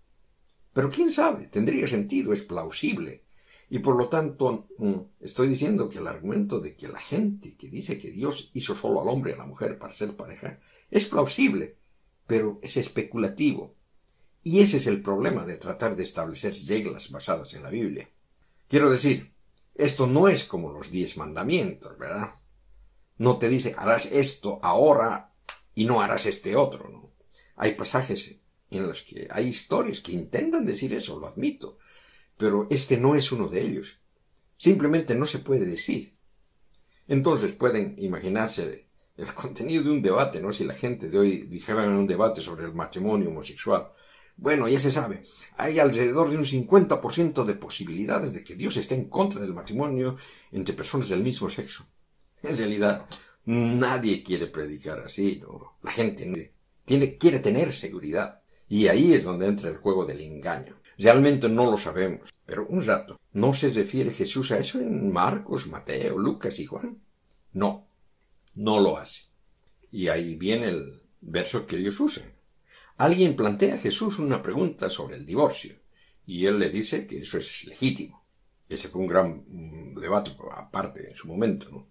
Pero 0.74 0.89
quién 0.89 1.11
sabe, 1.11 1.47
tendría 1.47 1.88
sentido, 1.88 2.34
es 2.34 2.41
plausible. 2.41 3.24
Y 3.70 3.80
por 3.80 3.95
lo 3.95 4.09
tanto, 4.09 4.67
mm, 4.78 4.93
estoy 5.20 5.47
diciendo 5.47 5.89
que 5.89 5.99
el 5.99 6.07
argumento 6.07 6.59
de 6.59 6.76
que 6.76 6.88
la 6.88 6.99
gente 6.99 7.55
que 7.55 7.70
dice 7.70 7.99
que 7.99 8.09
Dios 8.09 8.49
hizo 8.53 8.74
solo 8.74 9.01
al 9.01 9.09
hombre 9.09 9.32
y 9.32 9.34
a 9.36 9.38
la 9.38 9.45
mujer 9.45 9.78
para 9.78 9.93
ser 9.93 10.15
pareja 10.15 10.59
es 10.89 11.07
plausible, 11.07 11.78
pero 12.26 12.59
es 12.63 12.78
especulativo. 12.78 13.76
Y 14.43 14.61
ese 14.61 14.78
es 14.78 14.88
el 14.88 15.01
problema 15.01 15.45
de 15.45 15.57
tratar 15.57 15.95
de 15.95 16.03
establecer 16.03 16.55
reglas 16.67 17.11
basadas 17.11 17.53
en 17.53 17.63
la 17.63 17.70
Biblia. 17.70 18.09
Quiero 18.67 18.89
decir, 18.89 19.34
esto 19.76 20.07
no 20.07 20.28
es 20.28 20.45
como 20.45 20.72
los 20.72 20.91
diez 20.91 21.17
mandamientos, 21.17 21.97
¿verdad? 21.97 22.34
No 23.17 23.38
te 23.38 23.49
dice 23.49 23.76
harás 23.78 24.07
esto 24.07 24.59
ahora 24.63 25.34
y 25.76 25.86
no 25.86 26.01
harás 26.01 26.26
este 26.26 26.55
otro. 26.55 27.11
Hay 27.55 27.76
pasajes 27.76 28.39
en 28.72 28.88
los 28.88 29.01
que 29.01 29.28
hay 29.32 29.47
historias 29.47 30.01
que 30.01 30.11
intentan 30.11 30.65
decir 30.65 30.93
eso, 30.93 31.20
lo 31.20 31.28
admito, 31.28 31.78
pero 32.38 32.67
este 32.70 32.97
no 32.97 33.15
es 33.15 33.32
uno 33.32 33.47
de 33.47 33.61
ellos. 33.61 33.97
Simplemente 34.57 35.15
no 35.15 35.26
se 35.26 35.39
puede 35.39 35.65
decir. 35.65 36.15
Entonces 37.07 37.53
pueden 37.53 37.95
imaginarse 37.97 38.88
el 39.17 39.34
contenido 39.34 39.84
de 39.84 39.91
un 39.91 40.01
debate, 40.01 40.41
¿no? 40.41 40.53
Si 40.53 40.63
la 40.63 40.74
gente 40.74 41.09
de 41.09 41.17
hoy 41.17 41.38
dijera 41.43 41.84
en 41.84 41.91
un 41.91 42.07
debate 42.07 42.41
sobre 42.41 42.65
el 42.65 42.74
matrimonio 42.74 43.30
homosexual, 43.30 43.89
bueno, 44.41 44.70
ya 44.70 44.80
se 44.80 44.89
sabe, 44.89 45.22
hay 45.57 45.80
alrededor 45.80 46.30
de 46.30 46.38
un 46.38 46.45
50% 46.45 47.43
de 47.43 47.55
posibilidades 47.55 48.34
de 48.34 48.41
que 48.41 48.55
Dios 48.55 48.78
esté 48.78 48.95
en 48.95 49.09
contra 49.09 49.41
del 49.41 49.53
matrimonio 49.53 50.15
entre 50.53 50.76
personas 50.76 51.09
del 51.09 51.24
mismo 51.24 51.49
sexo. 51.49 51.86
En 52.41 52.57
realidad, 52.57 53.05
nadie 53.45 54.24
quiere 54.24 54.47
predicar 54.47 54.99
así. 54.99 55.41
La 55.82 55.91
gente 55.91 56.53
quiere 57.20 57.39
tener 57.39 57.74
seguridad. 57.74 58.41
Y 58.70 58.88
ahí 58.88 59.13
es 59.13 59.24
donde 59.24 59.47
entra 59.47 59.70
el 59.70 59.78
juego 59.78 60.05
del 60.05 60.22
engaño. 60.22 60.80
Realmente 60.97 61.49
no 61.49 61.70
lo 61.70 61.78
sabemos, 61.78 62.30
pero 62.45 62.67
un 62.67 62.86
rato. 62.86 63.20
¿No 63.34 63.53
se 63.53 63.70
refiere 63.70 64.11
Jesús 64.11 64.51
a 64.51 64.59
eso 64.59 64.80
en 64.80 65.11
Marcos, 65.11 65.67
Mateo, 65.67 66.17
Lucas 66.17 66.59
y 66.59 66.65
Juan? 66.65 67.01
No, 67.51 67.88
no 68.55 68.80
lo 68.80 68.97
hace. 68.97 69.24
Y 69.91 70.09
ahí 70.09 70.36
viene 70.36 70.70
el 70.70 71.01
verso 71.22 71.65
que 71.65 71.78
ellos 71.78 71.99
usan. 71.99 72.32
Alguien 72.97 73.36
plantea 73.36 73.76
a 73.76 73.80
Jesús 73.80 74.20
una 74.20 74.41
pregunta 74.41 74.89
sobre 74.89 75.15
el 75.15 75.26
divorcio, 75.26 75.80
y 76.26 76.45
él 76.45 76.59
le 76.59 76.70
dice 76.70 77.07
que 77.07 77.20
eso 77.20 77.38
es 77.38 77.65
legítimo. 77.65 78.24
Ese 78.67 78.89
fue 78.89 79.01
un 79.01 79.07
gran 79.07 79.45
mm, 79.47 79.99
debate 79.99 80.36
aparte 80.53 81.07
en 81.07 81.15
su 81.15 81.28
momento. 81.28 81.88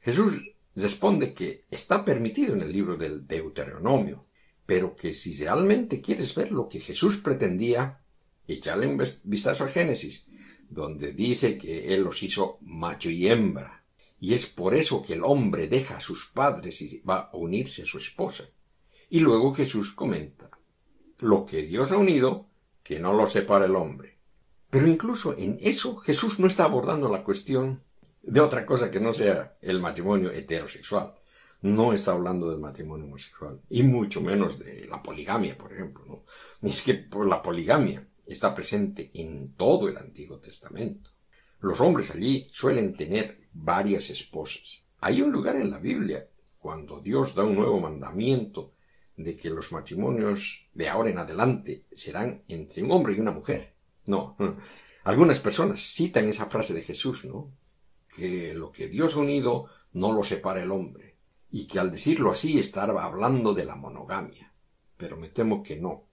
Jesús 0.00 0.42
responde 0.74 1.32
que 1.32 1.64
está 1.70 2.04
permitido 2.04 2.54
en 2.54 2.62
el 2.62 2.72
libro 2.72 2.96
del 2.96 3.26
Deuteronomio, 3.26 4.26
pero 4.70 4.94
que 4.94 5.12
si 5.12 5.32
realmente 5.32 6.00
quieres 6.00 6.32
ver 6.36 6.52
lo 6.52 6.68
que 6.68 6.78
Jesús 6.78 7.16
pretendía, 7.16 8.04
échale 8.46 8.86
un 8.86 9.02
vistazo 9.24 9.64
al 9.64 9.70
Génesis, 9.70 10.26
donde 10.68 11.12
dice 11.12 11.58
que 11.58 11.92
Él 11.92 12.02
los 12.02 12.22
hizo 12.22 12.58
macho 12.60 13.10
y 13.10 13.26
hembra, 13.26 13.84
y 14.20 14.32
es 14.32 14.46
por 14.46 14.76
eso 14.76 15.02
que 15.02 15.14
el 15.14 15.24
hombre 15.24 15.66
deja 15.66 15.96
a 15.96 16.00
sus 16.00 16.26
padres 16.26 16.82
y 16.82 17.00
va 17.00 17.30
a 17.32 17.36
unirse 17.36 17.82
a 17.82 17.84
su 17.84 17.98
esposa. 17.98 18.44
Y 19.08 19.18
luego 19.18 19.52
Jesús 19.52 19.90
comenta, 19.90 20.48
lo 21.18 21.44
que 21.44 21.62
Dios 21.62 21.90
ha 21.90 21.96
unido, 21.96 22.46
que 22.84 23.00
no 23.00 23.12
lo 23.12 23.26
separa 23.26 23.64
el 23.64 23.74
hombre. 23.74 24.18
Pero 24.70 24.86
incluso 24.86 25.36
en 25.36 25.56
eso 25.60 25.96
Jesús 25.96 26.38
no 26.38 26.46
está 26.46 26.66
abordando 26.66 27.08
la 27.08 27.24
cuestión 27.24 27.82
de 28.22 28.40
otra 28.40 28.64
cosa 28.64 28.88
que 28.88 29.00
no 29.00 29.12
sea 29.12 29.58
el 29.62 29.80
matrimonio 29.80 30.30
heterosexual. 30.30 31.16
No 31.62 31.92
está 31.92 32.12
hablando 32.12 32.50
del 32.50 32.58
matrimonio 32.58 33.06
homosexual, 33.06 33.60
y 33.68 33.82
mucho 33.82 34.22
menos 34.22 34.58
de 34.58 34.86
la 34.88 35.02
poligamia, 35.02 35.58
por 35.58 35.72
ejemplo. 35.72 36.24
Es 36.62 36.82
que 36.82 37.06
la 37.26 37.42
poligamia 37.42 38.08
está 38.26 38.54
presente 38.54 39.10
en 39.14 39.54
todo 39.54 39.88
el 39.88 39.98
Antiguo 39.98 40.38
Testamento. 40.38 41.10
Los 41.60 41.80
hombres 41.80 42.12
allí 42.12 42.48
suelen 42.52 42.96
tener 42.96 43.48
varias 43.52 44.08
esposas. 44.08 44.84
Hay 45.00 45.20
un 45.20 45.32
lugar 45.32 45.56
en 45.56 45.70
la 45.70 45.78
Biblia 45.78 46.28
cuando 46.58 47.00
Dios 47.00 47.34
da 47.34 47.44
un 47.44 47.56
nuevo 47.56 47.80
mandamiento 47.80 48.74
de 49.16 49.36
que 49.36 49.50
los 49.50 49.72
matrimonios 49.72 50.68
de 50.72 50.88
ahora 50.88 51.10
en 51.10 51.18
adelante 51.18 51.84
serán 51.92 52.42
entre 52.48 52.82
un 52.82 52.92
hombre 52.92 53.14
y 53.14 53.20
una 53.20 53.32
mujer. 53.32 53.74
No, 54.06 54.36
algunas 55.04 55.40
personas 55.40 55.80
citan 55.80 56.28
esa 56.28 56.46
frase 56.46 56.72
de 56.74 56.82
Jesús, 56.82 57.24
¿no? 57.24 57.52
Que 58.16 58.54
lo 58.54 58.72
que 58.72 58.88
Dios 58.88 59.14
ha 59.14 59.20
unido 59.20 59.66
no 59.92 60.12
lo 60.12 60.22
separa 60.22 60.62
el 60.62 60.70
hombre, 60.70 61.09
y 61.50 61.66
que 61.66 61.78
al 61.78 61.90
decirlo 61.90 62.30
así 62.30 62.58
estaba 62.58 63.04
hablando 63.04 63.54
de 63.54 63.64
la 63.64 63.76
monogamia. 63.76 64.52
Pero 64.96 65.16
me 65.16 65.28
temo 65.28 65.62
que 65.62 65.76
no. 65.76 66.04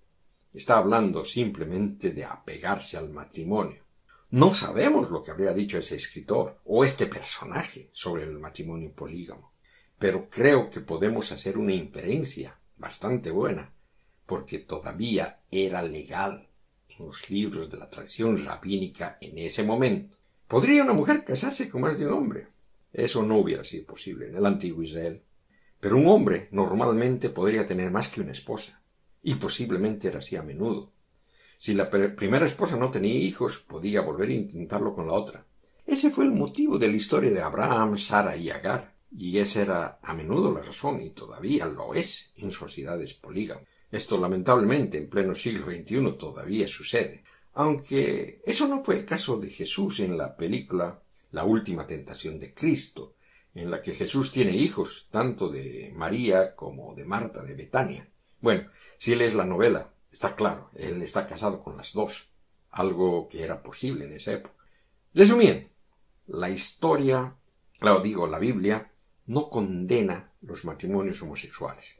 Está 0.54 0.78
hablando 0.78 1.26
simplemente 1.26 2.12
de 2.12 2.26
apegarse 2.26 2.98
al 2.98 3.10
matrimonio. 3.10 3.84
No 4.30 4.54
sabemos 4.54 5.10
lo 5.10 5.22
que 5.22 5.32
habría 5.32 5.54
dicho 5.54 5.78
ese 5.78 5.96
escritor 5.96 6.60
o 6.66 6.84
este 6.84 7.06
personaje 7.06 7.90
sobre 7.94 8.24
el 8.24 8.40
matrimonio 8.40 8.92
polígamo, 8.92 9.54
pero 9.98 10.28
creo 10.30 10.70
que 10.70 10.82
podemos 10.82 11.32
hacer 11.32 11.58
una 11.58 11.74
inferencia 11.74 12.60
bastante 12.78 13.32
buena, 13.32 13.74
porque 14.26 14.60
todavía 14.60 15.40
era 15.50 15.82
legal 15.82 16.50
en 16.90 17.06
los 17.06 17.30
libros 17.30 17.70
de 17.70 17.78
la 17.78 17.90
tradición 17.90 18.44
rabínica 18.44 19.18
en 19.22 19.38
ese 19.38 19.64
momento. 19.64 20.18
¿Podría 20.48 20.84
una 20.84 20.94
mujer 20.94 21.24
casarse 21.24 21.70
con 21.70 21.82
más 21.82 21.98
de 21.98 22.08
un 22.08 22.14
hombre? 22.14 22.48
Eso 22.92 23.24
no 23.24 23.38
hubiera 23.38 23.64
sido 23.64 23.86
posible 23.86 24.28
en 24.28 24.36
el 24.36 24.46
antiguo 24.46 24.84
Israel. 24.84 25.22
Pero 25.80 25.98
un 25.98 26.08
hombre 26.08 26.48
normalmente 26.52 27.30
podría 27.30 27.66
tener 27.66 27.92
más 27.92 28.08
que 28.08 28.22
una 28.22 28.32
esposa, 28.32 28.82
y 29.24 29.36
posiblemente 29.36 30.08
era 30.08 30.20
así 30.20 30.36
a 30.36 30.44
menudo. 30.44 30.92
Si 31.60 31.74
la 31.74 31.90
primera 31.90 32.46
esposa 32.46 32.78
no 32.78 32.92
tenía 32.92 33.14
hijos, 33.14 33.60
podía 33.60 34.02
volver 34.02 34.30
a 34.30 34.34
intentarlo 34.34 34.94
con 34.94 35.08
la 35.08 35.14
otra. 35.14 35.46
Ese 35.86 36.12
fue 36.12 36.26
el 36.26 36.32
motivo 36.32 36.78
de 36.78 36.88
la 36.88 36.96
historia 36.96 37.32
de 37.32 37.42
Abraham, 37.42 37.98
Sara 37.98 38.36
y 38.36 38.50
Agar. 38.50 38.96
Y 39.10 39.38
esa 39.38 39.62
era 39.62 40.00
a 40.04 40.14
menudo 40.14 40.54
la 40.54 40.62
razón, 40.62 41.00
y 41.00 41.12
todavía 41.12 41.66
lo 41.66 41.94
es 41.94 42.34
en 42.38 42.52
sociedades 42.52 43.14
polígamas. 43.14 43.64
Esto 43.90 44.18
lamentablemente 44.18 44.98
en 44.98 45.10
pleno 45.10 45.34
siglo 45.34 45.66
XXI 45.68 46.18
todavía 46.18 46.68
sucede. 46.68 47.24
Aunque 47.54 48.42
eso 48.46 48.68
no 48.68 48.84
fue 48.84 48.98
el 48.98 49.06
caso 49.06 49.38
de 49.38 49.50
Jesús 49.50 50.02
en 50.02 50.18
la 50.18 50.36
película 50.36 51.02
La 51.32 51.44
última 51.44 51.86
tentación 51.86 52.40
de 52.40 52.54
Cristo, 52.54 53.16
en 53.58 53.72
la 53.72 53.82
que 53.82 53.92
Jesús 53.92 54.32
tiene 54.32 54.52
hijos, 54.52 55.08
tanto 55.10 55.50
de 55.50 55.92
María 55.96 56.56
como 56.56 56.94
de 56.94 57.06
Marta 57.06 57.42
de 57.42 57.56
Betania. 57.56 58.08
Bueno, 58.40 58.70
si 58.98 59.16
lees 59.16 59.34
la 59.34 59.46
novela, 59.46 59.92
está 60.12 60.36
claro, 60.36 60.70
él 60.76 61.02
está 61.02 61.26
casado 61.26 61.60
con 61.60 61.76
las 61.76 61.94
dos, 61.94 62.30
algo 62.70 63.28
que 63.28 63.44
era 63.44 63.64
posible 63.64 64.06
en 64.06 64.14
esa 64.14 64.34
época. 64.34 64.64
Resumiendo, 65.12 65.68
la 66.28 66.52
historia, 66.52 67.36
lo 67.80 68.00
digo, 68.00 68.28
la 68.28 68.38
Biblia, 68.38 68.92
no 69.26 69.50
condena 69.50 70.32
los 70.42 70.64
matrimonios 70.64 71.24
homosexuales. 71.24 71.96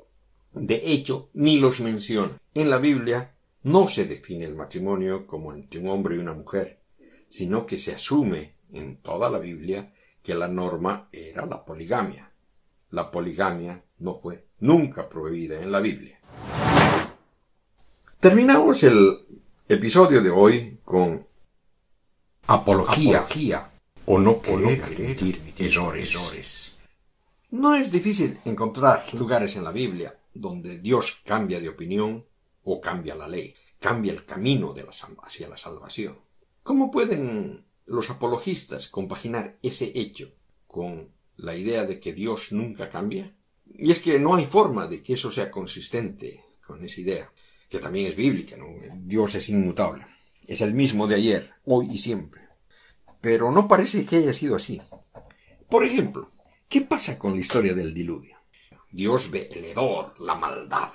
De 0.54 0.76
hecho, 0.76 1.32
ni 1.34 1.60
los 1.60 1.80
menciona. 1.80 2.40
En 2.54 2.70
la 2.70 2.78
Biblia 2.78 3.36
no 3.64 3.88
se 3.88 4.06
define 4.06 4.46
el 4.46 4.56
matrimonio 4.56 5.26
como 5.26 5.54
entre 5.54 5.80
un 5.80 5.90
hombre 5.90 6.16
y 6.16 6.20
una 6.20 6.34
mujer, 6.34 6.82
sino 7.28 7.66
que 7.66 7.78
se 7.78 7.94
asume 7.94 8.58
en 8.72 8.98
toda 8.98 9.32
la 9.32 9.40
Biblia 9.40 9.92
que 10.28 10.36
la 10.36 10.50
norma 10.50 11.08
era 11.10 11.46
la 11.46 11.64
poligamia. 11.64 12.30
La 12.90 13.10
poligamia 13.10 13.82
no 14.00 14.14
fue 14.14 14.50
nunca 14.60 15.08
prohibida 15.08 15.62
en 15.62 15.72
la 15.72 15.80
Biblia. 15.80 16.20
Terminamos 18.20 18.84
el 18.84 19.26
episodio 19.70 20.22
de 20.22 20.30
hoy 20.30 20.82
con 20.84 21.26
apología, 22.48 23.26
o 24.06 24.20
no 24.20 24.42
querer, 24.42 24.82
errores. 25.60 26.76
No 27.52 27.74
es 27.76 27.90
difícil 27.90 28.38
encontrar 28.44 29.06
lugares 29.14 29.56
en 29.56 29.64
la 29.64 29.72
Biblia 29.72 30.14
donde 30.34 30.80
Dios 30.80 31.22
cambia 31.24 31.62
de 31.62 31.70
opinión 31.70 32.26
o 32.66 32.82
cambia 32.82 33.16
la 33.16 33.30
ley, 33.30 33.56
cambia 33.80 34.12
el 34.12 34.26
camino 34.26 34.74
de 34.74 34.84
la, 34.84 34.92
hacia 35.24 35.48
la 35.48 35.56
salvación. 35.56 36.20
¿Cómo 36.64 36.92
pueden 36.92 37.67
los 37.88 38.12
apologistas 38.12 38.88
compaginar 38.88 39.58
ese 39.64 39.92
hecho 39.96 40.32
con 40.68 41.10
la 41.36 41.56
idea 41.56 41.86
de 41.86 42.00
que 42.00 42.14
Dios 42.14 42.52
nunca 42.52 42.90
cambia? 42.90 43.36
Y 43.66 43.92
es 43.92 44.00
que 44.00 44.20
no 44.20 44.36
hay 44.36 44.46
forma 44.46 44.88
de 44.88 45.02
que 45.02 45.14
eso 45.14 45.32
sea 45.32 45.50
consistente 45.50 46.44
con 46.66 46.84
esa 46.84 47.02
idea, 47.02 47.34
que 47.70 47.80
también 47.80 48.06
es 48.06 48.16
bíblica, 48.16 48.58
¿no? 48.58 48.68
Dios 49.04 49.34
es 49.36 49.50
inmutable, 49.50 50.06
es 50.48 50.62
el 50.62 50.74
mismo 50.74 51.08
de 51.08 51.16
ayer, 51.16 51.52
hoy 51.66 51.90
y 51.92 51.98
siempre. 51.98 52.42
Pero 53.22 53.52
no 53.52 53.68
parece 53.68 54.06
que 54.06 54.18
haya 54.18 54.34
sido 54.34 54.56
así. 54.56 54.80
Por 55.70 55.84
ejemplo, 55.84 56.32
¿Qué 56.70 56.82
pasa 56.82 57.18
con 57.18 57.34
la 57.34 57.40
historia 57.40 57.74
del 57.74 57.94
diluvio? 57.94 58.36
Dios 58.92 59.32
ve 59.32 59.48
el 59.54 59.64
hedor, 59.64 60.14
la 60.20 60.36
maldad. 60.36 60.92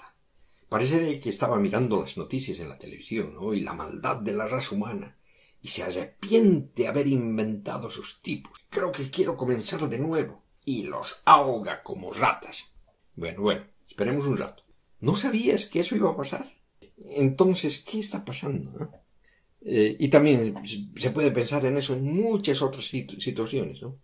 Parece 0.69 1.19
que 1.19 1.31
estaba 1.31 1.59
mirando 1.59 1.99
las 1.99 2.19
noticias 2.19 2.61
en 2.61 2.69
la 2.69 2.77
televisión, 2.77 3.33
¿no? 3.33 3.55
Y 3.55 3.61
la 3.61 3.73
maldad 3.73 4.17
de 4.17 4.35
la 4.35 4.47
raza 4.47 4.75
humana. 4.75 5.17
Y 5.63 5.69
se 5.69 5.85
arrepiente 5.85 6.89
haber 6.89 7.07
inventado 7.07 7.89
sus 7.89 8.21
tipos. 8.21 8.53
Creo 8.69 8.91
que 8.91 9.11
quiero 9.11 9.37
comenzar 9.37 9.89
de 9.89 9.99
nuevo. 9.99 10.43
Y 10.65 10.85
los 10.85 11.23
ahoga 11.25 11.83
como 11.83 12.13
ratas. 12.13 12.73
Bueno, 13.17 13.43
bueno, 13.43 13.67
esperemos 13.89 14.27
un 14.27 14.37
rato. 14.37 14.65
¿No 15.01 15.17
sabías 15.17 15.67
que 15.67 15.81
eso 15.81 15.97
iba 15.97 16.11
a 16.11 16.17
pasar? 16.17 16.45
Entonces, 17.05 17.85
¿qué 17.89 17.99
está 17.99 18.25
pasando? 18.25 18.91
Eh, 19.65 19.97
y 19.99 20.09
también 20.09 20.55
se 20.97 21.11
puede 21.11 21.31
pensar 21.31 21.65
en 21.65 21.77
eso 21.77 21.95
en 21.95 22.05
muchas 22.05 22.63
otras 22.63 22.85
situaciones, 22.85 23.83
¿no? 23.83 23.99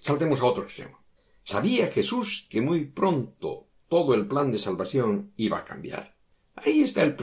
Saltemos 0.00 0.40
a 0.40 0.46
otro 0.46 0.64
extremo. 0.64 0.98
¿Sabía 1.42 1.88
Jesús 1.88 2.46
que 2.48 2.60
muy 2.60 2.84
pronto 2.84 3.68
todo 3.88 4.14
el 4.14 4.28
plan 4.28 4.52
de 4.52 4.58
salvación 4.58 5.32
iba 5.36 5.58
a 5.58 5.64
cambiar? 5.64 6.14
Ahí 6.54 6.80
está 6.80 7.02
el 7.02 7.16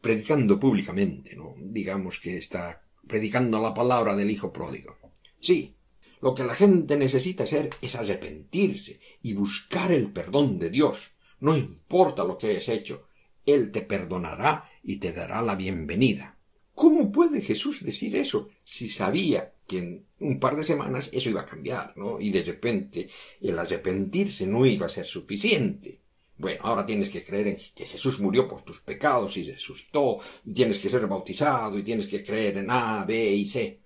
predicando 0.00 0.58
públicamente, 0.60 1.36
¿no? 1.36 1.54
Digamos 1.58 2.20
que 2.20 2.36
está 2.36 2.83
predicando 3.06 3.60
la 3.60 3.74
palabra 3.74 4.16
del 4.16 4.30
Hijo 4.30 4.52
pródigo. 4.52 4.98
Sí, 5.40 5.76
lo 6.20 6.34
que 6.34 6.44
la 6.44 6.54
gente 6.54 6.96
necesita 6.96 7.44
hacer 7.44 7.70
es 7.82 7.96
arrepentirse 7.96 9.00
y 9.22 9.34
buscar 9.34 9.92
el 9.92 10.10
perdón 10.12 10.58
de 10.58 10.70
Dios. 10.70 11.12
No 11.40 11.56
importa 11.56 12.24
lo 12.24 12.38
que 12.38 12.48
hayas 12.48 12.68
hecho, 12.70 13.08
Él 13.44 13.70
te 13.72 13.82
perdonará 13.82 14.70
y 14.82 14.96
te 14.96 15.12
dará 15.12 15.42
la 15.42 15.54
bienvenida. 15.54 16.38
¿Cómo 16.74 17.12
puede 17.12 17.40
Jesús 17.40 17.84
decir 17.84 18.16
eso 18.16 18.48
si 18.64 18.88
sabía 18.88 19.54
que 19.66 19.78
en 19.78 20.06
un 20.18 20.40
par 20.40 20.56
de 20.56 20.64
semanas 20.64 21.10
eso 21.12 21.30
iba 21.30 21.42
a 21.42 21.46
cambiar, 21.46 21.96
¿no? 21.96 22.20
Y 22.20 22.30
de 22.30 22.42
repente 22.42 23.08
el 23.40 23.58
arrepentirse 23.58 24.46
no 24.46 24.66
iba 24.66 24.86
a 24.86 24.90
ser 24.90 25.06
suficiente. 25.06 26.00
Bueno, 26.36 26.60
ahora 26.64 26.84
tienes 26.84 27.10
que 27.10 27.24
creer 27.24 27.46
en 27.46 27.56
que 27.74 27.86
Jesús 27.86 28.20
murió 28.20 28.48
por 28.48 28.62
tus 28.62 28.80
pecados 28.80 29.36
y 29.36 29.44
resucitó, 29.44 30.18
y 30.44 30.52
tienes 30.52 30.78
que 30.80 30.88
ser 30.88 31.06
bautizado 31.06 31.78
y 31.78 31.84
tienes 31.84 32.08
que 32.08 32.24
creer 32.24 32.58
en 32.58 32.70
A, 32.70 33.04
B 33.04 33.30
y 33.32 33.46
C. 33.46 33.80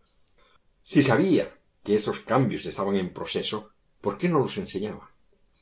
Si 0.82 1.02
sabía 1.02 1.54
que 1.84 1.94
esos 1.94 2.20
cambios 2.20 2.64
estaban 2.64 2.96
en 2.96 3.12
proceso, 3.12 3.72
¿por 4.00 4.16
qué 4.16 4.28
no 4.28 4.38
los 4.38 4.56
enseñaba? 4.56 5.12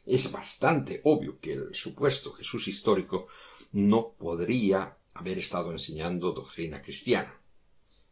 Es 0.05 0.31
bastante 0.31 1.01
obvio 1.03 1.41
que 1.41 1.55
el 1.55 1.75
supuesto 1.75 2.33
Jesús 2.33 2.69
histórico 2.69 3.27
no 3.73 4.13
podría 4.13 4.97
haber 5.15 5.39
estado 5.39 5.73
enseñando 5.73 6.33
doctrina 6.33 6.81
cristiana. 6.81 7.41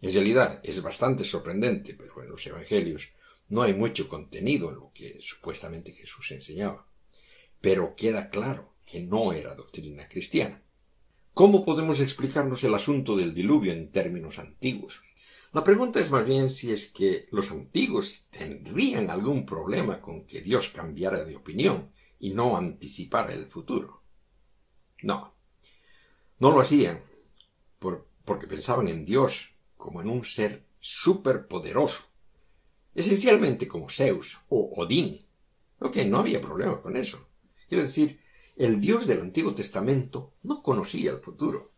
En 0.00 0.12
realidad 0.12 0.60
es 0.64 0.82
bastante 0.82 1.22
sorprendente, 1.22 1.94
pero 1.94 2.20
en 2.22 2.28
los 2.28 2.44
Evangelios 2.46 3.10
no 3.48 3.62
hay 3.62 3.74
mucho 3.74 4.08
contenido 4.08 4.70
en 4.70 4.76
lo 4.76 4.90
que 4.92 5.18
supuestamente 5.20 5.92
Jesús 5.92 6.32
enseñaba. 6.32 6.86
Pero 7.64 7.96
queda 7.96 8.28
claro 8.28 8.74
que 8.84 9.00
no 9.00 9.32
era 9.32 9.54
doctrina 9.54 10.06
cristiana. 10.06 10.62
¿Cómo 11.32 11.64
podemos 11.64 11.98
explicarnos 12.00 12.62
el 12.62 12.74
asunto 12.74 13.16
del 13.16 13.32
diluvio 13.32 13.72
en 13.72 13.90
términos 13.90 14.38
antiguos? 14.38 15.00
La 15.54 15.64
pregunta 15.64 15.98
es 15.98 16.10
más 16.10 16.26
bien 16.26 16.50
si 16.50 16.70
es 16.72 16.92
que 16.92 17.26
los 17.30 17.50
antiguos 17.52 18.26
tendrían 18.28 19.08
algún 19.08 19.46
problema 19.46 20.02
con 20.02 20.26
que 20.26 20.42
Dios 20.42 20.68
cambiara 20.68 21.24
de 21.24 21.36
opinión 21.36 21.90
y 22.20 22.34
no 22.34 22.54
anticipara 22.54 23.32
el 23.32 23.46
futuro. 23.46 24.02
No, 25.00 25.34
no 26.40 26.50
lo 26.50 26.60
hacían 26.60 27.02
porque 28.26 28.46
pensaban 28.46 28.88
en 28.88 29.06
Dios 29.06 29.54
como 29.78 30.02
en 30.02 30.10
un 30.10 30.22
ser 30.22 30.66
superpoderoso, 30.80 32.08
esencialmente 32.94 33.66
como 33.66 33.88
Zeus 33.88 34.40
o 34.50 34.68
Odín. 34.76 35.24
Ok, 35.78 35.96
no 36.04 36.18
había 36.18 36.42
problema 36.42 36.78
con 36.78 36.98
eso. 36.98 37.26
Quiero 37.68 37.84
decir, 37.84 38.20
el 38.56 38.80
Dios 38.80 39.06
del 39.06 39.20
Antiguo 39.20 39.54
Testamento 39.54 40.34
no 40.42 40.62
conocía 40.62 41.10
el 41.10 41.20
futuro. 41.20 41.70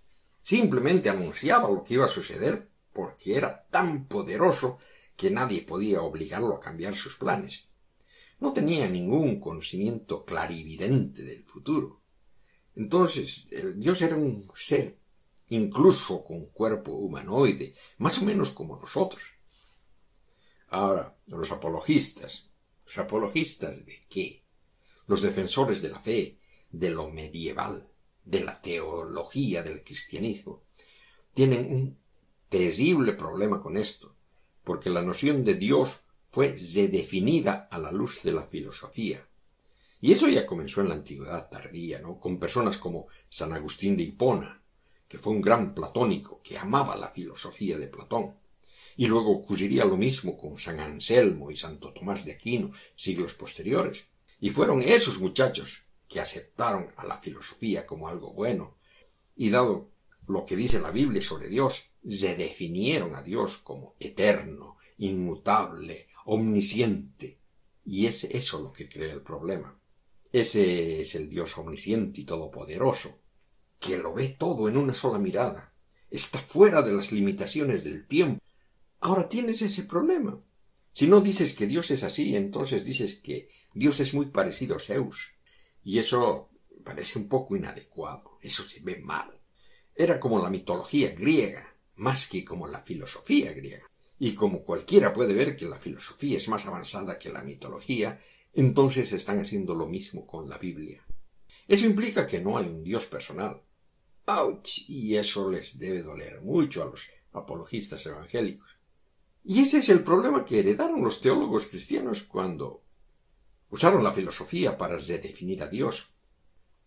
Simplemente 0.43 1.09
anunciaba 1.09 1.71
lo 1.71 1.83
que 1.83 1.95
iba 1.95 2.05
a 2.05 2.09
suceder 2.09 2.71
porque 2.93 3.37
era 3.37 3.67
tan 3.69 4.07
poderoso 4.07 4.79
que 5.17 5.31
nadie 5.31 5.63
podía 5.63 6.03
obligarlo 6.03 6.55
a 6.55 6.61
cambiar 6.61 6.95
sus 6.95 7.17
planes. 7.17 7.69
No 8.41 8.53
tenía 8.53 8.89
ningún 8.89 9.41
conocimiento 9.41 10.25
clarividente 10.25 11.23
del 11.23 11.45
futuro. 11.45 12.03
Entonces, 12.75 13.51
el 13.53 13.81
Dios 13.81 14.03
era 14.03 14.17
un 14.17 14.47
ser, 14.55 14.99
incluso 15.49 16.23
con 16.23 16.47
cuerpo 16.47 16.93
humanoide, 16.93 17.75
más 17.99 18.21
o 18.21 18.27
menos 18.27 18.51
como 18.51 18.77
nosotros. 18.77 19.23
Ahora, 20.69 21.19
los 21.27 21.51
apologistas. 21.53 22.51
¿Los 22.85 22.99
apologistas 22.99 23.85
de 23.85 24.07
qué? 24.09 24.46
Los 25.07 25.23
defensores 25.23 25.83
de 25.83 25.91
la 25.91 26.01
fe, 26.01 26.39
de 26.71 26.91
lo 26.91 27.11
medieval, 27.11 27.89
de 28.25 28.41
la 28.41 28.61
teología 28.61 29.63
del 29.63 29.83
cristianismo, 29.83 30.65
tienen 31.33 31.73
un 31.73 31.99
terrible 32.49 33.13
problema 33.13 33.61
con 33.61 33.77
esto, 33.77 34.15
porque 34.65 34.91
la 34.91 35.03
noción 35.03 35.45
de 35.45 35.55
Dios 35.55 36.01
fue 36.27 36.49
redefinida 36.49 37.69
a 37.71 37.79
la 37.79 37.93
luz 37.93 38.23
de 38.23 38.33
la 38.33 38.43
filosofía. 38.47 39.27
Y 40.01 40.13
eso 40.13 40.29
ya 40.29 40.47
comenzó 40.47 40.81
en 40.81 40.89
la 40.89 40.95
antigüedad 40.95 41.49
tardía, 41.49 42.01
¿no? 42.01 42.19
Con 42.19 42.39
personas 42.39 42.77
como 42.77 43.07
San 43.29 43.53
Agustín 43.53 43.97
de 43.97 44.03
Hipona, 44.03 44.63
que 45.09 45.19
fue 45.19 45.33
un 45.33 45.41
gran 45.41 45.75
platónico, 45.75 46.41
que 46.43 46.59
amaba 46.59 46.97
la 46.97 47.11
filosofía 47.11 47.79
de 47.79 47.89
Platón. 47.89 48.35
Y 48.97 49.07
luego 49.07 49.31
ocurriría 49.31 49.85
lo 49.85 49.97
mismo 49.97 50.37
con 50.37 50.59
San 50.59 50.81
Anselmo 50.81 51.51
y 51.51 51.57
Santo 51.57 51.93
Tomás 51.93 52.25
de 52.25 52.33
Aquino, 52.33 52.73
siglos 52.97 53.35
posteriores. 53.35 54.07
Y 54.41 54.51
fueron 54.51 54.83
esos 54.83 55.21
muchachos 55.21 55.83
que 56.09 56.21
aceptaron 56.21 56.89
a 56.97 57.07
la 57.07 57.19
filosofía 57.19 57.87
como 57.87 58.09
algo 58.09 58.33
bueno, 58.33 58.77
y 59.37 59.51
dado 59.51 59.91
lo 60.27 60.45
que 60.45 60.57
dice 60.57 60.81
la 60.81 60.91
Biblia 60.91 61.23
sobre 61.23 61.49
Dios, 61.49 61.91
redefinieron 62.03 63.15
a 63.15 63.23
Dios 63.23 63.59
como 63.59 63.95
eterno, 64.01 64.77
inmutable, 64.99 66.09
omnisciente. 66.25 67.39
Y 67.85 68.07
es 68.07 68.25
eso 68.25 68.61
lo 68.63 68.73
que 68.73 68.89
crea 68.89 69.13
el 69.13 69.23
problema. 69.23 69.79
Ese 70.33 71.01
es 71.01 71.15
el 71.15 71.29
Dios 71.29 71.57
omnisciente 71.59 72.21
y 72.21 72.25
todopoderoso, 72.25 73.21
que 73.79 73.97
lo 73.99 74.15
ve 74.15 74.29
todo 74.29 74.69
en 74.69 74.77
una 74.77 74.95
sola 74.95 75.19
mirada. 75.19 75.73
Está 76.11 76.39
fuera 76.39 76.83
de 76.83 76.93
las 76.93 77.13
limitaciones 77.13 77.85
del 77.85 78.07
tiempo. 78.07 78.43
Ahora 79.01 79.29
tienes 79.29 79.63
ese 79.63 79.85
problema. 79.85 80.41
Si 80.97 81.07
no 81.07 81.21
dices 81.21 81.53
que 81.53 81.67
Dios 81.67 81.91
es 81.91 82.05
así, 82.05 82.37
entonces 82.37 82.87
dices 82.87 83.17
que 83.17 83.51
Dios 83.75 84.01
es 84.01 84.15
muy 84.15 84.27
parecido 84.27 84.77
a 84.77 84.81
Zeus. 84.81 85.35
Y 85.85 85.99
eso 85.99 86.49
parece 86.85 87.19
un 87.19 87.29
poco 87.29 87.55
inadecuado. 87.55 88.39
Eso 88.41 88.63
se 88.63 88.81
ve 88.81 88.97
mal. 88.97 89.31
Era 89.95 90.19
como 90.19 90.43
la 90.43 90.49
mitología 90.49 91.11
griega, 91.11 91.77
más 91.97 92.31
que 92.31 92.47
como 92.47 92.67
la 92.67 92.81
filosofía 92.81 93.53
griega. 93.53 93.87
Y 94.19 94.33
como 94.33 94.63
cualquiera 94.63 95.13
puede 95.13 95.35
ver 95.35 95.55
que 95.55 95.67
la 95.67 95.79
filosofía 95.79 96.39
es 96.39 96.49
más 96.49 96.65
avanzada 96.65 97.19
que 97.19 97.29
la 97.29 97.43
mitología, 97.43 98.19
entonces 98.55 99.13
están 99.13 99.39
haciendo 99.39 99.75
lo 99.75 99.87
mismo 99.87 100.27
con 100.27 100.49
la 100.49 100.57
Biblia. 100.57 101.05
Eso 101.69 101.85
implica 101.85 102.27
que 102.27 102.41
no 102.41 102.57
hay 102.57 102.65
un 102.65 102.83
Dios 102.83 103.05
personal. 103.05 103.61
¡Auch! 104.25 104.67
Y 104.89 105.15
eso 105.17 105.51
les 105.51 105.79
debe 105.79 106.03
doler 106.03 106.41
mucho 106.41 106.83
a 106.83 106.87
los 106.87 107.07
apologistas 107.35 108.07
evangélicos. 108.07 108.76
Y 109.49 109.63
ese 109.63 109.79
es 109.79 109.91
el 109.91 110.03
problema 110.03 110.45
que 110.45 110.59
heredaron 110.59 111.05
los 111.05 111.21
teólogos 111.21 111.67
cristianos 111.67 112.25
cuando 112.25 112.83
usaron 113.71 114.03
la 114.03 114.11
filosofía 114.11 114.77
para 114.77 114.97
redefinir 114.97 115.63
a 115.63 115.69
Dios. 115.69 116.09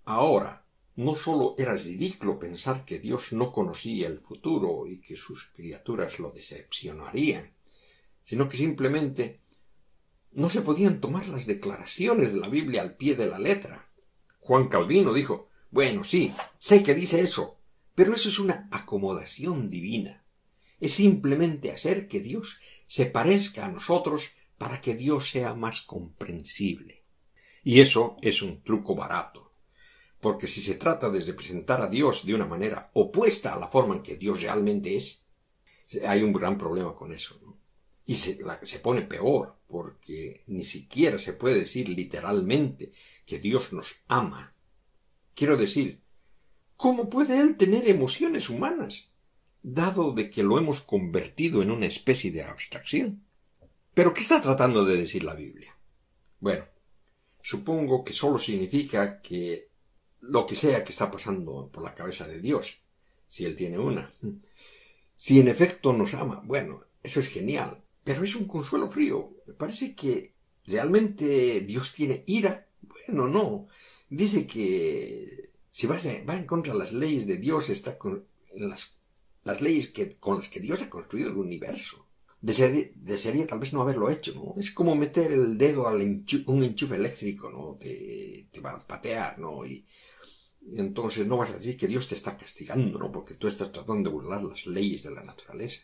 Ahora, 0.03 0.65
no 0.97 1.15
sólo 1.15 1.55
era 1.57 1.73
ridículo 1.73 2.37
pensar 2.37 2.83
que 2.83 2.99
Dios 2.99 3.31
no 3.31 3.53
conocía 3.53 4.07
el 4.07 4.19
futuro 4.19 4.87
y 4.87 4.99
que 4.99 5.15
sus 5.15 5.45
criaturas 5.55 6.19
lo 6.19 6.31
decepcionarían, 6.31 7.55
sino 8.23 8.49
que 8.49 8.57
simplemente 8.57 9.39
no 10.33 10.49
se 10.49 10.61
podían 10.61 10.99
tomar 10.99 11.29
las 11.29 11.45
declaraciones 11.45 12.33
de 12.33 12.41
la 12.41 12.49
Biblia 12.49 12.81
al 12.81 12.97
pie 12.97 13.15
de 13.15 13.27
la 13.27 13.39
letra. 13.39 13.89
Juan 14.41 14.67
Calvino 14.67 15.13
dijo, 15.13 15.47
bueno, 15.71 16.03
sí, 16.03 16.33
sé 16.57 16.83
que 16.83 16.93
dice 16.93 17.21
eso, 17.21 17.57
pero 17.95 18.13
eso 18.13 18.27
es 18.27 18.37
una 18.37 18.67
acomodación 18.69 19.69
divina. 19.69 20.25
Es 20.79 20.93
simplemente 20.93 21.71
hacer 21.71 22.07
que 22.07 22.19
Dios 22.19 22.59
se 22.87 23.05
parezca 23.05 23.65
a 23.65 23.71
nosotros 23.71 24.31
para 24.57 24.79
que 24.81 24.95
Dios 24.95 25.29
sea 25.29 25.53
más 25.53 25.81
comprensible. 25.81 27.03
Y 27.63 27.81
eso 27.81 28.17
es 28.21 28.41
un 28.41 28.63
truco 28.63 28.95
barato, 28.95 29.53
porque 30.21 30.47
si 30.47 30.61
se 30.61 30.75
trata 30.75 31.09
de 31.09 31.19
representar 31.19 31.81
a 31.81 31.87
Dios 31.87 32.25
de 32.25 32.35
una 32.35 32.45
manera 32.45 32.89
opuesta 32.93 33.53
a 33.53 33.59
la 33.59 33.67
forma 33.67 33.95
en 33.95 34.03
que 34.03 34.15
Dios 34.15 34.41
realmente 34.41 34.95
es, 34.95 35.25
hay 36.07 36.23
un 36.23 36.33
gran 36.33 36.57
problema 36.57 36.95
con 36.95 37.13
eso. 37.13 37.39
Y 38.05 38.15
se, 38.15 38.39
se 38.63 38.79
pone 38.79 39.03
peor, 39.03 39.57
porque 39.67 40.43
ni 40.47 40.63
siquiera 40.63 41.17
se 41.19 41.33
puede 41.33 41.59
decir 41.59 41.89
literalmente 41.89 42.91
que 43.25 43.39
Dios 43.39 43.71
nos 43.71 44.03
ama. 44.07 44.55
Quiero 45.35 45.57
decir, 45.57 46.01
¿cómo 46.75 47.09
puede 47.09 47.39
Él 47.39 47.55
tener 47.55 47.87
emociones 47.87 48.49
humanas, 48.49 49.13
dado 49.61 50.13
de 50.13 50.29
que 50.29 50.43
lo 50.43 50.57
hemos 50.57 50.81
convertido 50.81 51.61
en 51.61 51.71
una 51.71 51.85
especie 51.85 52.31
de 52.31 52.43
abstracción? 52.43 53.23
Pero 53.93 54.13
¿qué 54.13 54.21
está 54.21 54.41
tratando 54.41 54.85
de 54.85 54.97
decir 54.97 55.23
la 55.23 55.35
Biblia? 55.35 55.75
Bueno, 56.39 56.65
supongo 57.41 58.03
que 58.03 58.13
solo 58.13 58.37
significa 58.37 59.21
que 59.21 59.69
lo 60.21 60.45
que 60.45 60.55
sea 60.55 60.83
que 60.83 60.91
está 60.91 61.11
pasando 61.11 61.69
por 61.71 61.83
la 61.83 61.95
cabeza 61.95 62.27
de 62.27 62.39
Dios, 62.39 62.81
si 63.27 63.45
Él 63.45 63.55
tiene 63.55 63.77
una. 63.77 64.09
Si 65.15 65.39
en 65.39 65.49
efecto 65.49 65.91
nos 65.91 66.13
ama, 66.13 66.41
bueno, 66.45 66.81
eso 67.03 67.19
es 67.19 67.27
genial, 67.27 67.83
pero 68.05 68.23
es 68.23 68.35
un 68.35 68.47
consuelo 68.47 68.89
frío. 68.89 69.33
Me 69.47 69.53
parece 69.53 69.93
que 69.93 70.33
realmente 70.65 71.61
Dios 71.61 71.91
tiene 71.91 72.23
ira. 72.25 72.67
Bueno, 72.81 73.27
no. 73.27 73.67
Dice 74.09 74.47
que 74.47 75.49
si 75.69 75.87
va, 75.87 75.97
en 75.99 76.45
contra 76.45 76.73
de 76.73 76.79
las 76.79 76.93
leyes 76.93 77.27
de 77.27 77.37
Dios, 77.37 77.69
está 77.69 77.97
con, 77.97 78.25
en 78.51 78.69
las, 78.69 78.98
las 79.43 79.61
leyes 79.61 79.89
que, 79.89 80.17
con 80.17 80.37
las 80.37 80.49
que 80.49 80.59
Dios 80.59 80.81
ha 80.81 80.89
construido 80.89 81.29
el 81.29 81.37
universo. 81.37 82.05
Desearía, 82.41 83.47
tal 83.47 83.59
vez 83.59 83.73
no 83.73 83.81
haberlo 83.81 84.09
hecho, 84.09 84.33
¿no? 84.33 84.55
Es 84.57 84.71
como 84.71 84.95
meter 84.95 85.31
el 85.33 85.57
dedo 85.57 85.87
a 85.87 85.93
un 85.93 86.63
enchufe 86.63 86.95
eléctrico, 86.95 87.51
¿no? 87.51 87.77
Te, 87.77 88.47
te 88.51 88.61
va 88.61 88.75
a 88.75 88.87
patear, 88.87 89.39
¿no? 89.39 89.65
Y, 89.65 89.85
y, 90.61 90.79
entonces 90.79 91.27
no 91.27 91.35
vas 91.35 91.51
a 91.51 91.55
decir 91.55 91.75
que 91.75 91.87
Dios 91.87 92.07
te 92.07 92.15
está 92.15 92.37
castigando, 92.37 92.97
¿no? 92.97 93.11
Porque 93.11 93.33
tú 93.33 93.47
estás 93.47 93.71
tratando 93.73 94.09
de 94.09 94.13
burlar 94.13 94.41
las 94.43 94.67
leyes 94.67 95.03
de 95.03 95.11
la 95.11 95.23
naturaleza. 95.23 95.81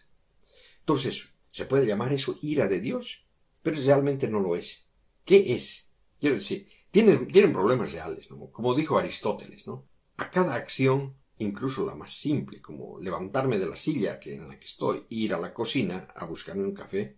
Entonces, 0.80 1.34
¿se 1.49 1.66
puede 1.66 1.86
llamar 1.86 2.14
eso 2.14 2.39
ira 2.41 2.68
de 2.68 2.80
Dios? 2.80 3.26
Pero 3.62 3.82
realmente 3.82 4.30
no 4.30 4.39
lo 4.39 4.56
es. 4.56 4.88
¿Qué 5.26 5.56
es? 5.56 5.89
Quiero 6.22 6.36
decir, 6.36 6.70
tienen, 6.91 7.28
tienen 7.28 7.51
problemas 7.51 7.91
reales, 7.91 8.32
¿no? 8.32 8.49
Como 8.51 8.76
dijo 8.76 8.97
Aristóteles, 8.97 9.68
¿no? 9.68 9.86
A 10.16 10.32
cada 10.32 10.56
acción 10.56 11.16
incluso 11.40 11.86
la 11.86 11.96
más 11.96 12.12
simple, 12.12 12.62
como 12.62 13.00
levantarme 13.00 13.60
de 13.60 13.68
la 13.68 13.76
silla 13.76 14.20
que 14.20 14.36
en 14.36 14.48
la 14.48 14.58
que 14.58 14.66
estoy 14.66 15.06
e 15.10 15.16
ir 15.16 15.34
a 15.34 15.40
la 15.40 15.54
cocina 15.54 16.08
a 16.16 16.26
buscarme 16.26 16.64
un 16.64 16.74
café, 16.74 17.18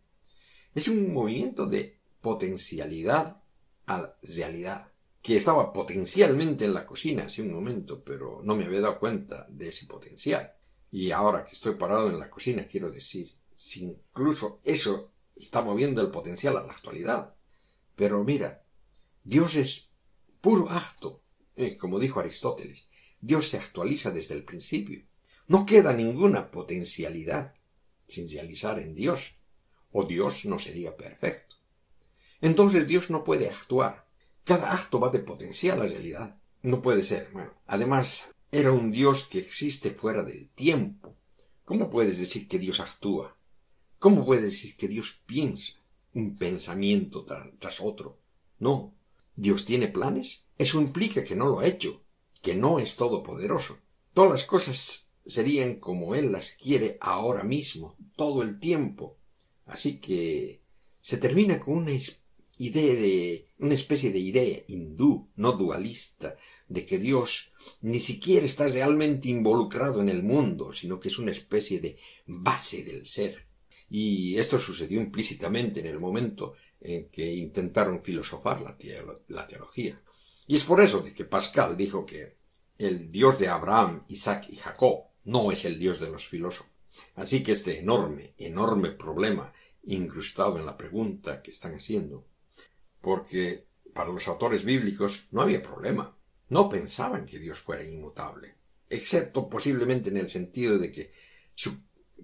es 0.74 0.88
un 0.88 1.14
movimiento 1.14 1.66
de 1.68 2.00
potencialidad 2.22 3.42
a 3.86 4.18
realidad, 4.22 4.92
que 5.22 5.36
estaba 5.36 5.74
potencialmente 5.74 6.66
en 6.66 6.74
la 6.74 6.86
cocina 6.86 7.24
hace 7.24 7.42
un 7.42 7.54
momento, 7.54 8.04
pero 8.04 8.42
no 8.44 8.56
me 8.56 8.66
había 8.66 8.82
dado 8.82 9.00
cuenta 9.00 9.46
de 9.50 9.70
ese 9.70 9.86
potencial. 9.86 10.54
Y 10.92 11.12
ahora 11.12 11.44
que 11.44 11.52
estoy 11.52 11.76
parado 11.76 12.10
en 12.10 12.20
la 12.20 12.30
cocina, 12.30 12.66
quiero 12.66 12.90
decir, 12.92 13.36
si 13.56 13.84
incluso 13.84 14.62
eso 14.64 15.12
está 15.36 15.62
moviendo 15.62 16.02
el 16.02 16.12
potencial 16.12 16.58
a 16.58 16.64
la 16.64 16.72
actualidad. 16.72 17.36
Pero 17.96 18.24
mira, 18.24 18.64
Dios 19.24 19.56
es 19.56 19.92
puro 20.40 20.70
acto, 20.70 21.22
eh, 21.56 21.76
como 21.76 22.00
dijo 22.00 22.20
Aristóteles, 22.20 22.87
Dios 23.22 23.50
se 23.50 23.58
actualiza 23.58 24.12
desde 24.12 24.36
el 24.36 24.44
principio. 24.44 25.04
No 25.48 25.66
queda 25.66 25.94
ninguna 25.94 26.52
potencialidad 26.52 27.56
sin 28.08 28.30
realizar 28.30 28.80
en 28.80 28.96
Dios, 28.96 29.34
o 29.92 30.04
Dios 30.06 30.46
no 30.46 30.60
sería 30.60 30.96
perfecto. 30.96 31.56
Entonces 32.42 32.88
Dios 32.88 33.10
no 33.10 33.24
puede 33.24 33.50
actuar. 33.50 34.08
Cada 34.44 34.72
acto 34.72 35.00
va 35.00 35.10
de 35.10 35.20
potencial 35.20 35.82
a 35.82 35.88
realidad. 35.88 36.40
No 36.62 36.82
puede 36.82 37.04
ser. 37.04 37.30
Bueno, 37.34 37.54
además, 37.66 38.36
era 38.52 38.72
un 38.72 38.92
Dios 38.92 39.26
que 39.26 39.40
existe 39.40 39.92
fuera 39.92 40.24
del 40.24 40.50
tiempo. 40.50 41.16
¿Cómo 41.66 41.90
puedes 41.90 42.20
decir 42.20 42.48
que 42.48 42.60
Dios 42.60 42.80
actúa? 42.80 43.36
¿Cómo 44.00 44.26
puedes 44.26 44.44
decir 44.44 44.78
que 44.78 44.88
Dios 44.88 45.22
piensa 45.26 45.74
un 46.14 46.38
pensamiento 46.38 47.26
tras 47.60 47.82
otro? 47.82 48.20
No. 48.60 48.94
¿Dios 49.36 49.66
tiene 49.66 49.88
planes? 49.88 50.46
Eso 50.58 50.80
implica 50.80 51.24
que 51.24 51.36
no 51.36 51.46
lo 51.46 51.60
ha 51.60 51.68
hecho 51.68 52.04
que 52.48 52.56
no 52.56 52.80
es 52.80 52.96
todopoderoso. 52.96 53.78
Todas 54.14 54.32
las 54.32 54.44
cosas 54.46 55.10
serían 55.26 55.82
como 55.82 56.16
Él 56.16 56.32
las 56.32 56.54
quiere 56.54 56.98
ahora 57.02 57.44
mismo, 57.44 57.98
todo 58.16 58.42
el 58.42 58.58
tiempo. 58.62 59.18
Así 59.66 60.00
que 60.00 60.62
se 61.02 61.18
termina 61.18 61.60
con 61.60 61.76
una 61.76 61.92
idea 61.92 62.94
de, 62.94 63.50
una 63.60 63.74
especie 63.74 64.14
de 64.14 64.20
idea 64.20 64.64
hindú, 64.70 65.28
no 65.36 65.52
dualista, 65.52 66.38
de 66.70 66.86
que 66.86 67.00
Dios 67.00 67.52
ni 67.82 68.00
siquiera 68.00 68.46
está 68.46 68.66
realmente 68.70 69.28
involucrado 69.28 70.00
en 70.00 70.08
el 70.08 70.24
mundo, 70.24 70.72
sino 70.72 71.02
que 71.02 71.10
es 71.10 71.20
una 71.20 71.32
especie 71.32 71.82
de 71.82 71.98
base 72.28 72.86
del 72.86 73.06
ser. 73.06 73.46
Y 73.90 74.38
esto 74.38 74.58
sucedió 74.58 75.02
implícitamente 75.02 75.82
en 75.82 75.88
el 75.88 76.00
momento 76.00 76.54
en 76.80 77.10
que 77.10 77.30
intentaron 77.30 78.02
filosofar 78.02 78.62
la, 78.62 79.48
teología. 79.48 80.02
Y 80.48 80.56
es 80.56 80.64
por 80.64 80.80
eso 80.80 81.02
de 81.02 81.14
que 81.14 81.26
Pascal 81.26 81.76
dijo 81.76 82.06
que 82.06 82.37
el 82.78 83.12
Dios 83.12 83.40
de 83.40 83.48
Abraham, 83.48 84.04
Isaac 84.08 84.48
y 84.50 84.56
Jacob 84.56 85.06
no 85.26 85.52
es 85.52 85.66
el 85.66 85.80
Dios 85.80 86.00
de 86.00 86.10
los 86.10 86.26
filósofos. 86.28 86.72
Así 87.16 87.44
que 87.44 87.52
este 87.52 87.80
enorme, 87.80 88.34
enorme 88.38 88.92
problema 88.92 89.54
incrustado 89.84 90.58
en 90.58 90.66
la 90.66 90.78
pregunta 90.78 91.42
que 91.42 91.52
están 91.52 91.76
haciendo, 91.76 92.26
porque 93.02 93.66
para 93.94 94.12
los 94.12 94.28
autores 94.28 94.64
bíblicos 94.64 95.28
no 95.32 95.42
había 95.42 95.64
problema. 95.64 96.16
No 96.50 96.70
pensaban 96.70 97.26
que 97.26 97.40
Dios 97.40 97.60
fuera 97.60 97.84
inmutable, 97.84 98.56
excepto 98.90 99.50
posiblemente 99.50 100.10
en 100.10 100.18
el 100.18 100.30
sentido 100.30 100.78
de 100.78 100.92
que 100.92 101.12
su 101.56 101.78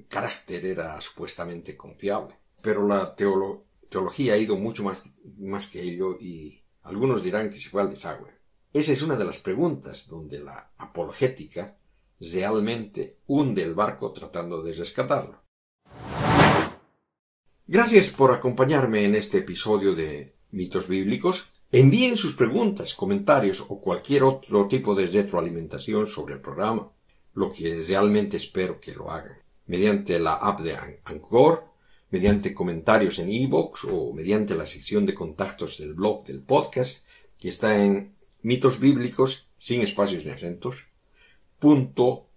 carácter 0.08 0.66
era 0.66 1.00
supuestamente 1.02 1.76
confiable. 1.76 2.38
Pero 2.62 2.88
la 2.88 3.16
teología 3.16 4.34
ha 4.34 4.38
ido 4.38 4.56
mucho 4.56 4.84
más, 4.84 5.10
más 5.38 5.68
que 5.68 5.82
ello 5.82 6.18
y 6.20 6.64
algunos 6.84 7.24
dirán 7.24 7.50
que 7.50 7.58
se 7.58 7.70
fue 7.70 7.82
al 7.82 7.90
desagüe. 7.90 8.32
Esa 8.74 8.92
es 8.92 9.04
una 9.04 9.16
de 9.16 9.24
las 9.24 9.38
preguntas 9.38 10.08
donde 10.08 10.40
la 10.40 10.72
apologética 10.80 11.78
realmente 12.20 13.20
hunde 13.28 13.62
el 13.62 13.76
barco 13.76 14.12
tratando 14.12 14.64
de 14.64 14.74
rescatarlo. 14.74 15.44
Gracias 17.68 18.10
por 18.10 18.32
acompañarme 18.32 19.06
en 19.06 19.14
este 19.14 19.38
episodio 19.38 19.94
de 19.94 20.34
Mitos 20.50 20.88
Bíblicos. 20.88 21.52
Envíen 21.72 22.18
sus 22.18 22.34
preguntas, 22.34 22.96
comentarios 22.96 23.64
o 23.70 23.80
cualquier 23.80 24.24
otro 24.24 24.68
tipo 24.68 24.96
de 24.96 25.06
retroalimentación 25.06 26.08
sobre 26.08 26.34
el 26.34 26.42
programa, 26.42 26.92
lo 27.36 27.52
que 27.52 27.80
realmente 27.88 28.38
espero 28.38 28.80
que 28.80 28.96
lo 28.96 29.12
hagan, 29.12 29.38
mediante 29.68 30.18
la 30.18 30.34
app 30.34 30.62
de 30.62 30.76
Anchor, 31.04 31.66
mediante 32.10 32.56
comentarios 32.56 33.20
en 33.20 33.32
iVoox 33.32 33.86
o 33.92 34.14
mediante 34.14 34.56
la 34.56 34.66
sección 34.66 35.06
de 35.06 35.14
contactos 35.14 35.78
del 35.78 35.94
blog 35.94 36.26
del 36.26 36.42
podcast 36.42 37.06
que 37.38 37.50
está 37.50 37.84
en 37.84 38.13
mitos 38.44 38.80
bíblicos 38.80 39.50
sin 39.58 39.82
espacios 39.82 40.26
ni 40.26 40.32
acentos 40.32 40.86
punto. 41.64 42.28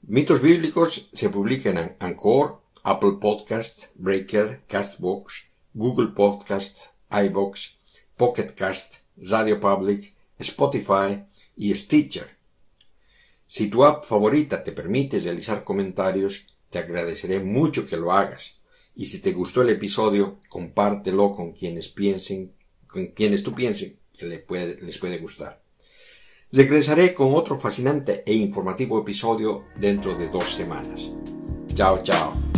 Mitos 0.00 0.40
bíblicos 0.40 1.10
se 1.12 1.28
publican 1.28 1.76
en 1.76 1.96
Anchor, 2.00 2.62
Apple 2.84 3.18
Podcast, 3.20 3.92
Breaker, 3.96 4.62
Castbox, 4.66 5.50
Google 5.74 6.12
Podcast, 6.14 6.94
iBox, 7.10 7.76
Pocket 8.16 8.54
Cast, 8.54 9.02
Radio 9.18 9.60
Public, 9.60 10.14
Spotify 10.38 11.22
y 11.54 11.74
Stitcher. 11.74 12.34
Si 13.46 13.68
tu 13.68 13.84
app 13.84 14.06
favorita 14.06 14.64
te 14.64 14.72
permite 14.72 15.18
realizar 15.18 15.64
comentarios, 15.64 16.46
te 16.70 16.78
agradeceré 16.78 17.40
mucho 17.40 17.86
que 17.86 17.98
lo 17.98 18.10
hagas. 18.10 18.62
Y 18.94 19.04
si 19.04 19.20
te 19.20 19.32
gustó 19.32 19.60
el 19.60 19.68
episodio, 19.68 20.40
compártelo 20.48 21.32
con 21.32 21.52
quienes 21.52 21.88
piensen, 21.88 22.55
con 22.86 23.06
quienes 23.08 23.42
tú 23.42 23.54
pienses 23.54 23.94
que 24.16 24.26
les 24.26 24.42
puede, 24.42 24.80
les 24.82 24.98
puede 24.98 25.18
gustar. 25.18 25.62
Regresaré 26.52 27.12
con 27.12 27.34
otro 27.34 27.58
fascinante 27.60 28.22
e 28.24 28.32
informativo 28.32 29.00
episodio 29.00 29.64
dentro 29.78 30.16
de 30.16 30.28
dos 30.28 30.48
semanas. 30.48 31.12
Chao, 31.74 32.02
chao. 32.02 32.55